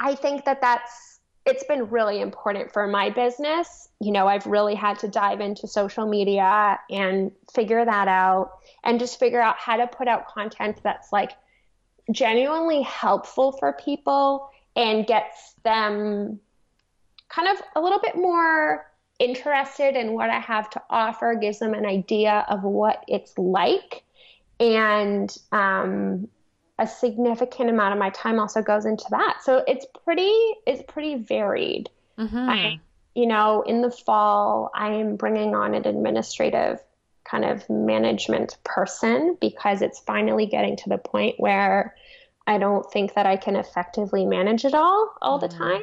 I 0.00 0.14
think 0.14 0.44
that 0.44 0.60
that's 0.60 1.20
it's 1.46 1.64
been 1.64 1.90
really 1.90 2.20
important 2.20 2.72
for 2.72 2.86
my 2.86 3.10
business. 3.10 3.88
You 4.00 4.12
know, 4.12 4.26
I've 4.26 4.46
really 4.46 4.74
had 4.74 4.98
to 5.00 5.08
dive 5.08 5.40
into 5.40 5.68
social 5.68 6.06
media 6.06 6.80
and 6.90 7.32
figure 7.54 7.84
that 7.84 8.08
out 8.08 8.58
and 8.82 8.98
just 8.98 9.18
figure 9.18 9.40
out 9.40 9.56
how 9.58 9.76
to 9.76 9.86
put 9.86 10.08
out 10.08 10.26
content 10.26 10.80
that's 10.82 11.12
like 11.12 11.32
genuinely 12.10 12.82
helpful 12.82 13.52
for 13.52 13.74
people 13.74 14.50
and 14.74 15.06
gets 15.06 15.54
them 15.64 16.40
kind 17.34 17.48
of 17.48 17.62
a 17.74 17.80
little 17.80 17.98
bit 17.98 18.16
more 18.16 18.86
interested 19.18 19.96
in 19.96 20.12
what 20.12 20.30
I 20.30 20.38
have 20.40 20.70
to 20.70 20.82
offer, 20.90 21.34
gives 21.40 21.58
them 21.58 21.74
an 21.74 21.86
idea 21.86 22.44
of 22.48 22.62
what 22.62 23.04
it's 23.08 23.36
like. 23.38 24.02
And 24.60 25.34
um, 25.52 26.28
a 26.78 26.86
significant 26.86 27.70
amount 27.70 27.92
of 27.92 27.98
my 27.98 28.10
time 28.10 28.38
also 28.38 28.62
goes 28.62 28.84
into 28.84 29.04
that. 29.10 29.38
So 29.42 29.64
it's 29.66 29.86
pretty, 30.04 30.32
it's 30.66 30.82
pretty 30.86 31.16
varied. 31.16 31.90
Mm-hmm. 32.18 32.36
I, 32.36 32.80
you 33.14 33.26
know, 33.26 33.62
in 33.62 33.82
the 33.82 33.90
fall, 33.90 34.70
I 34.74 34.92
am 34.92 35.16
bringing 35.16 35.54
on 35.54 35.74
an 35.74 35.86
administrative 35.86 36.80
kind 37.24 37.44
of 37.44 37.68
management 37.70 38.58
person 38.64 39.36
because 39.40 39.82
it's 39.82 39.98
finally 40.00 40.46
getting 40.46 40.76
to 40.76 40.88
the 40.88 40.98
point 40.98 41.36
where 41.38 41.96
I 42.46 42.58
don't 42.58 42.90
think 42.92 43.14
that 43.14 43.26
I 43.26 43.36
can 43.36 43.56
effectively 43.56 44.26
manage 44.26 44.64
it 44.64 44.74
all 44.74 45.14
all 45.22 45.40
mm-hmm. 45.40 45.48
the 45.48 45.56
time. 45.56 45.82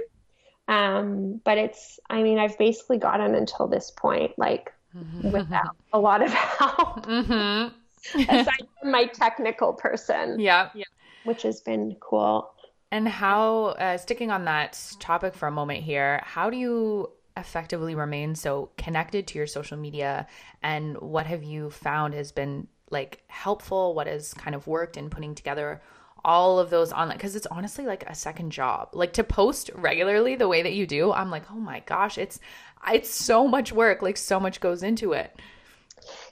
Um, 0.67 1.41
but 1.43 1.58
it's, 1.58 2.00
I 2.10 2.24
mean, 2.24 2.39
I've 2.39 2.58
basically 2.58 2.97
gotten 2.97 3.36
until 3.36 3.67
this 3.67 3.91
point, 3.91 4.32
like 4.38 4.74
mm-hmm. 4.95 5.32
without 5.32 5.76
a 5.93 6.00
lot 6.00 6.21
of 6.21 6.34
help. 6.34 7.06
Mm-hmm. 7.08 7.78
aside 8.19 8.67
from 8.80 8.91
my 8.91 9.06
technical 9.06 9.74
person. 9.74 10.39
Yeah. 10.39 10.69
yeah. 10.74 10.86
Which 11.24 11.43
has 11.43 11.62
been 11.62 11.95
cool. 12.00 12.52
And 12.91 13.08
how, 13.08 13.65
uh, 13.65 13.97
sticking 13.97 14.32
on 14.32 14.45
that 14.45 14.80
topic 15.00 15.36
for 15.36 15.47
a 15.47 15.52
moment 15.52 15.84
here, 15.84 16.21
how 16.24 16.50
do 16.50 16.58
you 16.58 17.12
effectively 17.38 17.95
remain 17.95 18.36
so 18.36 18.71
connected 18.78 19.28
to 19.28 19.38
your 19.38 19.48
social 19.48 19.77
media? 19.77 20.27
And 20.62 20.98
what 20.98 21.25
have 21.27 21.44
you 21.44 21.69
found 21.69 22.13
has 22.15 22.31
been 22.31 22.67
like 22.90 23.23
helpful? 23.27 23.94
What 23.94 24.08
has 24.08 24.33
kind 24.33 24.56
of 24.56 24.67
worked 24.67 24.98
in 24.98 25.10
putting 25.10 25.36
together 25.36 25.81
all 26.24 26.60
of 26.60 26.69
those 26.69 26.92
online 26.92 27.17
because 27.17 27.36
it's 27.36 27.48
honestly 27.48 27.86
like 27.86 28.04
a 28.10 28.15
second 28.15 28.52
job. 28.52 28.90
Like 28.94 29.13
to 29.13 29.24
post 29.24 29.69
regularly 29.76 30.36
the 30.36 30.48
way 30.48 30.62
that 30.62 30.74
you 30.74 30.86
do, 30.86 31.12
I'm 31.12 31.30
like, 31.30 31.44
oh 31.52 31.60
my 31.60 31.82
gosh, 31.82 32.17
it's 32.17 32.40
it's 32.92 33.10
so 33.10 33.48
much 33.48 33.72
work. 33.72 34.02
Like 34.02 34.17
so 34.17 34.40
much 34.40 34.60
goes 34.60 34.84
into 34.84 35.13
it. 35.13 35.36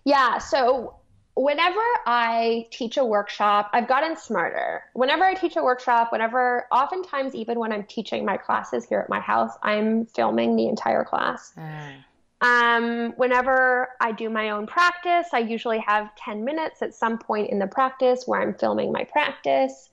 Yeah. 0.04 0.38
So 0.40 0.96
whenever 1.40 1.80
I 2.06 2.68
teach 2.72 2.98
a 2.98 3.06
workshop, 3.06 3.70
I've 3.74 3.88
gotten 3.88 4.18
smarter. 4.18 4.84
Whenever 4.94 5.24
I 5.24 5.34
teach 5.34 5.56
a 5.56 5.64
workshop, 5.64 6.12
whenever, 6.12 6.66
oftentimes, 6.72 7.34
even 7.34 7.60
when 7.60 7.72
I'm 7.72 7.84
teaching 7.84 8.26
my 8.26 8.36
classes 8.36 8.86
here 8.86 9.00
at 9.00 9.10
my 9.10 9.22
house, 9.22 9.52
I'm 9.64 10.06
filming 10.08 10.58
the 10.58 10.68
entire 10.68 11.06
class. 11.06 11.54
Mm. 11.58 12.04
Um, 12.42 13.14
whenever 13.18 13.90
I 14.00 14.12
do 14.14 14.30
my 14.30 14.52
own 14.52 14.66
practice, 14.66 15.28
I 15.34 15.40
usually 15.40 15.80
have 15.80 16.16
10 16.16 16.46
minutes 16.46 16.82
at 16.82 16.94
some 16.94 17.18
point 17.18 17.50
in 17.50 17.60
the 17.60 17.68
practice 17.68 18.24
where 18.26 18.42
I'm 18.42 18.54
filming 18.54 18.92
my 18.92 19.04
practice. 19.04 19.90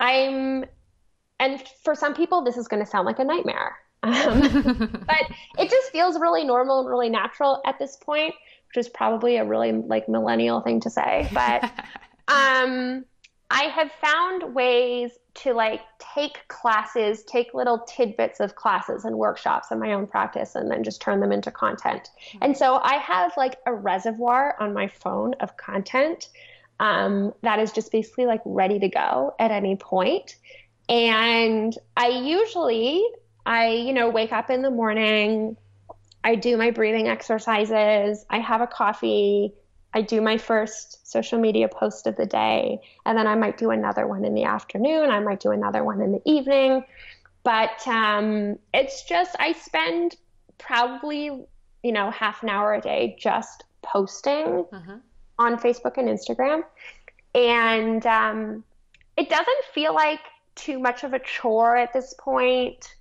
I'm, 0.00 0.64
and 1.38 1.62
for 1.84 1.94
some 1.94 2.14
people, 2.14 2.42
this 2.42 2.56
is 2.56 2.66
going 2.66 2.84
to 2.84 2.90
sound 2.90 3.06
like 3.06 3.20
a 3.20 3.24
nightmare. 3.24 3.76
Um, 4.02 4.40
but 5.06 5.22
it 5.58 5.70
just 5.70 5.92
feels 5.92 6.18
really 6.18 6.44
normal 6.44 6.80
and 6.80 6.88
really 6.88 7.08
natural 7.08 7.62
at 7.64 7.78
this 7.78 7.96
point 7.96 8.34
which 8.76 8.84
is 8.84 8.88
probably 8.88 9.36
a 9.36 9.44
really 9.44 9.72
like 9.72 10.08
millennial 10.08 10.60
thing 10.60 10.80
to 10.80 10.90
say. 10.90 11.28
But 11.32 11.70
um, 12.28 13.04
I 13.50 13.64
have 13.64 13.90
found 14.00 14.54
ways 14.54 15.12
to 15.34 15.52
like 15.52 15.82
take 16.14 16.48
classes, 16.48 17.22
take 17.24 17.54
little 17.54 17.80
tidbits 17.80 18.40
of 18.40 18.56
classes 18.56 19.04
and 19.04 19.16
workshops 19.16 19.70
in 19.70 19.78
my 19.78 19.92
own 19.92 20.06
practice, 20.06 20.54
and 20.54 20.70
then 20.70 20.82
just 20.82 21.00
turn 21.00 21.20
them 21.20 21.32
into 21.32 21.50
content. 21.50 22.10
Mm-hmm. 22.28 22.38
And 22.42 22.56
so 22.56 22.76
I 22.76 22.94
have 22.94 23.32
like 23.36 23.56
a 23.66 23.74
reservoir 23.74 24.56
on 24.58 24.72
my 24.72 24.88
phone 24.88 25.34
of 25.40 25.56
content 25.56 26.28
um, 26.80 27.32
that 27.42 27.58
is 27.58 27.72
just 27.72 27.92
basically 27.92 28.26
like 28.26 28.40
ready 28.44 28.78
to 28.78 28.88
go 28.88 29.34
at 29.38 29.50
any 29.50 29.76
point. 29.76 30.36
And 30.88 31.76
I 31.96 32.08
usually, 32.08 33.04
I, 33.44 33.70
you 33.70 33.92
know, 33.92 34.08
wake 34.08 34.32
up 34.32 34.50
in 34.50 34.62
the 34.62 34.70
morning, 34.70 35.56
I 36.22 36.34
do 36.34 36.56
my 36.56 36.70
breathing 36.70 37.08
exercises, 37.08 38.24
I 38.28 38.38
have 38.40 38.60
a 38.60 38.66
coffee, 38.66 39.54
I 39.96 40.02
do 40.02 40.20
my 40.20 40.36
first 40.36 41.10
social 41.10 41.38
media 41.38 41.68
post 41.68 42.06
of 42.06 42.16
the 42.16 42.26
day, 42.26 42.82
and 43.06 43.16
then 43.16 43.26
I 43.26 43.34
might 43.34 43.56
do 43.56 43.70
another 43.70 44.06
one 44.06 44.26
in 44.26 44.34
the 44.34 44.44
afternoon, 44.44 45.08
I 45.08 45.20
might 45.20 45.40
do 45.40 45.52
another 45.52 45.82
one 45.84 46.02
in 46.02 46.12
the 46.12 46.20
evening. 46.26 46.84
But 47.44 47.88
um, 47.88 48.58
it's 48.74 49.04
just, 49.04 49.34
I 49.38 49.52
spend 49.52 50.16
probably, 50.58 51.46
you 51.82 51.92
know, 51.92 52.10
half 52.10 52.42
an 52.42 52.50
hour 52.50 52.74
a 52.74 52.80
day 52.82 53.16
just 53.18 53.64
posting 53.80 54.66
uh-huh. 54.70 54.98
on 55.38 55.56
Facebook 55.56 55.96
and 55.96 56.10
Instagram. 56.10 56.62
And 57.34 58.04
um, 58.04 58.64
it 59.16 59.30
doesn't 59.30 59.64
feel 59.72 59.94
like 59.94 60.20
too 60.56 60.78
much 60.78 61.04
of 61.04 61.14
a 61.14 61.20
chore 61.20 61.74
at 61.74 61.94
this 61.94 62.14
point 62.18 62.96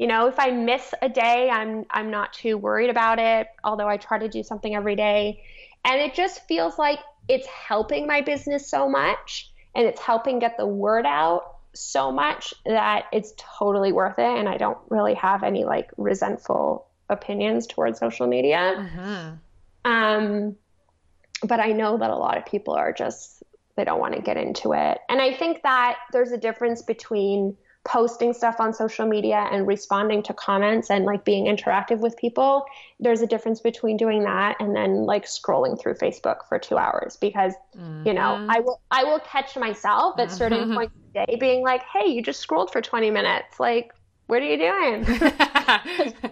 you 0.00 0.06
know, 0.06 0.28
if 0.28 0.38
I 0.38 0.50
miss 0.50 0.94
a 1.02 1.10
day, 1.10 1.50
I'm 1.50 1.84
I'm 1.90 2.10
not 2.10 2.32
too 2.32 2.56
worried 2.56 2.88
about 2.88 3.18
it, 3.18 3.48
although 3.64 3.86
I 3.86 3.98
try 3.98 4.18
to 4.18 4.28
do 4.28 4.42
something 4.42 4.74
every 4.74 4.96
day. 4.96 5.42
And 5.84 6.00
it 6.00 6.14
just 6.14 6.46
feels 6.46 6.78
like 6.78 6.98
it's 7.28 7.46
helping 7.46 8.06
my 8.06 8.20
business 8.20 8.68
so 8.68 8.88
much 8.88 9.50
and 9.74 9.86
it's 9.86 10.00
helping 10.00 10.38
get 10.38 10.56
the 10.56 10.66
word 10.66 11.06
out 11.06 11.56
so 11.72 12.10
much 12.10 12.52
that 12.66 13.04
it's 13.12 13.32
totally 13.36 13.92
worth 13.92 14.18
it 14.18 14.38
and 14.38 14.48
I 14.48 14.56
don't 14.56 14.78
really 14.88 15.14
have 15.14 15.44
any 15.44 15.64
like 15.64 15.90
resentful 15.96 16.86
opinions 17.08 17.66
towards 17.66 18.00
social 18.00 18.26
media. 18.26 18.74
Uh-huh. 18.76 19.30
Um 19.84 20.56
but 21.42 21.60
I 21.60 21.72
know 21.72 21.96
that 21.96 22.10
a 22.10 22.16
lot 22.16 22.36
of 22.36 22.44
people 22.44 22.74
are 22.74 22.92
just 22.92 23.42
they 23.76 23.84
don't 23.84 24.00
want 24.00 24.14
to 24.14 24.20
get 24.20 24.36
into 24.36 24.72
it. 24.72 24.98
And 25.08 25.20
I 25.20 25.32
think 25.32 25.62
that 25.62 25.96
there's 26.12 26.32
a 26.32 26.36
difference 26.36 26.82
between 26.82 27.56
posting 27.84 28.34
stuff 28.34 28.56
on 28.58 28.74
social 28.74 29.06
media 29.06 29.48
and 29.50 29.66
responding 29.66 30.22
to 30.22 30.34
comments 30.34 30.90
and 30.90 31.06
like 31.06 31.24
being 31.24 31.46
interactive 31.46 31.98
with 32.00 32.14
people 32.18 32.66
there's 32.98 33.22
a 33.22 33.26
difference 33.26 33.60
between 33.60 33.96
doing 33.96 34.22
that 34.22 34.54
and 34.60 34.76
then 34.76 35.06
like 35.06 35.24
scrolling 35.24 35.80
through 35.80 35.94
facebook 35.94 36.46
for 36.46 36.58
two 36.58 36.76
hours 36.76 37.16
because 37.16 37.54
mm-hmm. 37.74 38.06
you 38.06 38.12
know 38.12 38.36
mm-hmm. 38.36 38.50
i 38.50 38.60
will 38.60 38.80
i 38.90 39.02
will 39.02 39.20
catch 39.20 39.56
myself 39.56 40.18
at 40.18 40.30
certain 40.30 40.60
mm-hmm. 40.60 40.74
points 40.74 40.94
of 40.94 41.14
the 41.14 41.26
day 41.26 41.36
being 41.40 41.62
like 41.62 41.82
hey 41.84 42.06
you 42.06 42.20
just 42.22 42.40
scrolled 42.40 42.70
for 42.70 42.82
20 42.82 43.10
minutes 43.10 43.58
like 43.58 43.94
what 44.30 44.42
are 44.42 44.46
you 44.46 44.56
doing? 44.56 45.04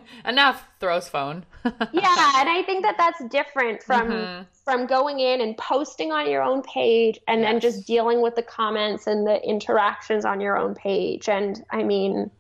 Enough. 0.25 0.65
Throws 0.79 1.09
phone. 1.09 1.45
yeah, 1.65 2.33
and 2.37 2.49
I 2.49 2.63
think 2.65 2.85
that 2.85 2.95
that's 2.97 3.23
different 3.25 3.83
from 3.83 4.09
mm-hmm. 4.09 4.43
from 4.65 4.87
going 4.87 5.19
in 5.19 5.41
and 5.41 5.57
posting 5.57 6.13
on 6.13 6.31
your 6.31 6.43
own 6.43 6.63
page 6.63 7.19
and 7.27 7.41
yes. 7.41 7.51
then 7.51 7.61
just 7.61 7.87
dealing 7.87 8.23
with 8.23 8.37
the 8.37 8.43
comments 8.43 9.09
and 9.09 9.27
the 9.27 9.43
interactions 9.45 10.25
on 10.25 10.41
your 10.41 10.57
own 10.57 10.77
page. 10.77 11.29
And 11.29 11.65
I 11.71 11.83
mean, 11.83 12.31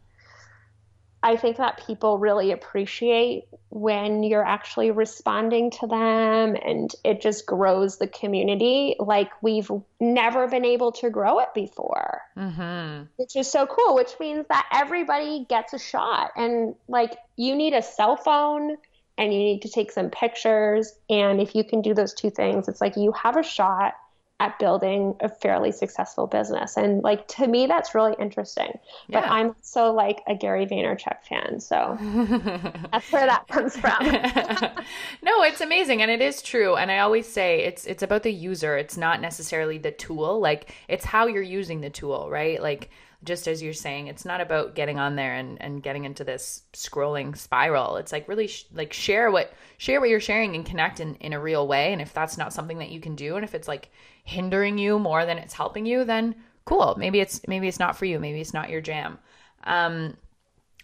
I 1.23 1.37
think 1.37 1.57
that 1.57 1.85
people 1.85 2.19
really 2.19 2.53
appreciate 2.53 3.45
when 3.71 4.23
you're 4.23 4.45
actually 4.45 4.91
responding 4.93 5.71
to 5.73 5.87
them 5.87 6.57
and 6.64 6.91
it 7.05 7.21
just 7.21 7.45
grows 7.45 7.99
the 7.99 8.07
community 8.07 8.95
like 9.01 9.31
we've 9.43 9.71
never 10.01 10.47
been 10.47 10.64
able 10.64 10.93
to 10.93 11.11
grow 11.11 11.41
it 11.41 11.53
before. 11.55 12.23
Mm-hmm. 12.37 13.05
Which 13.16 13.35
is 13.35 13.51
so 13.51 13.66
cool, 13.66 13.97
which 13.97 14.12
means 14.21 14.47
that 14.49 14.69
everybody 14.73 15.45
gets 15.49 15.73
a 15.73 15.79
shot. 15.79 16.31
And 16.37 16.77
like 16.87 17.16
you 17.37 17.57
need 17.57 17.75
a 17.75 17.83
cell 17.83 18.16
phone 18.16 18.77
and 19.19 19.35
you 19.35 19.41
need 19.41 19.62
to 19.62 19.69
take 19.69 19.91
some 19.91 20.11
pictures. 20.11 20.93
And 21.11 21.41
if 21.41 21.55
you 21.57 21.64
can 21.64 21.83
do 21.83 21.95
those 21.95 22.14
two 22.14 22.31
things, 22.31 22.69
it's 22.69 22.81
like 22.81 22.97
you 22.97 23.12
have 23.12 23.37
a 23.37 23.43
shot 23.43 23.95
at 24.41 24.57
building 24.61 25.16
a 25.20 25.28
fairly 25.28 25.72
successful 25.72 26.28
business. 26.28 26.76
And 26.76 27.03
like 27.03 27.26
to 27.28 27.47
me, 27.49 27.66
that's 27.66 27.95
really 27.95 28.14
interesting. 28.20 28.78
Yeah. 29.09 29.20
But 29.20 29.30
I'm 29.30 29.57
so 29.62 29.93
like 29.93 30.22
a 30.28 30.34
Gary 30.36 30.64
Vaynerchuk 30.64 31.24
fan, 31.28 31.59
so 31.59 31.99
that's 32.93 33.11
where 33.11 33.26
that 33.26 33.49
comes 33.49 33.76
from. 33.76 33.99
amazing, 35.69 36.03
and 36.03 36.11
it 36.11 36.21
is 36.21 36.43
true. 36.43 36.77
And 36.77 36.91
I 36.91 36.99
always 37.01 37.27
say 37.27 37.61
it's 37.61 37.85
it's 37.87 38.03
about 38.03 38.23
the 38.23 38.33
user. 38.33 38.77
It's 38.77 38.97
not 38.97 39.21
necessarily 39.21 39.79
the 39.79 39.93
tool. 39.93 40.41
Like 40.41 40.75
it's 40.89 41.05
how 41.05 41.27
you're 41.27 41.43
using 41.43 41.81
the 41.81 41.91
tool, 41.91 42.29
right? 42.31 42.61
Like 42.61 42.91
just 43.25 43.49
as 43.49 43.61
you're 43.61 43.73
saying 43.73 44.07
it's 44.07 44.25
not 44.25 44.41
about 44.41 44.77
getting 44.77 44.97
on 44.97 45.16
there 45.16 45.35
and, 45.35 45.61
and 45.61 45.83
getting 45.83 46.05
into 46.05 46.23
this 46.23 46.62
scrolling 46.73 47.37
spiral 47.37 47.97
it's 47.97 48.12
like 48.12 48.29
really 48.29 48.47
sh- 48.47 48.66
like 48.73 48.93
share 48.93 49.29
what 49.29 49.53
share 49.77 49.99
what 49.99 50.09
you're 50.09 50.21
sharing 50.21 50.55
and 50.55 50.64
connect 50.64 51.01
in, 51.01 51.16
in 51.16 51.33
a 51.33 51.41
real 51.41 51.66
way 51.66 51.93
and 51.93 52.01
if 52.01 52.14
that's 52.14 52.39
not 52.39 52.53
something 52.53 52.79
that 52.79 52.91
you 52.91 53.01
can 53.01 53.16
do 53.16 53.35
and 53.35 53.43
if 53.43 53.57
it's 53.57 53.66
like 53.66 53.91
hindering 54.29 54.77
you 54.77 54.99
more 54.99 55.25
than 55.25 55.39
it's 55.39 55.55
helping 55.55 55.87
you, 55.87 56.05
then 56.05 56.35
cool. 56.66 56.95
Maybe 56.99 57.19
it's 57.19 57.41
maybe 57.49 57.66
it's 57.66 57.79
not 57.79 57.97
for 57.97 58.05
you. 58.05 58.21
Maybe 58.21 58.41
it's 58.41 58.53
not 58.53 58.69
your 58.69 58.83
jam. 58.83 59.19
Um, 59.64 60.16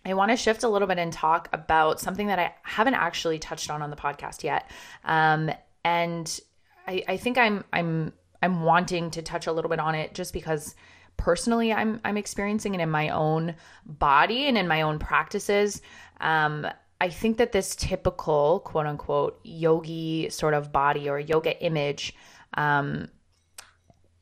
I 0.04 0.14
want 0.14 0.30
to 0.30 0.36
shift 0.36 0.62
a 0.64 0.68
little 0.68 0.88
bit 0.88 0.98
and 0.98 1.12
talk 1.12 1.48
about 1.52 2.00
something 2.00 2.26
that 2.26 2.38
I 2.38 2.54
haven't 2.62 2.94
actually 2.94 3.38
touched 3.38 3.70
on 3.70 3.82
on 3.82 3.90
the 3.90 3.96
podcast 3.96 4.42
yet, 4.42 4.70
um, 5.04 5.50
and 5.84 6.40
I, 6.86 7.04
I 7.08 7.16
think 7.16 7.38
I'm 7.38 7.64
I'm 7.72 8.12
I'm 8.42 8.62
wanting 8.62 9.10
to 9.12 9.22
touch 9.22 9.46
a 9.46 9.52
little 9.52 9.70
bit 9.70 9.80
on 9.80 9.94
it 9.94 10.14
just 10.14 10.32
because 10.32 10.74
personally 11.16 11.72
I'm 11.72 12.00
I'm 12.04 12.16
experiencing 12.16 12.74
it 12.74 12.80
in 12.80 12.90
my 12.90 13.08
own 13.08 13.54
body 13.86 14.46
and 14.46 14.58
in 14.58 14.68
my 14.68 14.82
own 14.82 14.98
practices. 14.98 15.80
Um, 16.20 16.66
I 17.00 17.08
think 17.08 17.38
that 17.38 17.52
this 17.52 17.74
typical 17.76 18.60
quote 18.60 18.86
unquote 18.86 19.40
yogi 19.44 20.28
sort 20.30 20.54
of 20.54 20.72
body 20.72 21.08
or 21.08 21.18
yoga 21.18 21.60
image 21.62 22.14
um, 22.54 23.08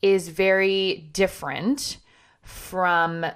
is 0.00 0.28
very 0.28 1.08
different 1.12 1.98
from 2.42 3.26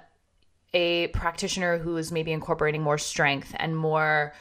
a 0.77 1.07
practitioner 1.09 1.79
who 1.79 1.97
is 1.97 2.12
maybe 2.12 2.33
incorporating 2.33 2.83
more 2.83 2.99
strength 2.99 3.55
and 3.59 3.74
more 3.74 4.35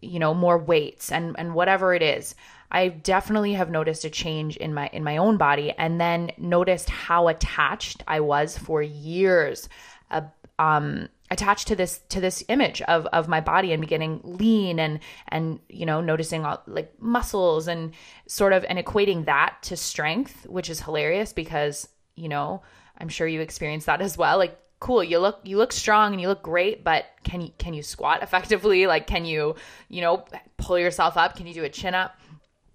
you 0.00 0.18
know 0.18 0.32
more 0.34 0.58
weights 0.58 1.12
and 1.12 1.36
and 1.38 1.54
whatever 1.54 1.94
it 1.94 2.02
is. 2.02 2.34
I 2.70 2.88
definitely 2.88 3.52
have 3.52 3.70
noticed 3.70 4.06
a 4.06 4.10
change 4.10 4.56
in 4.56 4.72
my 4.72 4.88
in 4.92 5.04
my 5.04 5.18
own 5.18 5.36
body 5.36 5.72
and 5.76 6.00
then 6.00 6.32
noticed 6.38 6.88
how 6.88 7.28
attached 7.28 8.02
i 8.08 8.18
was 8.20 8.56
for 8.56 8.82
years 8.82 9.68
uh, 10.10 10.22
um 10.58 11.08
attached 11.30 11.68
to 11.68 11.76
this 11.76 12.00
to 12.08 12.20
this 12.20 12.42
image 12.48 12.80
of 12.82 13.04
of 13.06 13.28
my 13.28 13.40
body 13.42 13.72
and 13.72 13.86
getting 13.86 14.20
lean 14.24 14.78
and 14.78 15.00
and 15.28 15.60
you 15.68 15.84
know 15.84 16.00
noticing 16.00 16.46
all 16.46 16.62
like 16.66 16.90
muscles 17.00 17.68
and 17.68 17.92
sort 18.26 18.54
of 18.54 18.64
and 18.68 18.78
equating 18.78 19.26
that 19.26 19.56
to 19.62 19.76
strength 19.76 20.46
which 20.46 20.70
is 20.70 20.80
hilarious 20.80 21.34
because 21.34 21.88
you 22.16 22.28
know 22.28 22.62
i'm 22.98 23.10
sure 23.10 23.26
you 23.26 23.40
experience 23.40 23.84
that 23.84 24.00
as 24.00 24.16
well. 24.16 24.38
Like 24.38 24.58
cool 24.82 25.02
you 25.02 25.18
look 25.18 25.38
you 25.44 25.56
look 25.56 25.72
strong 25.72 26.12
and 26.12 26.20
you 26.20 26.26
look 26.26 26.42
great 26.42 26.82
but 26.82 27.04
can 27.22 27.40
you 27.40 27.50
can 27.56 27.72
you 27.72 27.82
squat 27.82 28.22
effectively 28.22 28.86
like 28.94 29.06
can 29.06 29.24
you 29.24 29.54
you 29.88 30.00
know 30.00 30.24
pull 30.56 30.78
yourself 30.78 31.16
up 31.16 31.36
can 31.36 31.46
you 31.46 31.54
do 31.54 31.62
a 31.62 31.68
chin 31.68 31.94
up 31.94 32.18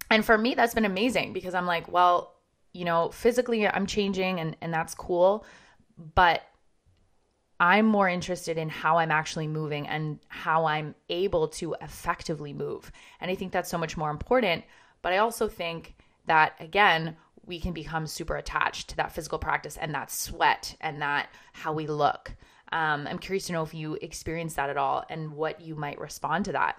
and 0.09 0.25
for 0.25 0.37
me 0.37 0.55
that's 0.55 0.73
been 0.73 0.85
amazing 0.85 1.33
because 1.33 1.53
i'm 1.53 1.65
like 1.65 1.91
well 1.91 2.33
you 2.71 2.85
know 2.85 3.09
physically 3.09 3.67
i'm 3.67 3.85
changing 3.85 4.39
and 4.39 4.55
and 4.61 4.73
that's 4.73 4.95
cool 4.95 5.45
but 6.15 6.43
I'm 7.59 7.85
more 7.85 8.07
interested 8.07 8.57
in 8.57 8.69
how 8.69 8.99
I'm 8.99 9.11
actually 9.11 9.47
moving 9.47 9.87
and 9.87 10.19
how 10.27 10.65
I'm 10.65 10.93
able 11.09 11.47
to 11.47 11.75
effectively 11.81 12.53
move. 12.53 12.91
And 13.19 13.31
I 13.31 13.35
think 13.35 13.51
that's 13.51 13.69
so 13.69 13.79
much 13.79 13.97
more 13.97 14.11
important. 14.11 14.63
But 15.01 15.13
I 15.13 15.17
also 15.17 15.47
think 15.47 15.95
that, 16.27 16.53
again, 16.59 17.17
we 17.47 17.59
can 17.59 17.73
become 17.73 18.05
super 18.05 18.35
attached 18.35 18.89
to 18.89 18.97
that 18.97 19.11
physical 19.11 19.39
practice 19.39 19.77
and 19.77 19.93
that 19.95 20.11
sweat 20.11 20.75
and 20.81 21.01
that 21.01 21.29
how 21.53 21.73
we 21.73 21.87
look. 21.87 22.35
Um, 22.71 23.07
I'm 23.07 23.17
curious 23.17 23.47
to 23.47 23.53
know 23.53 23.63
if 23.63 23.73
you 23.73 23.97
experience 24.01 24.55
that 24.55 24.69
at 24.69 24.77
all 24.77 25.05
and 25.09 25.31
what 25.31 25.61
you 25.61 25.75
might 25.75 25.99
respond 25.99 26.45
to 26.45 26.51
that. 26.51 26.75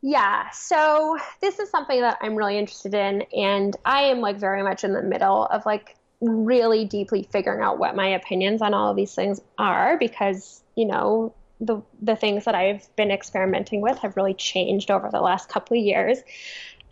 Yeah, 0.00 0.50
so 0.50 1.18
this 1.40 1.58
is 1.58 1.70
something 1.70 2.00
that 2.00 2.18
I'm 2.20 2.36
really 2.36 2.58
interested 2.58 2.94
in, 2.94 3.22
and 3.34 3.76
I 3.84 4.02
am 4.02 4.20
like 4.20 4.38
very 4.38 4.62
much 4.62 4.84
in 4.84 4.92
the 4.92 5.02
middle 5.02 5.46
of 5.46 5.66
like 5.66 5.96
really 6.20 6.84
deeply 6.84 7.28
figuring 7.30 7.62
out 7.62 7.78
what 7.78 7.96
my 7.96 8.08
opinions 8.08 8.62
on 8.62 8.72
all 8.72 8.90
of 8.90 8.96
these 8.96 9.14
things 9.14 9.40
are 9.58 9.98
because, 9.98 10.62
you 10.74 10.86
know, 10.86 11.34
the 11.60 11.80
the 12.00 12.16
things 12.16 12.44
that 12.44 12.54
I've 12.54 12.88
been 12.96 13.10
experimenting 13.10 13.80
with 13.80 13.98
have 13.98 14.16
really 14.16 14.34
changed 14.34 14.90
over 14.90 15.08
the 15.10 15.20
last 15.20 15.48
couple 15.48 15.76
of 15.76 15.82
years. 15.82 16.18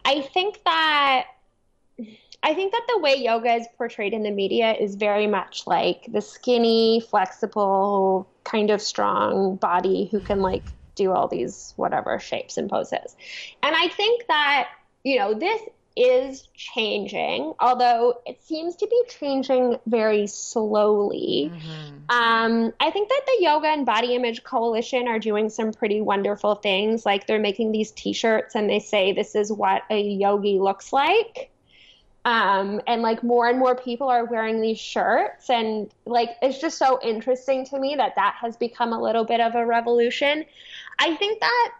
I 0.04 0.20
think 0.20 0.62
that 0.64 1.26
I 2.42 2.52
think 2.52 2.72
that 2.72 2.82
the 2.88 2.98
way 2.98 3.16
yoga 3.16 3.54
is 3.54 3.66
portrayed 3.78 4.12
in 4.12 4.22
the 4.22 4.30
media 4.30 4.72
is 4.72 4.96
very 4.96 5.26
much 5.26 5.66
like 5.66 6.06
the 6.12 6.20
skinny, 6.20 7.02
flexible, 7.08 8.28
kind 8.44 8.70
of 8.70 8.82
strong 8.82 9.56
body 9.56 10.08
who 10.10 10.20
can 10.20 10.40
like 10.40 10.64
do 10.94 11.10
all 11.10 11.26
these 11.26 11.72
whatever 11.76 12.18
shapes 12.18 12.56
and 12.56 12.68
poses. 12.68 13.16
And 13.62 13.74
I 13.74 13.88
think 13.88 14.26
that, 14.28 14.68
you 15.02 15.18
know, 15.18 15.34
this 15.34 15.60
is 15.96 16.48
changing, 16.54 17.54
although 17.60 18.20
it 18.26 18.42
seems 18.42 18.76
to 18.76 18.86
be 18.88 19.02
changing 19.08 19.78
very 19.86 20.26
slowly. 20.26 21.52
Mm-hmm. 21.52 22.10
Um, 22.10 22.72
I 22.80 22.90
think 22.90 23.08
that 23.08 23.22
the 23.26 23.44
Yoga 23.44 23.68
and 23.68 23.86
Body 23.86 24.14
Image 24.14 24.42
Coalition 24.42 25.06
are 25.06 25.20
doing 25.20 25.48
some 25.48 25.72
pretty 25.72 26.00
wonderful 26.00 26.56
things. 26.56 27.06
Like 27.06 27.26
they're 27.26 27.38
making 27.38 27.72
these 27.72 27.92
t 27.92 28.12
shirts 28.12 28.54
and 28.54 28.68
they 28.68 28.80
say 28.80 29.12
this 29.12 29.34
is 29.34 29.52
what 29.52 29.82
a 29.88 30.00
yogi 30.00 30.58
looks 30.58 30.92
like. 30.92 31.50
Um, 32.24 32.80
and 32.86 33.02
like 33.02 33.22
more 33.22 33.48
and 33.48 33.58
more 33.58 33.74
people 33.74 34.08
are 34.08 34.24
wearing 34.24 34.60
these 34.60 34.78
shirts. 34.78 35.50
And 35.50 35.90
like 36.06 36.30
it's 36.40 36.58
just 36.58 36.78
so 36.78 36.98
interesting 37.02 37.66
to 37.66 37.78
me 37.78 37.96
that 37.96 38.14
that 38.16 38.36
has 38.40 38.56
become 38.56 38.92
a 38.92 39.00
little 39.00 39.24
bit 39.24 39.40
of 39.40 39.54
a 39.54 39.66
revolution. 39.66 40.44
I 40.98 41.16
think 41.16 41.40
that 41.40 41.72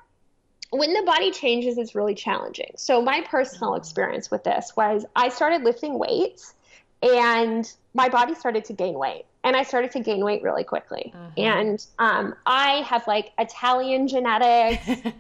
when 0.71 0.93
the 0.93 1.03
body 1.03 1.31
changes 1.31 1.79
it's 1.79 1.95
really 1.95 2.15
challenging. 2.15 2.73
So 2.77 3.01
my 3.01 3.21
personal 3.23 3.75
experience 3.75 4.31
with 4.31 4.45
this 4.45 4.73
was 4.77 5.07
i 5.15 5.29
started 5.29 5.63
lifting 5.63 5.99
weights 5.99 6.55
and 7.03 7.71
my 7.95 8.09
body 8.09 8.35
started 8.35 8.65
to 8.67 8.73
gain 8.73 8.95
weight 8.95 9.25
and 9.45 9.55
i 9.57 9.63
started 9.63 9.93
to 9.93 10.01
gain 10.01 10.25
weight 10.25 10.43
really 10.43 10.65
quickly. 10.65 11.13
Uh-huh. 11.15 11.31
and 11.37 11.87
um, 11.99 12.35
i 12.47 12.83
have 12.83 13.07
like 13.07 13.33
italian 13.39 14.09
genetics. 14.09 14.87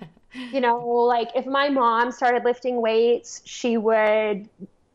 You 0.50 0.60
know 0.60 0.78
like 0.88 1.28
if 1.36 1.46
my 1.46 1.68
mom 1.68 2.10
started 2.10 2.42
lifting 2.42 2.80
weights 2.80 3.40
she 3.44 3.76
would 3.76 4.48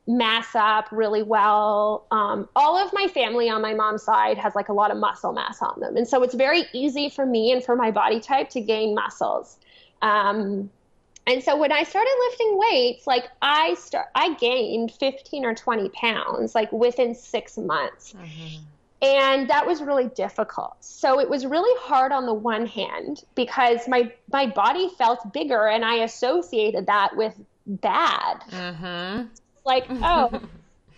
mass 0.09 0.55
up 0.55 0.89
really 0.91 1.21
well. 1.21 2.07
Um, 2.09 2.49
all 2.55 2.75
of 2.75 2.91
my 2.93 3.07
family 3.07 3.47
on 3.47 3.61
my 3.61 3.75
mom's 3.75 4.01
side 4.01 4.39
has 4.39 4.55
like 4.55 4.67
a 4.67 4.73
lot 4.73 4.89
of 4.89 4.97
muscle 4.97 5.31
mass 5.31 5.61
on 5.61 5.79
them. 5.79 5.95
And 5.95 6.07
so 6.07 6.23
it's 6.23 6.33
very 6.33 6.65
easy 6.73 7.09
for 7.09 7.27
me 7.27 7.51
and 7.51 7.63
for 7.63 7.75
my 7.75 7.91
body 7.91 8.19
type 8.19 8.49
to 8.49 8.61
gain 8.61 8.95
muscles. 8.95 9.57
Um, 10.01 10.71
and 11.27 11.43
so 11.43 11.55
when 11.55 11.71
I 11.71 11.83
started 11.83 12.11
lifting 12.27 12.57
weights, 12.57 13.05
like 13.05 13.25
I 13.43 13.75
start, 13.75 14.07
I 14.15 14.33
gained 14.33 14.91
15 14.93 15.45
or 15.45 15.53
20 15.53 15.89
pounds 15.89 16.55
like 16.55 16.71
within 16.71 17.13
six 17.13 17.55
months. 17.55 18.13
Mm-hmm. 18.13 18.63
And 19.01 19.49
that 19.49 19.67
was 19.67 19.83
really 19.83 20.07
difficult. 20.07 20.75
So 20.79 21.19
it 21.19 21.29
was 21.29 21.45
really 21.45 21.79
hard 21.83 22.11
on 22.11 22.25
the 22.25 22.33
one 22.33 22.65
hand 22.65 23.23
because 23.35 23.87
my 23.87 24.11
my 24.33 24.47
body 24.47 24.89
felt 24.97 25.31
bigger 25.31 25.67
and 25.67 25.85
I 25.85 25.97
associated 26.03 26.87
that 26.87 27.15
with 27.15 27.39
bad. 27.65 28.41
Mm-hmm 28.49 29.27
like, 29.65 29.85
oh, 29.89 30.41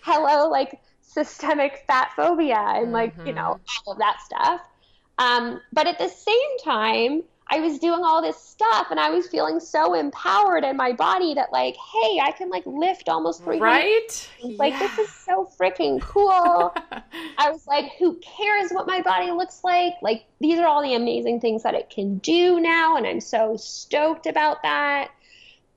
hello, 0.02 0.50
like 0.50 0.80
systemic 1.02 1.84
fat 1.88 2.12
phobia 2.16 2.58
and 2.58 2.92
like, 2.92 3.16
mm-hmm. 3.16 3.28
you 3.28 3.34
know, 3.34 3.60
mm-hmm. 3.60 3.88
all 3.88 3.94
of 3.94 4.00
that 4.00 4.22
stuff. 4.22 4.62
Um, 5.18 5.62
but 5.72 5.88
at 5.88 6.00
the 6.00 6.10
same 6.10 6.58
time, 6.64 7.24
I 7.54 7.60
was 7.60 7.80
doing 7.80 8.02
all 8.02 8.22
this 8.22 8.38
stuff 8.38 8.88
and 8.92 9.00
I 9.00 9.10
was 9.10 9.28
feeling 9.28 9.60
so 9.60 9.94
empowered 9.94 10.64
in 10.64 10.78
my 10.78 10.94
body 10.94 11.34
that 11.34 11.52
like, 11.52 11.76
hey, 11.76 12.22
I 12.24 12.32
can 12.32 12.50
like 12.50 12.66
lift 12.66 13.10
almost 13.10 13.44
three 13.44 13.60
Right? 13.60 14.30
Like 14.42 14.72
yeah. 14.72 14.80
this 14.80 15.00
is 15.00 15.14
so 15.14 15.52
freaking 15.60 16.00
cool. 16.00 16.74
I 17.38 17.52
was 17.52 17.68
like, 17.68 17.92
who 18.00 18.16
cares 18.20 18.72
what 18.72 18.88
my 18.88 19.02
body 19.02 19.32
looks 19.32 19.66
like? 19.66 19.96
Like 20.02 20.24
these 20.40 20.60
are 20.60 20.66
all 20.66 20.82
the 20.82 20.96
amazing 20.96 21.42
things 21.42 21.64
that 21.64 21.74
it 21.74 21.90
can 21.90 22.20
do 22.20 22.62
now 22.62 22.96
and 22.96 23.06
I'm 23.06 23.20
so 23.20 23.58
stoked 23.58 24.28
about 24.28 24.64
that. 24.64 25.12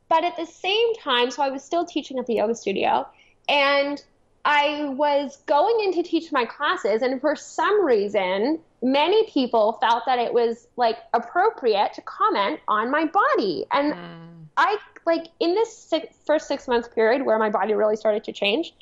But 0.09 0.25
at 0.25 0.37
the 0.37 0.47
same 0.47 0.95
time, 0.97 1.31
so 1.31 1.43
I 1.43 1.51
was 1.51 1.65
still 1.65 1.85
teaching 1.85 2.19
at 2.19 2.27
the 2.27 2.35
yoga 2.35 2.55
studio 2.55 3.07
and 3.49 4.03
I 4.45 4.85
was 4.91 5.39
going 5.47 5.81
in 5.85 5.93
to 5.95 6.03
teach 6.03 6.31
my 6.31 6.45
classes, 6.45 7.01
and 7.01 7.21
for 7.21 7.35
some 7.35 7.85
reason, 7.85 8.59
many 8.83 9.25
people 9.31 9.79
felt 9.81 10.05
that 10.07 10.19
it 10.19 10.35
was 10.35 10.69
like 10.77 10.99
appropriate 11.15 11.95
to 11.95 12.03
comment 12.03 12.61
on 12.69 12.91
my 12.91 13.07
body. 13.07 13.65
And 13.73 13.95
mm. 13.95 14.47
I, 14.59 14.77
like, 15.07 15.29
in 15.41 15.55
this 15.55 15.75
six, 15.77 16.15
first 16.27 16.47
six 16.47 16.69
month 16.69 16.95
period 16.95 17.25
where 17.25 17.39
my 17.39 17.49
body 17.49 17.73
really 17.73 17.97
started 17.97 18.23
to 18.25 18.33
change, 18.33 18.75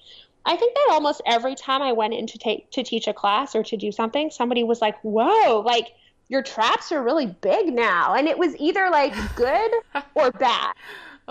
I 0.44 0.56
think 0.56 0.74
that 0.74 0.88
almost 0.90 1.22
every 1.26 1.54
time 1.54 1.80
I 1.80 1.92
went 1.92 2.14
in 2.14 2.26
to 2.26 2.38
take 2.38 2.68
to 2.72 2.82
teach 2.82 3.06
a 3.06 3.14
class 3.14 3.54
or 3.54 3.62
to 3.62 3.76
do 3.76 3.92
something, 3.92 4.32
somebody 4.32 4.64
was 4.64 4.80
like, 4.80 5.00
"Whoa, 5.02 5.60
like 5.60 5.92
your 6.28 6.42
traps 6.42 6.90
are 6.90 7.00
really 7.00 7.26
big 7.26 7.72
now," 7.72 8.14
and 8.14 8.26
it 8.26 8.36
was 8.36 8.56
either 8.56 8.90
like 8.90 9.14
good 9.36 9.70
or 10.16 10.32
bad. 10.32 10.74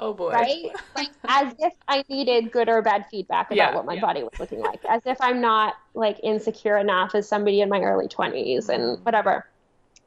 Oh 0.01 0.13
boy. 0.15 0.31
Right? 0.31 0.71
Like 0.95 1.11
as 1.27 1.53
if 1.59 1.73
I 1.87 2.03
needed 2.09 2.51
good 2.51 2.67
or 2.67 2.81
bad 2.81 3.05
feedback 3.11 3.47
about 3.47 3.55
yeah, 3.55 3.75
what 3.75 3.85
my 3.85 3.93
yeah. 3.93 4.01
body 4.01 4.23
was 4.23 4.37
looking 4.39 4.59
like. 4.59 4.83
As 4.89 5.03
if 5.05 5.17
I'm 5.21 5.39
not 5.39 5.75
like 5.93 6.19
insecure 6.23 6.77
enough 6.77 7.13
as 7.13 7.29
somebody 7.29 7.61
in 7.61 7.69
my 7.69 7.81
early 7.81 8.07
20s 8.07 8.67
and 8.67 8.97
mm. 8.97 9.05
whatever. 9.05 9.45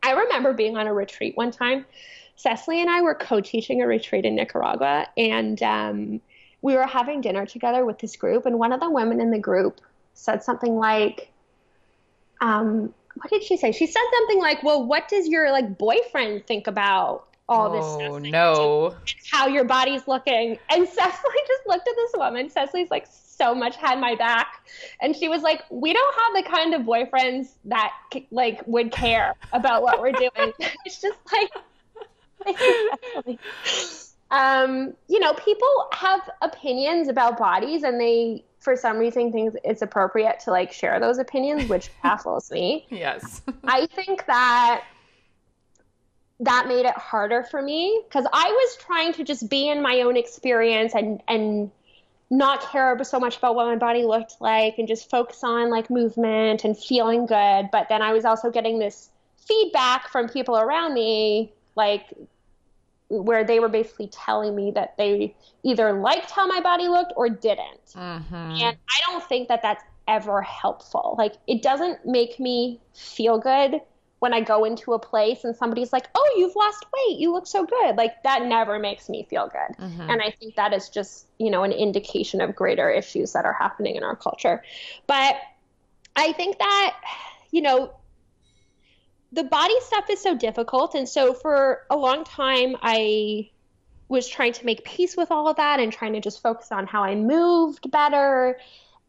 I 0.03 0.11
remember 0.11 0.53
being 0.53 0.77
on 0.77 0.89
a 0.89 0.93
retreat 0.93 1.37
one 1.37 1.53
time. 1.53 1.87
Cecily 2.37 2.81
and 2.81 2.91
I 2.91 3.01
were 3.01 3.15
co-teaching 3.15 3.81
a 3.81 3.87
retreat 3.87 4.25
in 4.25 4.35
Nicaragua 4.35 5.07
and 5.17 5.63
um, 5.63 6.21
we 6.63 6.75
were 6.75 6.87
having 6.87 7.21
dinner 7.21 7.47
together 7.47 7.85
with 7.85 8.01
this 8.01 8.17
group 8.17 8.45
and 8.47 8.59
one 8.59 8.73
of 8.73 8.81
the 8.81 8.91
women 8.91 9.21
in 9.21 9.31
the 9.31 9.39
group 9.39 9.81
said 10.15 10.43
something 10.43 10.75
like 10.75 11.31
um, 12.41 12.93
what 13.15 13.31
did 13.31 13.45
she 13.45 13.57
say? 13.57 13.71
She 13.71 13.87
said 13.87 14.03
something 14.13 14.41
like, 14.41 14.63
"Well, 14.65 14.85
what 14.85 15.07
does 15.07 15.29
your 15.29 15.53
like 15.53 15.79
boyfriend 15.79 16.47
think 16.49 16.67
about 16.67 17.29
all 17.49 17.71
this 17.71 17.85
oh, 17.85 18.19
stuff. 18.19 18.31
No. 18.31 18.97
How 19.31 19.47
your 19.47 19.65
body's 19.65 20.07
looking. 20.09 20.59
And 20.71 20.89
Cecily 20.93 21.39
just 21.47 21.67
looked 21.67 21.87
at 21.89 21.95
this 21.97 22.13
woman. 22.15 22.49
Cecily's 22.51 22.91
like 22.91 23.07
so 23.11 23.55
much 23.55 23.77
had 23.77 24.01
my 24.01 24.15
back. 24.15 24.67
And 25.01 25.15
she 25.15 25.29
was 25.29 25.43
like, 25.43 25.63
We 25.71 25.93
don't 25.93 26.15
have 26.15 26.45
the 26.45 26.51
kind 26.51 26.75
of 26.75 26.83
boyfriends 26.83 27.49
that 27.67 27.93
like 28.31 28.63
would 28.67 28.93
care 28.93 29.35
about 29.53 29.83
what 29.83 30.01
we're 30.01 30.13
doing. 30.13 30.53
it's 30.85 31.01
just 31.01 31.19
like 31.33 31.51
um, 34.31 34.95
you 35.09 35.19
know, 35.21 35.33
people 35.35 35.89
have 35.93 36.29
opinions 36.43 37.09
about 37.09 37.39
bodies 37.39 37.83
and 37.83 38.01
they 38.01 38.45
for 38.61 38.77
some 38.77 38.97
reason 38.97 39.31
think 39.31 39.55
it's 39.63 39.83
appropriate 39.83 40.41
to 40.41 40.51
like 40.51 40.73
share 40.73 40.99
those 40.99 41.19
opinions, 41.19 41.69
which 41.69 41.91
baffles 42.03 42.51
me. 42.51 42.87
Yes. 42.89 43.43
I 43.65 43.87
think 43.87 44.25
that 44.27 44.85
that 46.41 46.67
made 46.67 46.85
it 46.87 46.97
harder 46.97 47.45
for 47.45 47.63
me 47.63 48.03
because 48.09 48.27
I 48.33 48.51
was 48.51 48.77
trying 48.85 49.13
to 49.15 49.25
just 49.25 49.49
be 49.49 49.69
in 49.69 49.83
my 49.83 50.01
own 50.01 50.17
experience 50.17 50.95
and 50.95 51.23
and 51.29 51.71
not 52.31 52.63
care 52.63 52.99
so 53.05 53.21
much 53.21 53.37
about 53.37 53.55
what 53.55 53.67
my 53.67 53.77
body 53.77 54.03
looked 54.03 54.41
like 54.41 54.79
and 54.79 54.89
just 54.89 55.11
focus 55.11 55.45
on 55.45 55.71
like 55.71 55.91
movement 55.91 56.65
and 56.65 56.77
feeling 56.77 57.27
good. 57.27 57.69
But 57.71 57.89
then 57.89 58.03
I 58.03 58.13
was 58.13 58.25
also 58.25 58.51
getting 58.51 58.79
this 58.79 59.11
feedback 59.37 60.09
from 60.09 60.29
people 60.29 60.57
around 60.57 60.95
me, 60.95 61.53
like 61.77 62.07
where 63.09 63.45
they 63.45 63.61
were 63.61 63.69
basically 63.69 64.09
telling 64.09 64.57
me 64.57 64.73
that 64.73 64.97
they 64.97 65.35
either 65.63 65.93
liked 65.93 66.31
how 66.31 66.47
my 66.47 66.61
body 66.61 66.89
looked 66.89 67.13
or 67.17 67.29
didn't. 67.29 67.93
Mm-hmm. 67.95 68.35
And 68.35 68.77
I 68.77 69.11
don't 69.11 69.25
think 69.25 69.49
that 69.49 69.63
that's 69.63 69.85
ever 70.09 70.43
helpful. 70.43 71.15
Like 71.19 71.35
it 71.47 71.63
doesn't 71.63 72.05
make 72.07 72.41
me 72.41 72.81
feel 72.95 73.39
good 73.39 73.81
when 74.25 74.33
I 74.33 74.41
go 74.41 74.65
into 74.65 74.95
a 74.95 74.99
place 74.99 75.45
and 75.45 75.55
somebody's 75.55 75.93
like, 75.93 76.09
"Oh, 76.15 76.35
you've 76.39 76.57
lost 76.57 76.87
weight. 76.97 77.19
You 77.19 77.31
look 77.31 77.47
so 77.47 77.67
good." 77.67 77.97
Like 77.97 78.23
that 78.23 78.47
never 78.47 78.79
makes 78.79 79.11
me 79.11 79.27
feel 79.29 79.49
good. 79.49 79.77
Mm-hmm. 79.77 80.01
And 80.01 80.23
I 80.23 80.31
think 80.31 80.55
that 80.55 80.73
is 80.73 80.89
just, 80.89 81.27
you 81.39 81.51
know, 81.51 81.63
an 81.63 81.73
indication 81.73 82.41
of 82.41 82.57
greater 82.57 82.89
issues 82.89 83.35
that 83.35 83.45
are 83.45 83.53
happening 83.53 83.97
in 83.97 84.03
our 84.03 84.17
culture. 84.17 84.63
But 85.07 85.37
I 86.17 86.33
think 86.33 86.57
that, 86.57 86.97
you 87.51 87.61
know, 87.61 87.93
the 89.31 89.45
body 89.45 89.79
stuff 89.83 90.09
is 90.09 90.23
so 90.23 90.35
difficult 90.35 90.95
and 90.95 91.07
so 91.07 91.35
for 91.35 91.83
a 91.91 91.97
long 91.97 92.25
time 92.25 92.77
I 92.81 93.51
was 94.09 94.27
trying 94.27 94.55
to 94.55 94.65
make 94.65 94.87
peace 94.87 95.19
with 95.19 95.31
all 95.31 95.49
of 95.49 95.57
that 95.57 95.81
and 95.81 95.93
trying 95.93 96.15
to 96.15 96.21
just 96.21 96.41
focus 96.43 96.73
on 96.73 96.87
how 96.87 97.05
I 97.05 97.15
moved 97.15 97.91
better. 97.91 98.59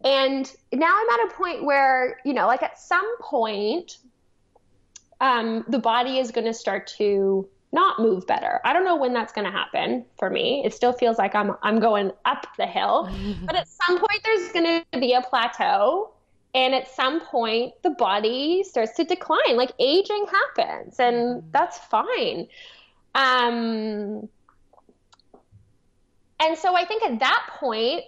And 0.04 0.52
now 0.74 0.94
I'm 0.94 1.10
at 1.20 1.32
a 1.32 1.34
point 1.36 1.64
where, 1.64 2.20
you 2.26 2.34
know, 2.34 2.48
like 2.48 2.64
at 2.64 2.78
some 2.78 3.18
point 3.22 3.98
um, 5.26 5.66
the 5.68 5.80
body 5.80 6.20
is 6.20 6.32
going 6.32 6.46
to 6.46 6.54
start 6.54 6.88
to 6.98 7.48
not 7.72 8.00
move 8.00 8.28
better. 8.28 8.62
I 8.64 8.74
don't 8.74 8.86
know 8.86 8.96
when 8.96 9.12
that's 9.12 9.34
going 9.34 9.46
to 9.46 9.52
happen 9.52 10.06
for 10.18 10.30
me. 10.30 10.62
It 10.64 10.74
still 10.74 10.94
feels 10.94 11.18
like 11.18 11.34
I'm 11.34 11.54
I'm 11.64 11.80
going 11.80 12.12
up 12.26 12.48
the 12.58 12.68
hill, 12.68 13.10
but 13.46 13.56
at 13.56 13.68
some 13.68 13.98
point 13.98 14.22
there's 14.24 14.52
going 14.52 14.84
to 14.94 15.00
be 15.00 15.14
a 15.14 15.22
plateau 15.22 16.12
and 16.54 16.74
at 16.76 16.88
some 16.90 17.20
point 17.22 17.74
the 17.82 17.90
body 17.90 18.64
starts 18.64 18.96
to 18.98 19.04
decline. 19.04 19.58
Like 19.58 19.72
aging 19.80 20.28
happens 20.32 21.00
and 21.00 21.44
that's 21.52 21.80
fine. 21.80 22.48
Um 23.16 24.30
and 26.40 26.58
so 26.58 26.76
I 26.76 26.86
think 26.86 27.04
at 27.04 27.20
that 27.20 27.48
point, 27.60 28.04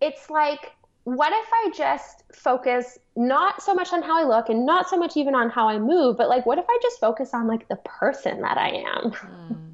it's 0.00 0.30
like, 0.30 0.72
what 1.06 1.32
if 1.32 1.48
I 1.52 1.70
just 1.72 2.24
focus 2.34 2.98
not 3.14 3.62
so 3.62 3.74
much 3.74 3.92
on 3.92 4.02
how 4.02 4.18
I 4.20 4.24
look 4.24 4.48
and 4.48 4.66
not 4.66 4.88
so 4.88 4.96
much 4.96 5.16
even 5.16 5.36
on 5.36 5.50
how 5.50 5.68
I 5.68 5.78
move, 5.78 6.16
but 6.16 6.28
like, 6.28 6.44
what 6.46 6.58
if 6.58 6.64
I 6.68 6.78
just 6.82 6.98
focus 6.98 7.32
on 7.32 7.46
like 7.46 7.68
the 7.68 7.76
person 7.76 8.40
that 8.40 8.58
I 8.58 8.70
am? 8.70 9.12
Mm. 9.12 9.66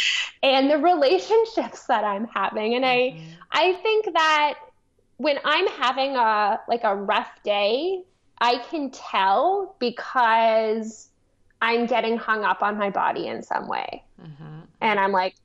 and 0.42 0.68
the 0.68 0.78
relationships 0.78 1.86
that 1.86 2.02
I'm 2.02 2.26
having. 2.26 2.74
And 2.74 2.84
mm-hmm. 2.84 3.30
I 3.52 3.70
I 3.70 3.72
think 3.74 4.12
that 4.12 4.54
when 5.18 5.38
I'm 5.44 5.68
having 5.68 6.16
a 6.16 6.58
like 6.68 6.82
a 6.82 6.96
rough 6.96 7.30
day, 7.44 8.02
I 8.40 8.58
can 8.58 8.90
tell 8.90 9.76
because 9.78 11.10
I'm 11.60 11.86
getting 11.86 12.16
hung 12.16 12.42
up 12.42 12.60
on 12.60 12.76
my 12.76 12.90
body 12.90 13.28
in 13.28 13.44
some 13.44 13.68
way. 13.68 14.02
Mm-hmm. 14.20 14.60
And 14.80 14.98
I'm 14.98 15.12
like, 15.12 15.36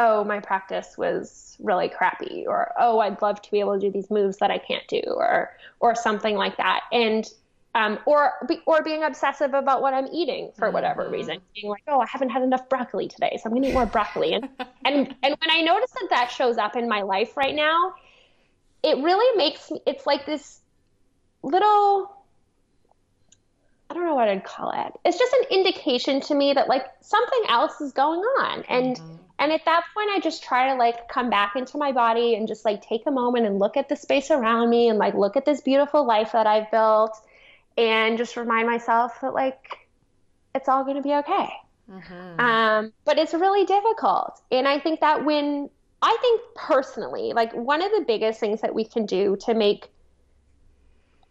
oh, 0.00 0.24
my 0.24 0.40
practice 0.40 0.96
was 0.96 1.56
really 1.60 1.90
crappy, 1.90 2.46
or 2.46 2.72
oh, 2.78 3.00
I'd 3.00 3.20
love 3.20 3.40
to 3.42 3.50
be 3.50 3.60
able 3.60 3.74
to 3.74 3.80
do 3.80 3.90
these 3.90 4.10
moves 4.10 4.38
that 4.38 4.50
I 4.50 4.56
can't 4.58 4.86
do, 4.88 5.02
or 5.06 5.50
or 5.78 5.94
something 5.94 6.36
like 6.36 6.56
that. 6.56 6.80
And 6.90 7.28
um, 7.74 7.98
or 8.06 8.32
be, 8.48 8.60
or 8.66 8.82
being 8.82 9.04
obsessive 9.04 9.52
about 9.54 9.82
what 9.82 9.94
I'm 9.94 10.08
eating 10.08 10.50
for 10.58 10.70
whatever 10.70 11.04
mm-hmm. 11.04 11.12
reason, 11.12 11.38
being 11.54 11.68
like, 11.68 11.82
oh, 11.86 12.00
I 12.00 12.06
haven't 12.06 12.30
had 12.30 12.42
enough 12.42 12.68
broccoli 12.68 13.08
today, 13.08 13.38
so 13.40 13.48
I'm 13.48 13.54
gonna 13.54 13.68
eat 13.68 13.74
more 13.74 13.86
broccoli. 13.86 14.32
And 14.32 14.48
and 14.84 15.14
and 15.22 15.36
when 15.38 15.50
I 15.50 15.60
notice 15.60 15.90
that 15.92 16.08
that 16.10 16.30
shows 16.30 16.56
up 16.56 16.76
in 16.76 16.88
my 16.88 17.02
life 17.02 17.36
right 17.36 17.54
now, 17.54 17.94
it 18.82 18.96
really 18.96 19.36
makes 19.36 19.70
me. 19.70 19.80
It's 19.86 20.06
like 20.06 20.24
this 20.24 20.60
little 21.42 22.10
I 23.90 23.94
don't 23.94 24.06
know 24.06 24.14
what 24.14 24.28
I'd 24.28 24.44
call 24.44 24.70
it. 24.70 24.92
It's 25.04 25.18
just 25.18 25.32
an 25.32 25.46
indication 25.50 26.20
to 26.22 26.34
me 26.34 26.52
that 26.52 26.68
like 26.68 26.86
something 27.00 27.42
else 27.48 27.80
is 27.80 27.92
going 27.92 28.20
on. 28.20 28.62
And 28.68 28.96
mm-hmm. 28.96 29.16
And 29.40 29.50
at 29.52 29.64
that 29.64 29.84
point 29.94 30.10
I 30.10 30.20
just 30.20 30.44
try 30.44 30.68
to 30.68 30.74
like 30.76 31.08
come 31.08 31.30
back 31.30 31.56
into 31.56 31.78
my 31.78 31.90
body 31.90 32.34
and 32.34 32.46
just 32.46 32.64
like 32.64 32.86
take 32.86 33.06
a 33.06 33.10
moment 33.10 33.46
and 33.46 33.58
look 33.58 33.76
at 33.76 33.88
the 33.88 33.96
space 33.96 34.30
around 34.30 34.68
me 34.68 34.88
and 34.88 34.98
like 34.98 35.14
look 35.14 35.36
at 35.36 35.46
this 35.46 35.62
beautiful 35.62 36.06
life 36.06 36.32
that 36.32 36.46
I've 36.46 36.70
built 36.70 37.16
and 37.78 38.18
just 38.18 38.36
remind 38.36 38.68
myself 38.68 39.20
that 39.22 39.32
like 39.32 39.88
it's 40.54 40.68
all 40.68 40.84
going 40.84 40.96
to 40.96 41.02
be 41.02 41.14
okay. 41.14 41.48
Mm-hmm. 41.90 42.40
Um, 42.40 42.92
but 43.04 43.18
it's 43.18 43.32
really 43.32 43.64
difficult. 43.64 44.40
And 44.50 44.68
I 44.68 44.78
think 44.78 45.00
that 45.00 45.24
when 45.24 45.70
I 46.02 46.16
think 46.20 46.42
personally, 46.54 47.32
like 47.32 47.52
one 47.52 47.82
of 47.82 47.90
the 47.92 48.04
biggest 48.06 48.40
things 48.40 48.60
that 48.60 48.74
we 48.74 48.84
can 48.84 49.06
do 49.06 49.36
to 49.46 49.54
make 49.54 49.90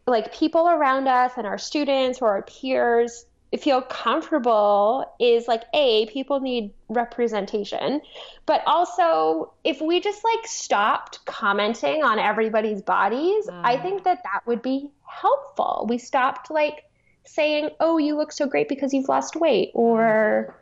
like 0.08 0.34
people 0.34 0.68
around 0.68 1.08
us 1.08 1.34
and 1.38 1.46
our 1.46 1.60
students 1.60 2.22
or 2.22 2.30
our 2.30 2.42
peers 2.42 3.26
feel 3.58 3.82
comfortable 3.82 5.12
is 5.20 5.48
like 5.48 5.64
a 5.74 6.06
people 6.08 6.40
need 6.40 6.72
representation 6.88 8.00
but 8.46 8.62
also 8.68 9.52
if 9.64 9.82
we 9.82 10.00
just 10.00 10.24
like 10.24 10.46
stopped 10.46 11.26
commenting 11.26 12.04
on 12.04 12.20
everybody's 12.20 12.82
bodies 12.82 13.48
mm. 13.48 13.62
i 13.64 13.76
think 13.76 14.04
that 14.04 14.22
that 14.24 14.46
would 14.46 14.62
be 14.62 14.92
helpful. 15.10 15.86
We 15.90 15.98
stopped 15.98 16.52
like 16.52 16.86
saying 17.26 17.70
oh 17.80 17.98
you 17.98 18.16
look 18.16 18.32
so 18.32 18.48
great 18.48 18.70
because 18.70 18.94
you've 18.94 19.10
lost 19.10 19.36
weight 19.36 19.72
or 19.74 20.56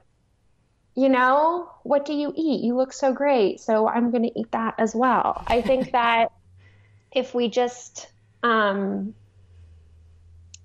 you 0.95 1.09
know 1.09 1.69
what 1.83 2.05
do 2.05 2.13
you 2.13 2.33
eat? 2.35 2.63
You 2.63 2.75
look 2.75 2.91
so 2.91 3.13
great 3.13 3.59
so 3.59 3.87
i'm 3.87 4.11
going 4.11 4.23
to 4.23 4.39
eat 4.39 4.51
that 4.51 4.75
as 4.77 4.95
well. 4.95 5.43
I 5.47 5.61
think 5.61 5.91
that 5.99 6.31
if 7.11 7.33
we 7.33 7.49
just 7.49 8.07
um 8.43 9.13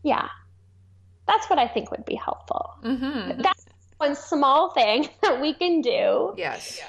yeah, 0.02 0.28
that's 1.33 1.49
what 1.49 1.59
I 1.59 1.66
think 1.66 1.91
would 1.91 2.05
be 2.05 2.14
helpful. 2.14 2.74
Mm-hmm. 2.85 3.41
That's 3.41 3.66
one 3.97 4.14
small 4.14 4.70
thing 4.70 5.09
that 5.22 5.41
we 5.41 5.55
can 5.55 5.80
do. 5.80 6.35
Yes. 6.37 6.80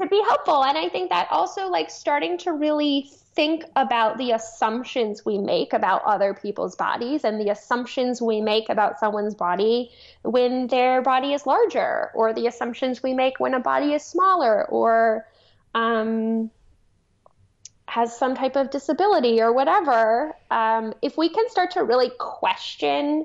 To 0.00 0.06
be 0.06 0.22
helpful. 0.26 0.62
And 0.62 0.76
I 0.76 0.88
think 0.90 1.10
that 1.10 1.28
also 1.30 1.68
like 1.68 1.90
starting 1.90 2.36
to 2.38 2.52
really 2.52 3.10
think 3.34 3.64
about 3.76 4.18
the 4.18 4.32
assumptions 4.32 5.24
we 5.24 5.38
make 5.38 5.72
about 5.72 6.02
other 6.04 6.34
people's 6.34 6.76
bodies 6.76 7.24
and 7.24 7.40
the 7.40 7.50
assumptions 7.50 8.20
we 8.20 8.40
make 8.40 8.68
about 8.68 8.98
someone's 8.98 9.34
body 9.34 9.90
when 10.22 10.66
their 10.66 11.02
body 11.02 11.32
is 11.32 11.46
larger, 11.46 12.10
or 12.14 12.32
the 12.34 12.46
assumptions 12.46 13.02
we 13.02 13.14
make 13.14 13.38
when 13.38 13.54
a 13.54 13.60
body 13.60 13.92
is 13.92 14.02
smaller, 14.02 14.66
or 14.66 15.26
um, 15.74 16.50
has 17.88 18.16
some 18.18 18.34
type 18.34 18.56
of 18.56 18.70
disability 18.70 19.40
or 19.40 19.52
whatever, 19.52 20.34
um, 20.50 20.92
if 21.02 21.16
we 21.16 21.28
can 21.28 21.48
start 21.48 21.70
to 21.70 21.84
really 21.84 22.10
question 22.18 23.24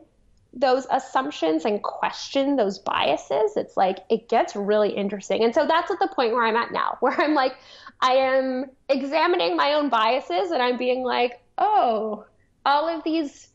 those 0.54 0.86
assumptions 0.92 1.66
and 1.66 1.82
question 1.82 2.56
those 2.56 2.80
biases, 2.80 3.56
it's 3.56 3.78
like 3.78 4.00
it 4.10 4.28
gets 4.28 4.56
really 4.56 4.90
interesting. 4.90 5.44
And 5.44 5.54
so 5.56 5.66
that's 5.66 5.90
at 5.92 6.00
the 6.00 6.10
point 6.14 6.34
where 6.34 6.46
I'm 6.46 6.56
at 6.56 6.72
now, 6.72 6.98
where 7.00 7.20
I'm 7.20 7.34
like, 7.34 7.56
I 8.02 8.14
am 8.14 8.66
examining 8.90 9.56
my 9.56 9.74
own 9.74 9.90
biases 9.90 10.52
and 10.52 10.62
I'm 10.62 10.78
being 10.78 11.04
like, 11.04 11.42
oh, 11.58 12.26
all 12.66 12.88
of 12.90 13.04
these 13.04 13.50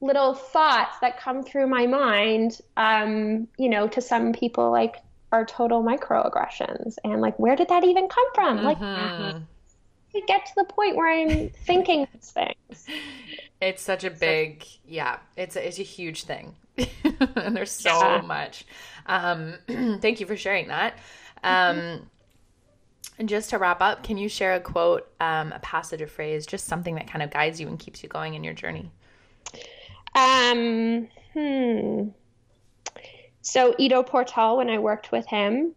little 0.00 0.34
thoughts 0.34 0.98
that 1.00 1.20
come 1.20 1.42
through 1.42 1.66
my 1.66 1.86
mind, 1.86 2.60
um, 2.76 3.48
you 3.58 3.68
know, 3.68 3.86
to 3.88 4.00
some 4.00 4.32
people, 4.32 4.70
like, 4.70 4.96
are 5.32 5.44
total 5.44 5.82
microaggressions. 5.82 6.96
And 7.04 7.20
like, 7.20 7.38
where 7.38 7.56
did 7.56 7.68
that 7.68 7.84
even 7.84 8.08
come 8.08 8.34
from? 8.34 8.58
Mm-hmm. 8.58 8.66
Like, 8.66 9.42
to 10.12 10.20
get 10.26 10.46
to 10.46 10.52
the 10.56 10.64
point 10.64 10.96
where 10.96 11.08
I'm 11.08 11.50
thinking 11.50 12.06
these 12.12 12.30
things. 12.30 12.86
It's 13.62 13.82
such 13.82 14.04
a 14.04 14.10
big, 14.10 14.64
yeah, 14.86 15.18
it's 15.36 15.54
a, 15.54 15.68
it's 15.68 15.78
a 15.78 15.82
huge 15.82 16.24
thing. 16.24 16.56
and 17.36 17.54
there's 17.54 17.70
so 17.70 17.90
yeah. 17.90 18.22
much. 18.22 18.64
Um, 19.04 19.52
thank 20.00 20.18
you 20.18 20.24
for 20.24 20.34
sharing 20.34 20.68
that. 20.68 20.94
Um, 21.44 21.76
mm-hmm. 21.76 22.04
And 23.18 23.28
just 23.28 23.50
to 23.50 23.58
wrap 23.58 23.82
up, 23.82 24.02
can 24.02 24.16
you 24.16 24.30
share 24.30 24.54
a 24.54 24.60
quote, 24.60 25.12
um, 25.20 25.52
a 25.52 25.58
passage, 25.58 26.00
a 26.00 26.06
phrase, 26.06 26.46
just 26.46 26.64
something 26.68 26.94
that 26.94 27.06
kind 27.06 27.22
of 27.22 27.30
guides 27.30 27.60
you 27.60 27.68
and 27.68 27.78
keeps 27.78 28.02
you 28.02 28.08
going 28.08 28.32
in 28.32 28.42
your 28.42 28.54
journey? 28.54 28.90
Um, 30.14 31.08
hmm. 31.34 32.08
So 33.42 33.74
Ido 33.78 34.02
Portal, 34.02 34.56
when 34.56 34.70
I 34.70 34.78
worked 34.78 35.12
with 35.12 35.26
him, 35.26 35.74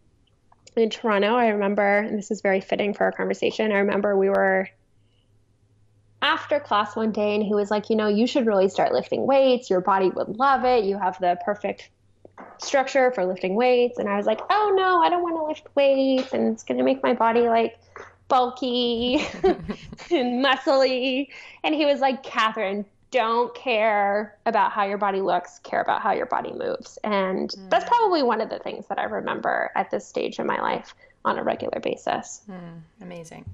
in 0.76 0.90
Toronto, 0.90 1.34
I 1.34 1.48
remember, 1.48 1.98
and 1.98 2.18
this 2.18 2.30
is 2.30 2.40
very 2.40 2.60
fitting 2.60 2.94
for 2.94 3.04
our 3.04 3.12
conversation. 3.12 3.70
I 3.70 3.78
remember 3.78 4.16
we 4.16 4.28
were 4.28 4.68
after 6.20 6.58
class 6.58 6.96
one 6.96 7.12
day, 7.12 7.34
and 7.34 7.44
he 7.44 7.54
was 7.54 7.70
like, 7.70 7.90
You 7.90 7.96
know, 7.96 8.08
you 8.08 8.26
should 8.26 8.46
really 8.46 8.68
start 8.68 8.92
lifting 8.92 9.26
weights. 9.26 9.70
Your 9.70 9.80
body 9.80 10.10
would 10.10 10.38
love 10.38 10.64
it. 10.64 10.84
You 10.84 10.98
have 10.98 11.18
the 11.20 11.38
perfect 11.44 11.90
structure 12.58 13.12
for 13.12 13.24
lifting 13.24 13.54
weights. 13.54 13.98
And 13.98 14.08
I 14.08 14.16
was 14.16 14.26
like, 14.26 14.40
Oh, 14.50 14.74
no, 14.76 15.02
I 15.02 15.10
don't 15.10 15.22
want 15.22 15.36
to 15.36 15.44
lift 15.44 15.74
weights. 15.76 16.32
And 16.32 16.52
it's 16.52 16.64
going 16.64 16.78
to 16.78 16.84
make 16.84 17.02
my 17.02 17.14
body 17.14 17.42
like 17.42 17.78
bulky 18.28 19.16
and 19.44 20.44
muscly. 20.44 21.28
And 21.62 21.74
he 21.74 21.84
was 21.84 22.00
like, 22.00 22.24
Kathryn, 22.24 22.84
don't 23.14 23.54
care 23.54 24.36
about 24.44 24.72
how 24.72 24.82
your 24.82 24.98
body 24.98 25.20
looks, 25.20 25.60
care 25.60 25.80
about 25.80 26.02
how 26.02 26.12
your 26.12 26.26
body 26.26 26.52
moves. 26.52 26.98
And 27.04 27.48
mm. 27.48 27.70
that's 27.70 27.84
probably 27.84 28.24
one 28.24 28.40
of 28.40 28.50
the 28.50 28.58
things 28.58 28.88
that 28.88 28.98
I 28.98 29.04
remember 29.04 29.70
at 29.76 29.88
this 29.92 30.04
stage 30.04 30.40
in 30.40 30.48
my 30.48 30.60
life 30.60 30.96
on 31.24 31.38
a 31.38 31.44
regular 31.44 31.78
basis. 31.78 32.42
Mm, 32.50 32.80
amazing. 33.00 33.44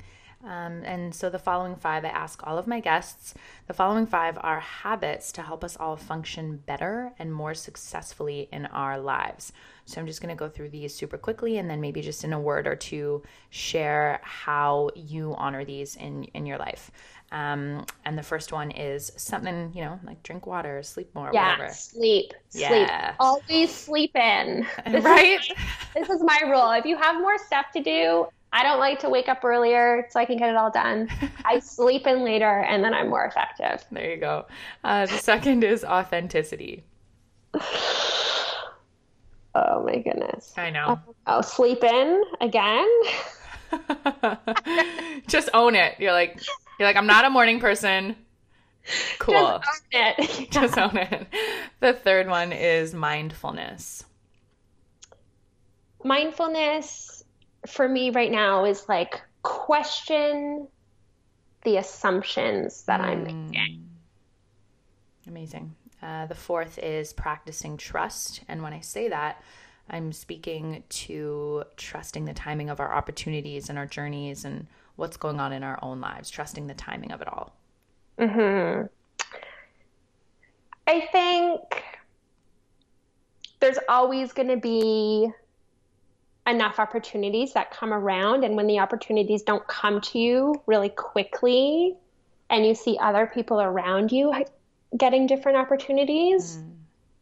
Um, 0.43 0.83
and 0.85 1.15
so 1.15 1.29
the 1.29 1.39
following 1.39 1.77
five, 1.77 2.05
I 2.05 2.09
ask 2.09 2.47
all 2.47 2.57
of 2.57 2.67
my 2.67 2.81
guests. 2.81 3.35
The 3.67 3.75
following 3.75 4.07
five 4.07 4.39
are 4.41 4.61
habits 4.61 5.33
to 5.33 5.43
help 5.43 5.63
us 5.63 5.77
all 5.77 5.97
function 5.97 6.63
better 6.67 7.13
and 7.19 7.33
more 7.33 7.55
successfully 7.55 8.49
in 8.51 8.67
our 8.67 8.99
lives. 8.99 9.53
So 9.85 10.01
I'm 10.01 10.07
just 10.07 10.23
going 10.23 10.35
to 10.35 10.39
go 10.39 10.49
through 10.49 10.71
these 10.71 10.95
super 10.95 11.19
quickly 11.19 11.59
and 11.59 11.69
then 11.69 11.81
maybe 11.81 12.01
just 12.01 12.25
in 12.25 12.33
a 12.33 12.41
word 12.41 12.67
or 12.67 12.77
two 12.77 13.23
share 13.51 14.21
how 14.23 14.91
you 14.95 15.35
honor 15.37 15.65
these 15.65 15.97
in, 15.97 16.25
in 16.25 16.47
your 16.47 16.59
life. 16.59 16.91
Um, 17.33 17.85
and 18.05 18.17
the 18.19 18.23
first 18.23 18.53
one 18.53 18.71
is 18.71 19.13
something, 19.17 19.73
you 19.75 19.85
know, 19.85 20.01
like 20.05 20.23
drink 20.23 20.47
water, 20.47 20.83
sleep 20.83 21.15
more, 21.15 21.31
yeah, 21.33 21.53
whatever. 21.53 21.73
Sleep. 21.73 22.33
Yeah. 22.53 22.69
Sleep. 22.69 23.17
Always 23.21 23.75
sleep 23.75 24.17
in. 24.17 24.67
This 24.91 25.05
right? 25.05 25.41
Is, 25.41 25.49
this 25.95 26.11
is 26.11 26.23
my 26.23 26.41
rule. 26.47 26.71
If 26.73 26.85
you 26.85 26.97
have 26.97 27.17
more 27.21 27.39
stuff 27.39 27.67
to 27.75 27.83
do, 27.83 28.27
I 28.53 28.63
don't 28.65 28.81
like 28.81 28.99
to 29.01 29.09
wake 29.09 29.29
up 29.29 29.45
earlier 29.45 30.07
so 30.11 30.19
I 30.19 30.25
can 30.25 30.37
get 30.37 30.51
it 30.51 30.57
all 30.57 30.71
done. 30.71 31.09
I 31.45 31.59
sleep 31.61 32.07
in 32.07 32.25
later 32.25 32.61
and 32.61 32.83
then 32.83 32.95
I'm 32.95 33.09
more 33.09 33.25
effective. 33.25 33.85
There 33.93 34.11
you 34.11 34.17
go. 34.17 34.47
Uh, 34.83 35.07
the 35.07 35.19
second 35.19 35.65
is 35.65 35.85
authenticity. 35.85 36.85
Oh 39.53 39.83
my 39.83 39.99
goodness. 39.99 40.55
I 40.57 40.71
know. 40.71 41.01
Oh, 41.09 41.15
oh 41.27 41.41
sleep 41.41 41.83
in 41.83 42.23
again? 42.41 42.89
Just 45.27 45.51
own 45.53 45.75
it. 45.75 45.97
You're 45.99 46.13
like, 46.13 46.41
you're 46.79 46.87
like, 46.87 46.95
I'm 46.95 47.09
not 47.09 47.25
a 47.25 47.31
morning 47.31 47.59
person. 47.59 48.15
Cool. 49.19 49.61
Just 49.65 49.83
own 49.93 50.15
it. 50.19 50.51
Just 50.51 50.79
own 50.79 50.97
it. 50.97 51.27
The 51.81 51.93
third 51.93 52.29
one 52.29 52.53
is 52.53 52.95
mindfulness. 52.95 54.05
Mindfulness 56.05 57.10
for 57.67 57.89
me 57.89 58.11
right 58.11 58.31
now 58.31 58.65
is 58.65 58.89
like 58.89 59.21
question 59.43 60.69
the 61.63 61.77
assumptions 61.77 62.83
that 62.85 63.01
mm. 63.01 63.05
I'm 63.05 63.25
making. 63.25 63.89
Amazing. 65.27 65.75
Uh, 66.03 66.27
the 66.27 66.35
fourth 66.35 66.79
is 66.79 67.13
practicing 67.13 67.77
trust. 67.77 68.41
And 68.49 68.63
when 68.63 68.73
I 68.73 68.81
say 68.81 69.09
that, 69.09 69.43
I'm 69.91 70.13
speaking 70.13 70.83
to 70.89 71.65
trusting 71.77 72.25
the 72.25 72.33
timing 72.33 72.71
of 72.71 72.81
our 72.81 72.93
opportunities 72.93 73.69
and 73.69 73.79
our 73.79 73.87
journeys 73.87 74.45
and 74.45 74.67
what's 74.97 75.17
going 75.17 75.41
on 75.41 75.53
in 75.53 75.63
our 75.63 75.79
own 75.83 76.01
lives, 76.01 76.31
trusting 76.31 76.67
the 76.67 76.75
timing 76.75 77.13
of 77.13 77.21
it 77.21 77.29
all. 77.29 77.55
Mm-hmm. 78.19 78.87
I 80.87 81.09
think 81.13 81.61
there's 83.61 83.79
always 83.89 84.33
going 84.33 84.49
to 84.49 84.57
be 84.57 85.31
enough 86.51 86.79
opportunities 86.79 87.53
that 87.55 87.71
come 87.71 87.93
around. 87.93 88.45
And 88.45 88.57
when 88.57 88.67
the 88.67 88.79
opportunities 88.79 89.43
don't 89.43 89.67
come 89.67 90.01
to 90.03 90.19
you 90.19 90.63
really 90.67 90.91
quickly 90.91 91.97
and 92.51 92.67
you 92.67 92.75
see 92.75 92.99
other 93.01 93.31
people 93.33 93.61
around 93.61 94.13
you 94.13 94.33
getting 94.97 95.27
different 95.27 95.57
opportunities, 95.57 96.57
mm. 96.57 96.73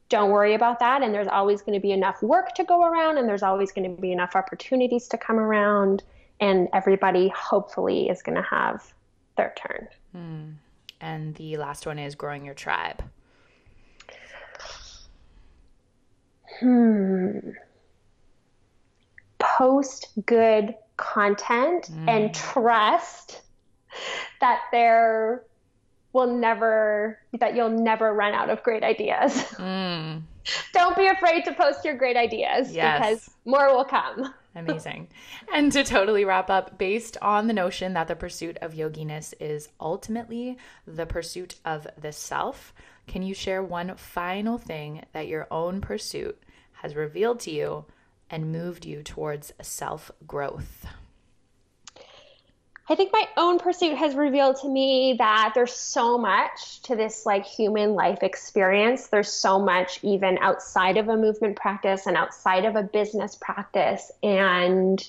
don't 0.09 0.31
worry 0.31 0.55
about 0.55 0.79
that. 0.81 1.03
And 1.03 1.15
there's 1.15 1.29
always 1.29 1.63
going 1.63 1.75
to 1.75 1.81
be 1.81 1.93
enough 1.93 2.23
work 2.23 2.55
to 2.55 2.65
go 2.65 2.83
around, 2.83 3.19
and 3.19 3.29
there's 3.29 3.43
always 3.43 3.73
going 3.73 3.95
to 3.95 4.01
be 4.01 4.11
enough 4.11 4.35
opportunities 4.35 5.07
to 5.09 5.19
come 5.19 5.39
around. 5.39 6.03
And 6.41 6.69
everybody 6.73 7.29
hopefully 7.29 8.09
is 8.09 8.23
going 8.23 8.37
to 8.37 8.49
have 8.49 8.95
their 9.37 9.55
turn. 9.57 9.89
Mm. 10.17 10.55
And 11.01 11.35
the 11.35 11.57
last 11.57 11.87
one 11.87 11.99
is 11.99 12.15
growing 12.15 12.45
your 12.45 12.55
tribe. 12.55 13.03
Hmm 16.61 17.51
post 19.39 20.09
good 20.27 20.75
content 20.97 21.91
mm. 21.91 22.09
and 22.09 22.35
trust 22.35 23.43
that 24.41 24.63
there 24.73 25.45
will 26.13 26.27
never 26.27 27.19
that 27.39 27.55
you'll 27.55 27.69
never 27.69 28.13
run 28.13 28.35
out 28.35 28.51
of 28.51 28.63
great 28.63 28.83
ideas. 28.83 29.33
Mm. 29.55 30.23
Don't 30.73 30.97
be 30.97 31.07
afraid 31.07 31.45
to 31.45 31.53
post 31.53 31.85
your 31.85 31.97
great 31.97 32.17
ideas 32.17 32.75
yes. 32.75 32.99
because 32.99 33.31
more 33.45 33.75
will 33.75 33.85
come. 33.85 34.35
Amazing. 34.57 35.07
and 35.53 35.71
to 35.71 35.85
totally 35.85 36.25
wrap 36.25 36.51
up, 36.51 36.79
based 36.79 37.17
on 37.23 37.47
the 37.47 37.53
notion 37.53 37.93
that 37.93 38.09
the 38.09 38.17
pursuit 38.17 38.59
of 38.61 38.75
yoginess 38.75 39.33
is 39.39 39.69
ultimately 39.81 40.59
the 40.85 41.07
pursuit 41.07 41.55
of 41.65 41.87
the 42.01 42.11
self, 42.11 42.75
can 43.07 43.23
you 43.23 43.35
share 43.35 43.63
one 43.63 43.95
final 43.95 44.59
thing 44.59 45.05
that 45.13 45.29
your 45.29 45.47
own 45.51 45.81
pursuit 45.81 46.43
has 46.73 46.97
revealed 46.97 47.39
to 47.41 47.53
you 47.53 47.85
and 48.31 48.53
moved 48.53 48.85
you 48.85 49.03
towards 49.03 49.53
self 49.61 50.11
growth? 50.27 50.87
I 52.91 52.95
think 52.95 53.13
my 53.13 53.29
own 53.37 53.59
pursuit 53.59 53.99
has 53.99 54.15
revealed 54.15 54.57
to 54.63 54.69
me 54.69 55.17
that 55.19 55.53
there's 55.55 55.75
so 55.75 56.17
much 56.17 56.81
to 56.85 56.97
this 56.97 57.27
like 57.27 57.45
human 57.45 57.93
life 57.93 58.23
experience. 58.23 59.09
There's 59.09 59.31
so 59.31 59.59
much 59.59 60.01
even 60.03 60.39
outside 60.39 60.97
of 60.97 61.09
a 61.09 61.17
movement 61.17 61.57
practice 61.57 62.07
and 62.07 62.17
outside 62.17 62.65
of 62.65 62.77
a 62.77 62.83
business 62.83 63.37
practice. 63.39 64.11
And 64.23 65.07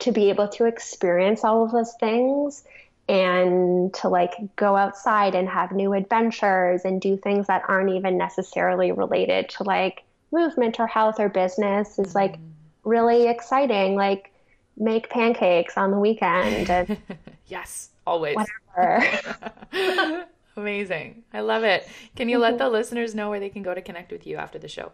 to 0.00 0.12
be 0.12 0.28
able 0.28 0.48
to 0.48 0.66
experience 0.66 1.42
all 1.42 1.64
of 1.64 1.72
those 1.72 1.94
things 1.94 2.64
and 3.08 3.94
to 3.94 4.08
like 4.08 4.34
go 4.56 4.76
outside 4.76 5.34
and 5.34 5.48
have 5.48 5.72
new 5.72 5.94
adventures 5.94 6.84
and 6.84 7.00
do 7.00 7.16
things 7.16 7.46
that 7.46 7.62
aren't 7.66 7.90
even 7.90 8.18
necessarily 8.18 8.92
related 8.92 9.48
to 9.48 9.62
like 9.62 10.02
movement 10.32 10.78
or 10.80 10.86
health 10.86 11.18
or 11.18 11.28
business 11.28 11.98
is 11.98 12.14
like 12.14 12.32
mm-hmm 12.32 12.51
really 12.84 13.28
exciting. 13.28 13.94
Like 13.94 14.32
make 14.76 15.10
pancakes 15.10 15.76
on 15.76 15.90
the 15.90 15.98
weekend. 15.98 16.70
And 16.70 16.98
yes, 17.46 17.90
always. 18.06 18.36
Whatever. 18.76 20.26
Amazing. 20.56 21.22
I 21.32 21.40
love 21.40 21.64
it. 21.64 21.88
Can 22.14 22.28
you 22.28 22.38
let 22.38 22.54
mm-hmm. 22.54 22.58
the 22.58 22.68
listeners 22.70 23.14
know 23.14 23.30
where 23.30 23.40
they 23.40 23.48
can 23.48 23.62
go 23.62 23.74
to 23.74 23.80
connect 23.80 24.12
with 24.12 24.26
you 24.26 24.36
after 24.36 24.58
the 24.58 24.68
show? 24.68 24.92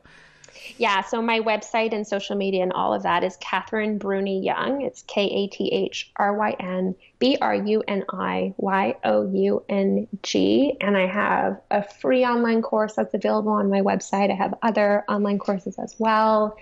Yeah, 0.76 1.02
so 1.02 1.22
my 1.22 1.40
website 1.40 1.92
and 1.92 2.06
social 2.06 2.36
media 2.36 2.62
and 2.62 2.72
all 2.72 2.92
of 2.94 3.02
that 3.02 3.22
is 3.22 3.36
Kathryn 3.36 3.98
Bruni 3.98 4.42
Young. 4.42 4.82
It's 4.82 5.02
K 5.02 5.22
A 5.24 5.46
T 5.48 5.68
H 5.68 6.10
R 6.16 6.34
Y 6.34 6.56
N 6.58 6.94
B 7.18 7.36
R 7.40 7.54
U 7.54 7.82
N 7.86 8.04
I 8.10 8.54
Y 8.56 8.94
O 9.04 9.30
U 9.30 9.64
N 9.68 10.08
G. 10.22 10.76
And 10.80 10.96
I 10.96 11.06
have 11.06 11.60
a 11.70 11.82
free 11.82 12.24
online 12.24 12.62
course 12.62 12.94
that's 12.94 13.14
available 13.14 13.52
on 13.52 13.70
my 13.70 13.82
website. 13.82 14.30
I 14.30 14.34
have 14.34 14.54
other 14.62 15.04
online 15.08 15.38
courses 15.38 15.78
as 15.78 15.94
well 15.98 16.56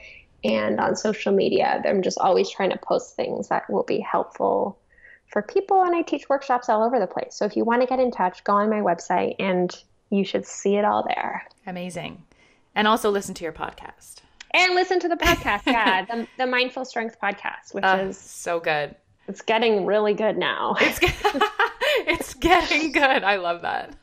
and 0.47 0.81
on 0.81 0.97
social 0.97 1.33
media. 1.33 1.83
I'm 1.85 2.03
just 2.03 2.19
always 2.19 2.51
trying 2.51 2.71
to 2.71 2.79
post 2.79 3.17
things 3.17 3.49
that 3.49 3.69
will 3.71 3.83
be 3.83 4.01
helpful 4.01 4.79
for 5.27 5.43
people. 5.43 5.83
And 5.83 5.95
I 5.95 6.03
teach 6.03 6.29
workshops 6.29 6.69
all 6.69 6.83
over 6.83 6.99
the 6.99 7.07
place. 7.07 7.35
So 7.35 7.45
if 7.45 7.57
you 7.57 7.65
want 7.65 7.83
to 7.83 7.87
get 7.87 7.99
in 7.99 8.11
touch, 8.11 8.45
go 8.45 8.55
on 8.55 8.71
my 8.71 8.81
website 8.81 9.37
and 9.39 9.75
you 10.11 10.25
should 10.25 10.47
see 10.47 10.77
it 10.77 10.85
all 10.85 11.05
there. 11.07 11.47
Amazing. 11.67 12.23
And 12.75 12.87
also 12.87 13.11
listen 13.11 13.35
to 13.35 13.45
your 13.45 13.53
podcast. 13.53 14.17
And 14.53 14.75
listen 14.75 15.01
to 15.01 15.09
the 15.09 15.17
podcast, 15.17 15.63
yeah, 15.67 16.05
the, 16.05 16.27
the 16.39 16.47
Mindful 16.47 16.85
Strength 16.85 17.19
podcast, 17.23 17.75
which 17.75 17.85
uh, 17.85 18.07
is 18.09 18.17
so 18.17 18.61
good. 18.61 18.95
It's 19.29 19.43
getting 19.43 19.85
really 19.85 20.15
good 20.15 20.39
now. 20.39 20.77
It's, 20.81 21.01
it's 22.07 22.35
getting 22.35 22.93
good. 22.93 23.03
I 23.25 23.37
love 23.37 23.63
that. 23.63 23.95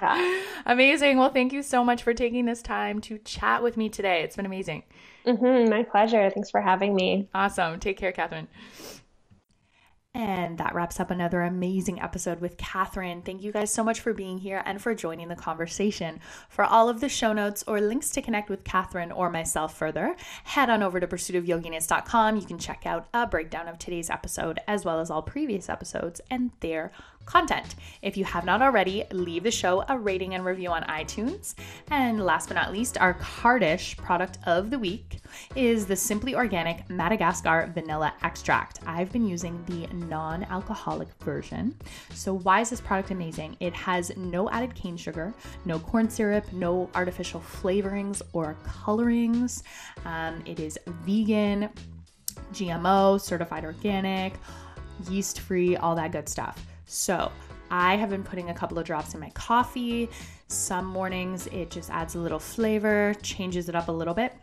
Yeah. 0.00 0.42
Amazing. 0.66 1.18
Well, 1.18 1.30
thank 1.30 1.52
you 1.52 1.62
so 1.62 1.84
much 1.84 2.02
for 2.02 2.14
taking 2.14 2.46
this 2.46 2.62
time 2.62 3.00
to 3.02 3.18
chat 3.18 3.62
with 3.62 3.76
me 3.76 3.88
today. 3.88 4.22
It's 4.22 4.36
been 4.36 4.46
amazing. 4.46 4.82
Mm-hmm, 5.26 5.70
my 5.70 5.82
pleasure. 5.84 6.28
Thanks 6.30 6.50
for 6.50 6.60
having 6.60 6.94
me. 6.94 7.28
Awesome. 7.34 7.78
Take 7.78 7.96
care, 7.96 8.12
Kathryn. 8.12 8.46
And 10.14 10.58
that 10.58 10.74
wraps 10.74 11.00
up 11.00 11.10
another 11.10 11.40
amazing 11.40 11.98
episode 11.98 12.40
with 12.40 12.58
Kathryn. 12.58 13.24
Thank 13.24 13.42
you 13.42 13.50
guys 13.50 13.72
so 13.72 13.82
much 13.82 13.98
for 13.98 14.12
being 14.12 14.36
here 14.36 14.62
and 14.66 14.80
for 14.80 14.94
joining 14.94 15.28
the 15.28 15.36
conversation. 15.36 16.20
For 16.50 16.66
all 16.66 16.90
of 16.90 17.00
the 17.00 17.08
show 17.08 17.32
notes 17.32 17.64
or 17.66 17.80
links 17.80 18.10
to 18.10 18.20
connect 18.20 18.50
with 18.50 18.62
Kathryn 18.62 19.10
or 19.16 19.30
myself 19.30 19.74
further, 19.74 20.14
head 20.44 20.68
on 20.68 20.82
over 20.82 21.00
to 21.00 21.06
pursuitofyoginess.com. 21.06 22.36
You 22.36 22.44
can 22.44 22.58
check 22.58 22.84
out 22.84 23.08
a 23.14 23.26
breakdown 23.26 23.68
of 23.68 23.78
today's 23.78 24.10
episode 24.10 24.60
as 24.68 24.84
well 24.84 25.00
as 25.00 25.10
all 25.10 25.22
previous 25.22 25.70
episodes 25.70 26.20
and 26.30 26.50
their 26.60 26.92
content. 27.24 27.74
If 28.02 28.16
you 28.16 28.24
have 28.24 28.44
not 28.44 28.62
already, 28.62 29.04
leave 29.12 29.44
the 29.44 29.50
show 29.50 29.84
a 29.88 29.98
rating 29.98 30.34
and 30.34 30.44
review 30.44 30.70
on 30.70 30.82
iTunes. 30.84 31.54
And 31.90 32.24
last 32.24 32.48
but 32.48 32.54
not 32.54 32.72
least, 32.72 32.98
our 32.98 33.14
Cardish 33.14 33.96
product 33.96 34.38
of 34.46 34.70
the 34.70 34.78
week 34.78 35.20
is 35.54 35.86
the 35.86 35.96
Simply 35.96 36.34
Organic 36.34 36.88
Madagascar 36.90 37.70
Vanilla 37.74 38.12
Extract. 38.22 38.80
I've 38.86 39.12
been 39.12 39.26
using 39.26 39.62
the 39.66 39.86
non 39.94 40.44
alcoholic 40.44 41.08
version. 41.22 41.76
So, 42.14 42.34
why 42.34 42.60
is 42.60 42.70
this 42.70 42.80
product 42.80 43.10
amazing? 43.10 43.56
It 43.60 43.72
has 43.74 44.16
no 44.16 44.50
added 44.50 44.74
cane 44.74 44.96
sugar, 44.96 45.34
no 45.64 45.78
corn 45.78 46.08
syrup, 46.08 46.52
no 46.52 46.90
artificial 46.94 47.40
flavorings 47.40 48.22
or 48.32 48.56
colorings. 48.64 49.62
Um, 50.04 50.42
it 50.46 50.60
is 50.60 50.78
vegan, 50.86 51.70
GMO, 52.52 53.20
certified 53.20 53.64
organic, 53.64 54.34
yeast 55.08 55.40
free, 55.40 55.76
all 55.76 55.94
that 55.96 56.12
good 56.12 56.28
stuff. 56.28 56.66
So 56.92 57.32
I 57.70 57.96
have 57.96 58.10
been 58.10 58.22
putting 58.22 58.50
a 58.50 58.54
couple 58.54 58.78
of 58.78 58.84
drops 58.84 59.14
in 59.14 59.20
my 59.20 59.30
coffee. 59.30 60.10
Some 60.48 60.84
mornings 60.84 61.46
it 61.46 61.70
just 61.70 61.88
adds 61.88 62.16
a 62.16 62.18
little 62.18 62.38
flavor, 62.38 63.14
changes 63.22 63.70
it 63.70 63.74
up 63.74 63.88
a 63.88 63.92
little 63.92 64.12
bit. 64.12 64.34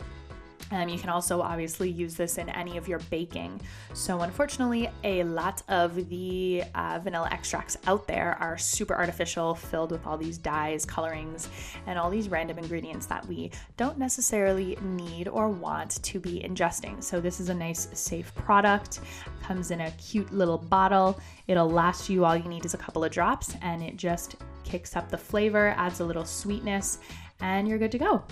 Um, 0.71 0.89
you 0.89 0.99
can 0.99 1.09
also 1.09 1.41
obviously 1.41 1.89
use 1.89 2.15
this 2.15 2.37
in 2.37 2.49
any 2.49 2.77
of 2.77 2.87
your 2.87 2.99
baking. 3.09 3.59
So, 3.93 4.21
unfortunately, 4.21 4.89
a 5.03 5.23
lot 5.23 5.63
of 5.67 6.09
the 6.09 6.63
uh, 6.75 6.99
vanilla 7.03 7.29
extracts 7.31 7.77
out 7.87 8.07
there 8.07 8.37
are 8.39 8.57
super 8.57 8.95
artificial, 8.95 9.55
filled 9.55 9.91
with 9.91 10.05
all 10.05 10.17
these 10.17 10.37
dyes, 10.37 10.85
colorings, 10.85 11.49
and 11.87 11.97
all 11.97 12.09
these 12.09 12.29
random 12.29 12.59
ingredients 12.59 13.05
that 13.07 13.25
we 13.27 13.51
don't 13.77 13.97
necessarily 13.97 14.77
need 14.81 15.27
or 15.27 15.49
want 15.49 16.01
to 16.03 16.19
be 16.19 16.41
ingesting. 16.41 17.03
So, 17.03 17.19
this 17.19 17.39
is 17.39 17.49
a 17.49 17.53
nice, 17.53 17.89
safe 17.93 18.33
product. 18.35 18.99
Comes 19.43 19.71
in 19.71 19.81
a 19.81 19.91
cute 19.91 20.31
little 20.31 20.57
bottle. 20.57 21.19
It'll 21.47 21.69
last 21.69 22.09
you 22.09 22.25
all 22.25 22.37
you 22.37 22.47
need 22.47 22.65
is 22.65 22.73
a 22.73 22.77
couple 22.77 23.03
of 23.03 23.11
drops, 23.11 23.55
and 23.61 23.81
it 23.81 23.97
just 23.97 24.35
kicks 24.63 24.95
up 24.95 25.09
the 25.09 25.17
flavor, 25.17 25.73
adds 25.77 25.99
a 25.99 26.05
little 26.05 26.25
sweetness, 26.25 26.99
and 27.41 27.67
you're 27.67 27.79
good 27.79 27.91
to 27.91 27.97
go 27.97 28.23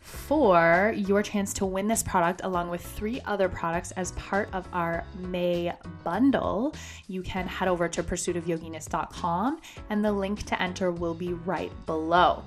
for 0.00 0.92
your 0.96 1.22
chance 1.22 1.52
to 1.54 1.66
win 1.66 1.86
this 1.86 2.02
product 2.02 2.40
along 2.44 2.70
with 2.70 2.84
three 2.84 3.20
other 3.26 3.48
products 3.48 3.90
as 3.92 4.12
part 4.12 4.48
of 4.52 4.66
our 4.72 5.04
May 5.18 5.72
bundle, 6.02 6.74
you 7.06 7.22
can 7.22 7.46
head 7.46 7.68
over 7.68 7.88
to 7.88 8.02
pursuitofyoginess.com 8.02 9.60
and 9.90 10.04
the 10.04 10.12
link 10.12 10.44
to 10.44 10.60
enter 10.60 10.90
will 10.90 11.14
be 11.14 11.34
right 11.34 11.72
below. 11.86 12.42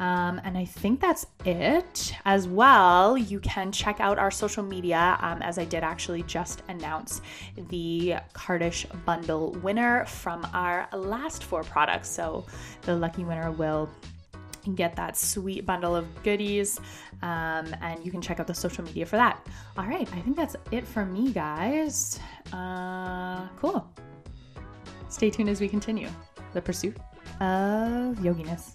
Um, 0.00 0.40
and 0.44 0.56
I 0.56 0.64
think 0.64 0.98
that's 0.98 1.26
it. 1.44 2.14
As 2.24 2.48
well, 2.48 3.18
you 3.18 3.38
can 3.38 3.70
check 3.70 4.00
out 4.00 4.18
our 4.18 4.30
social 4.30 4.62
media, 4.62 5.18
um, 5.20 5.42
as 5.42 5.58
I 5.58 5.66
did 5.66 5.84
actually 5.84 6.22
just 6.22 6.62
announce 6.68 7.20
the 7.68 8.14
Cardish 8.32 8.86
bundle 9.04 9.52
winner 9.62 10.06
from 10.06 10.46
our 10.54 10.88
last 10.94 11.44
four 11.44 11.62
products. 11.62 12.08
So 12.08 12.46
the 12.82 12.96
lucky 12.96 13.24
winner 13.24 13.50
will 13.50 13.90
and 14.66 14.76
get 14.76 14.96
that 14.96 15.16
sweet 15.16 15.66
bundle 15.66 15.94
of 15.94 16.06
goodies. 16.22 16.78
Um, 17.22 17.74
and 17.80 18.04
you 18.04 18.10
can 18.10 18.20
check 18.20 18.40
out 18.40 18.46
the 18.46 18.54
social 18.54 18.84
media 18.84 19.06
for 19.06 19.16
that. 19.16 19.46
All 19.76 19.86
right, 19.86 20.08
I 20.12 20.20
think 20.20 20.36
that's 20.36 20.56
it 20.70 20.86
for 20.86 21.04
me, 21.04 21.32
guys. 21.32 22.18
Uh, 22.52 23.48
cool. 23.58 23.88
Stay 25.08 25.30
tuned 25.30 25.48
as 25.48 25.60
we 25.60 25.68
continue 25.68 26.08
the 26.52 26.62
pursuit 26.62 26.96
of 27.40 28.16
yoginess. 28.18 28.74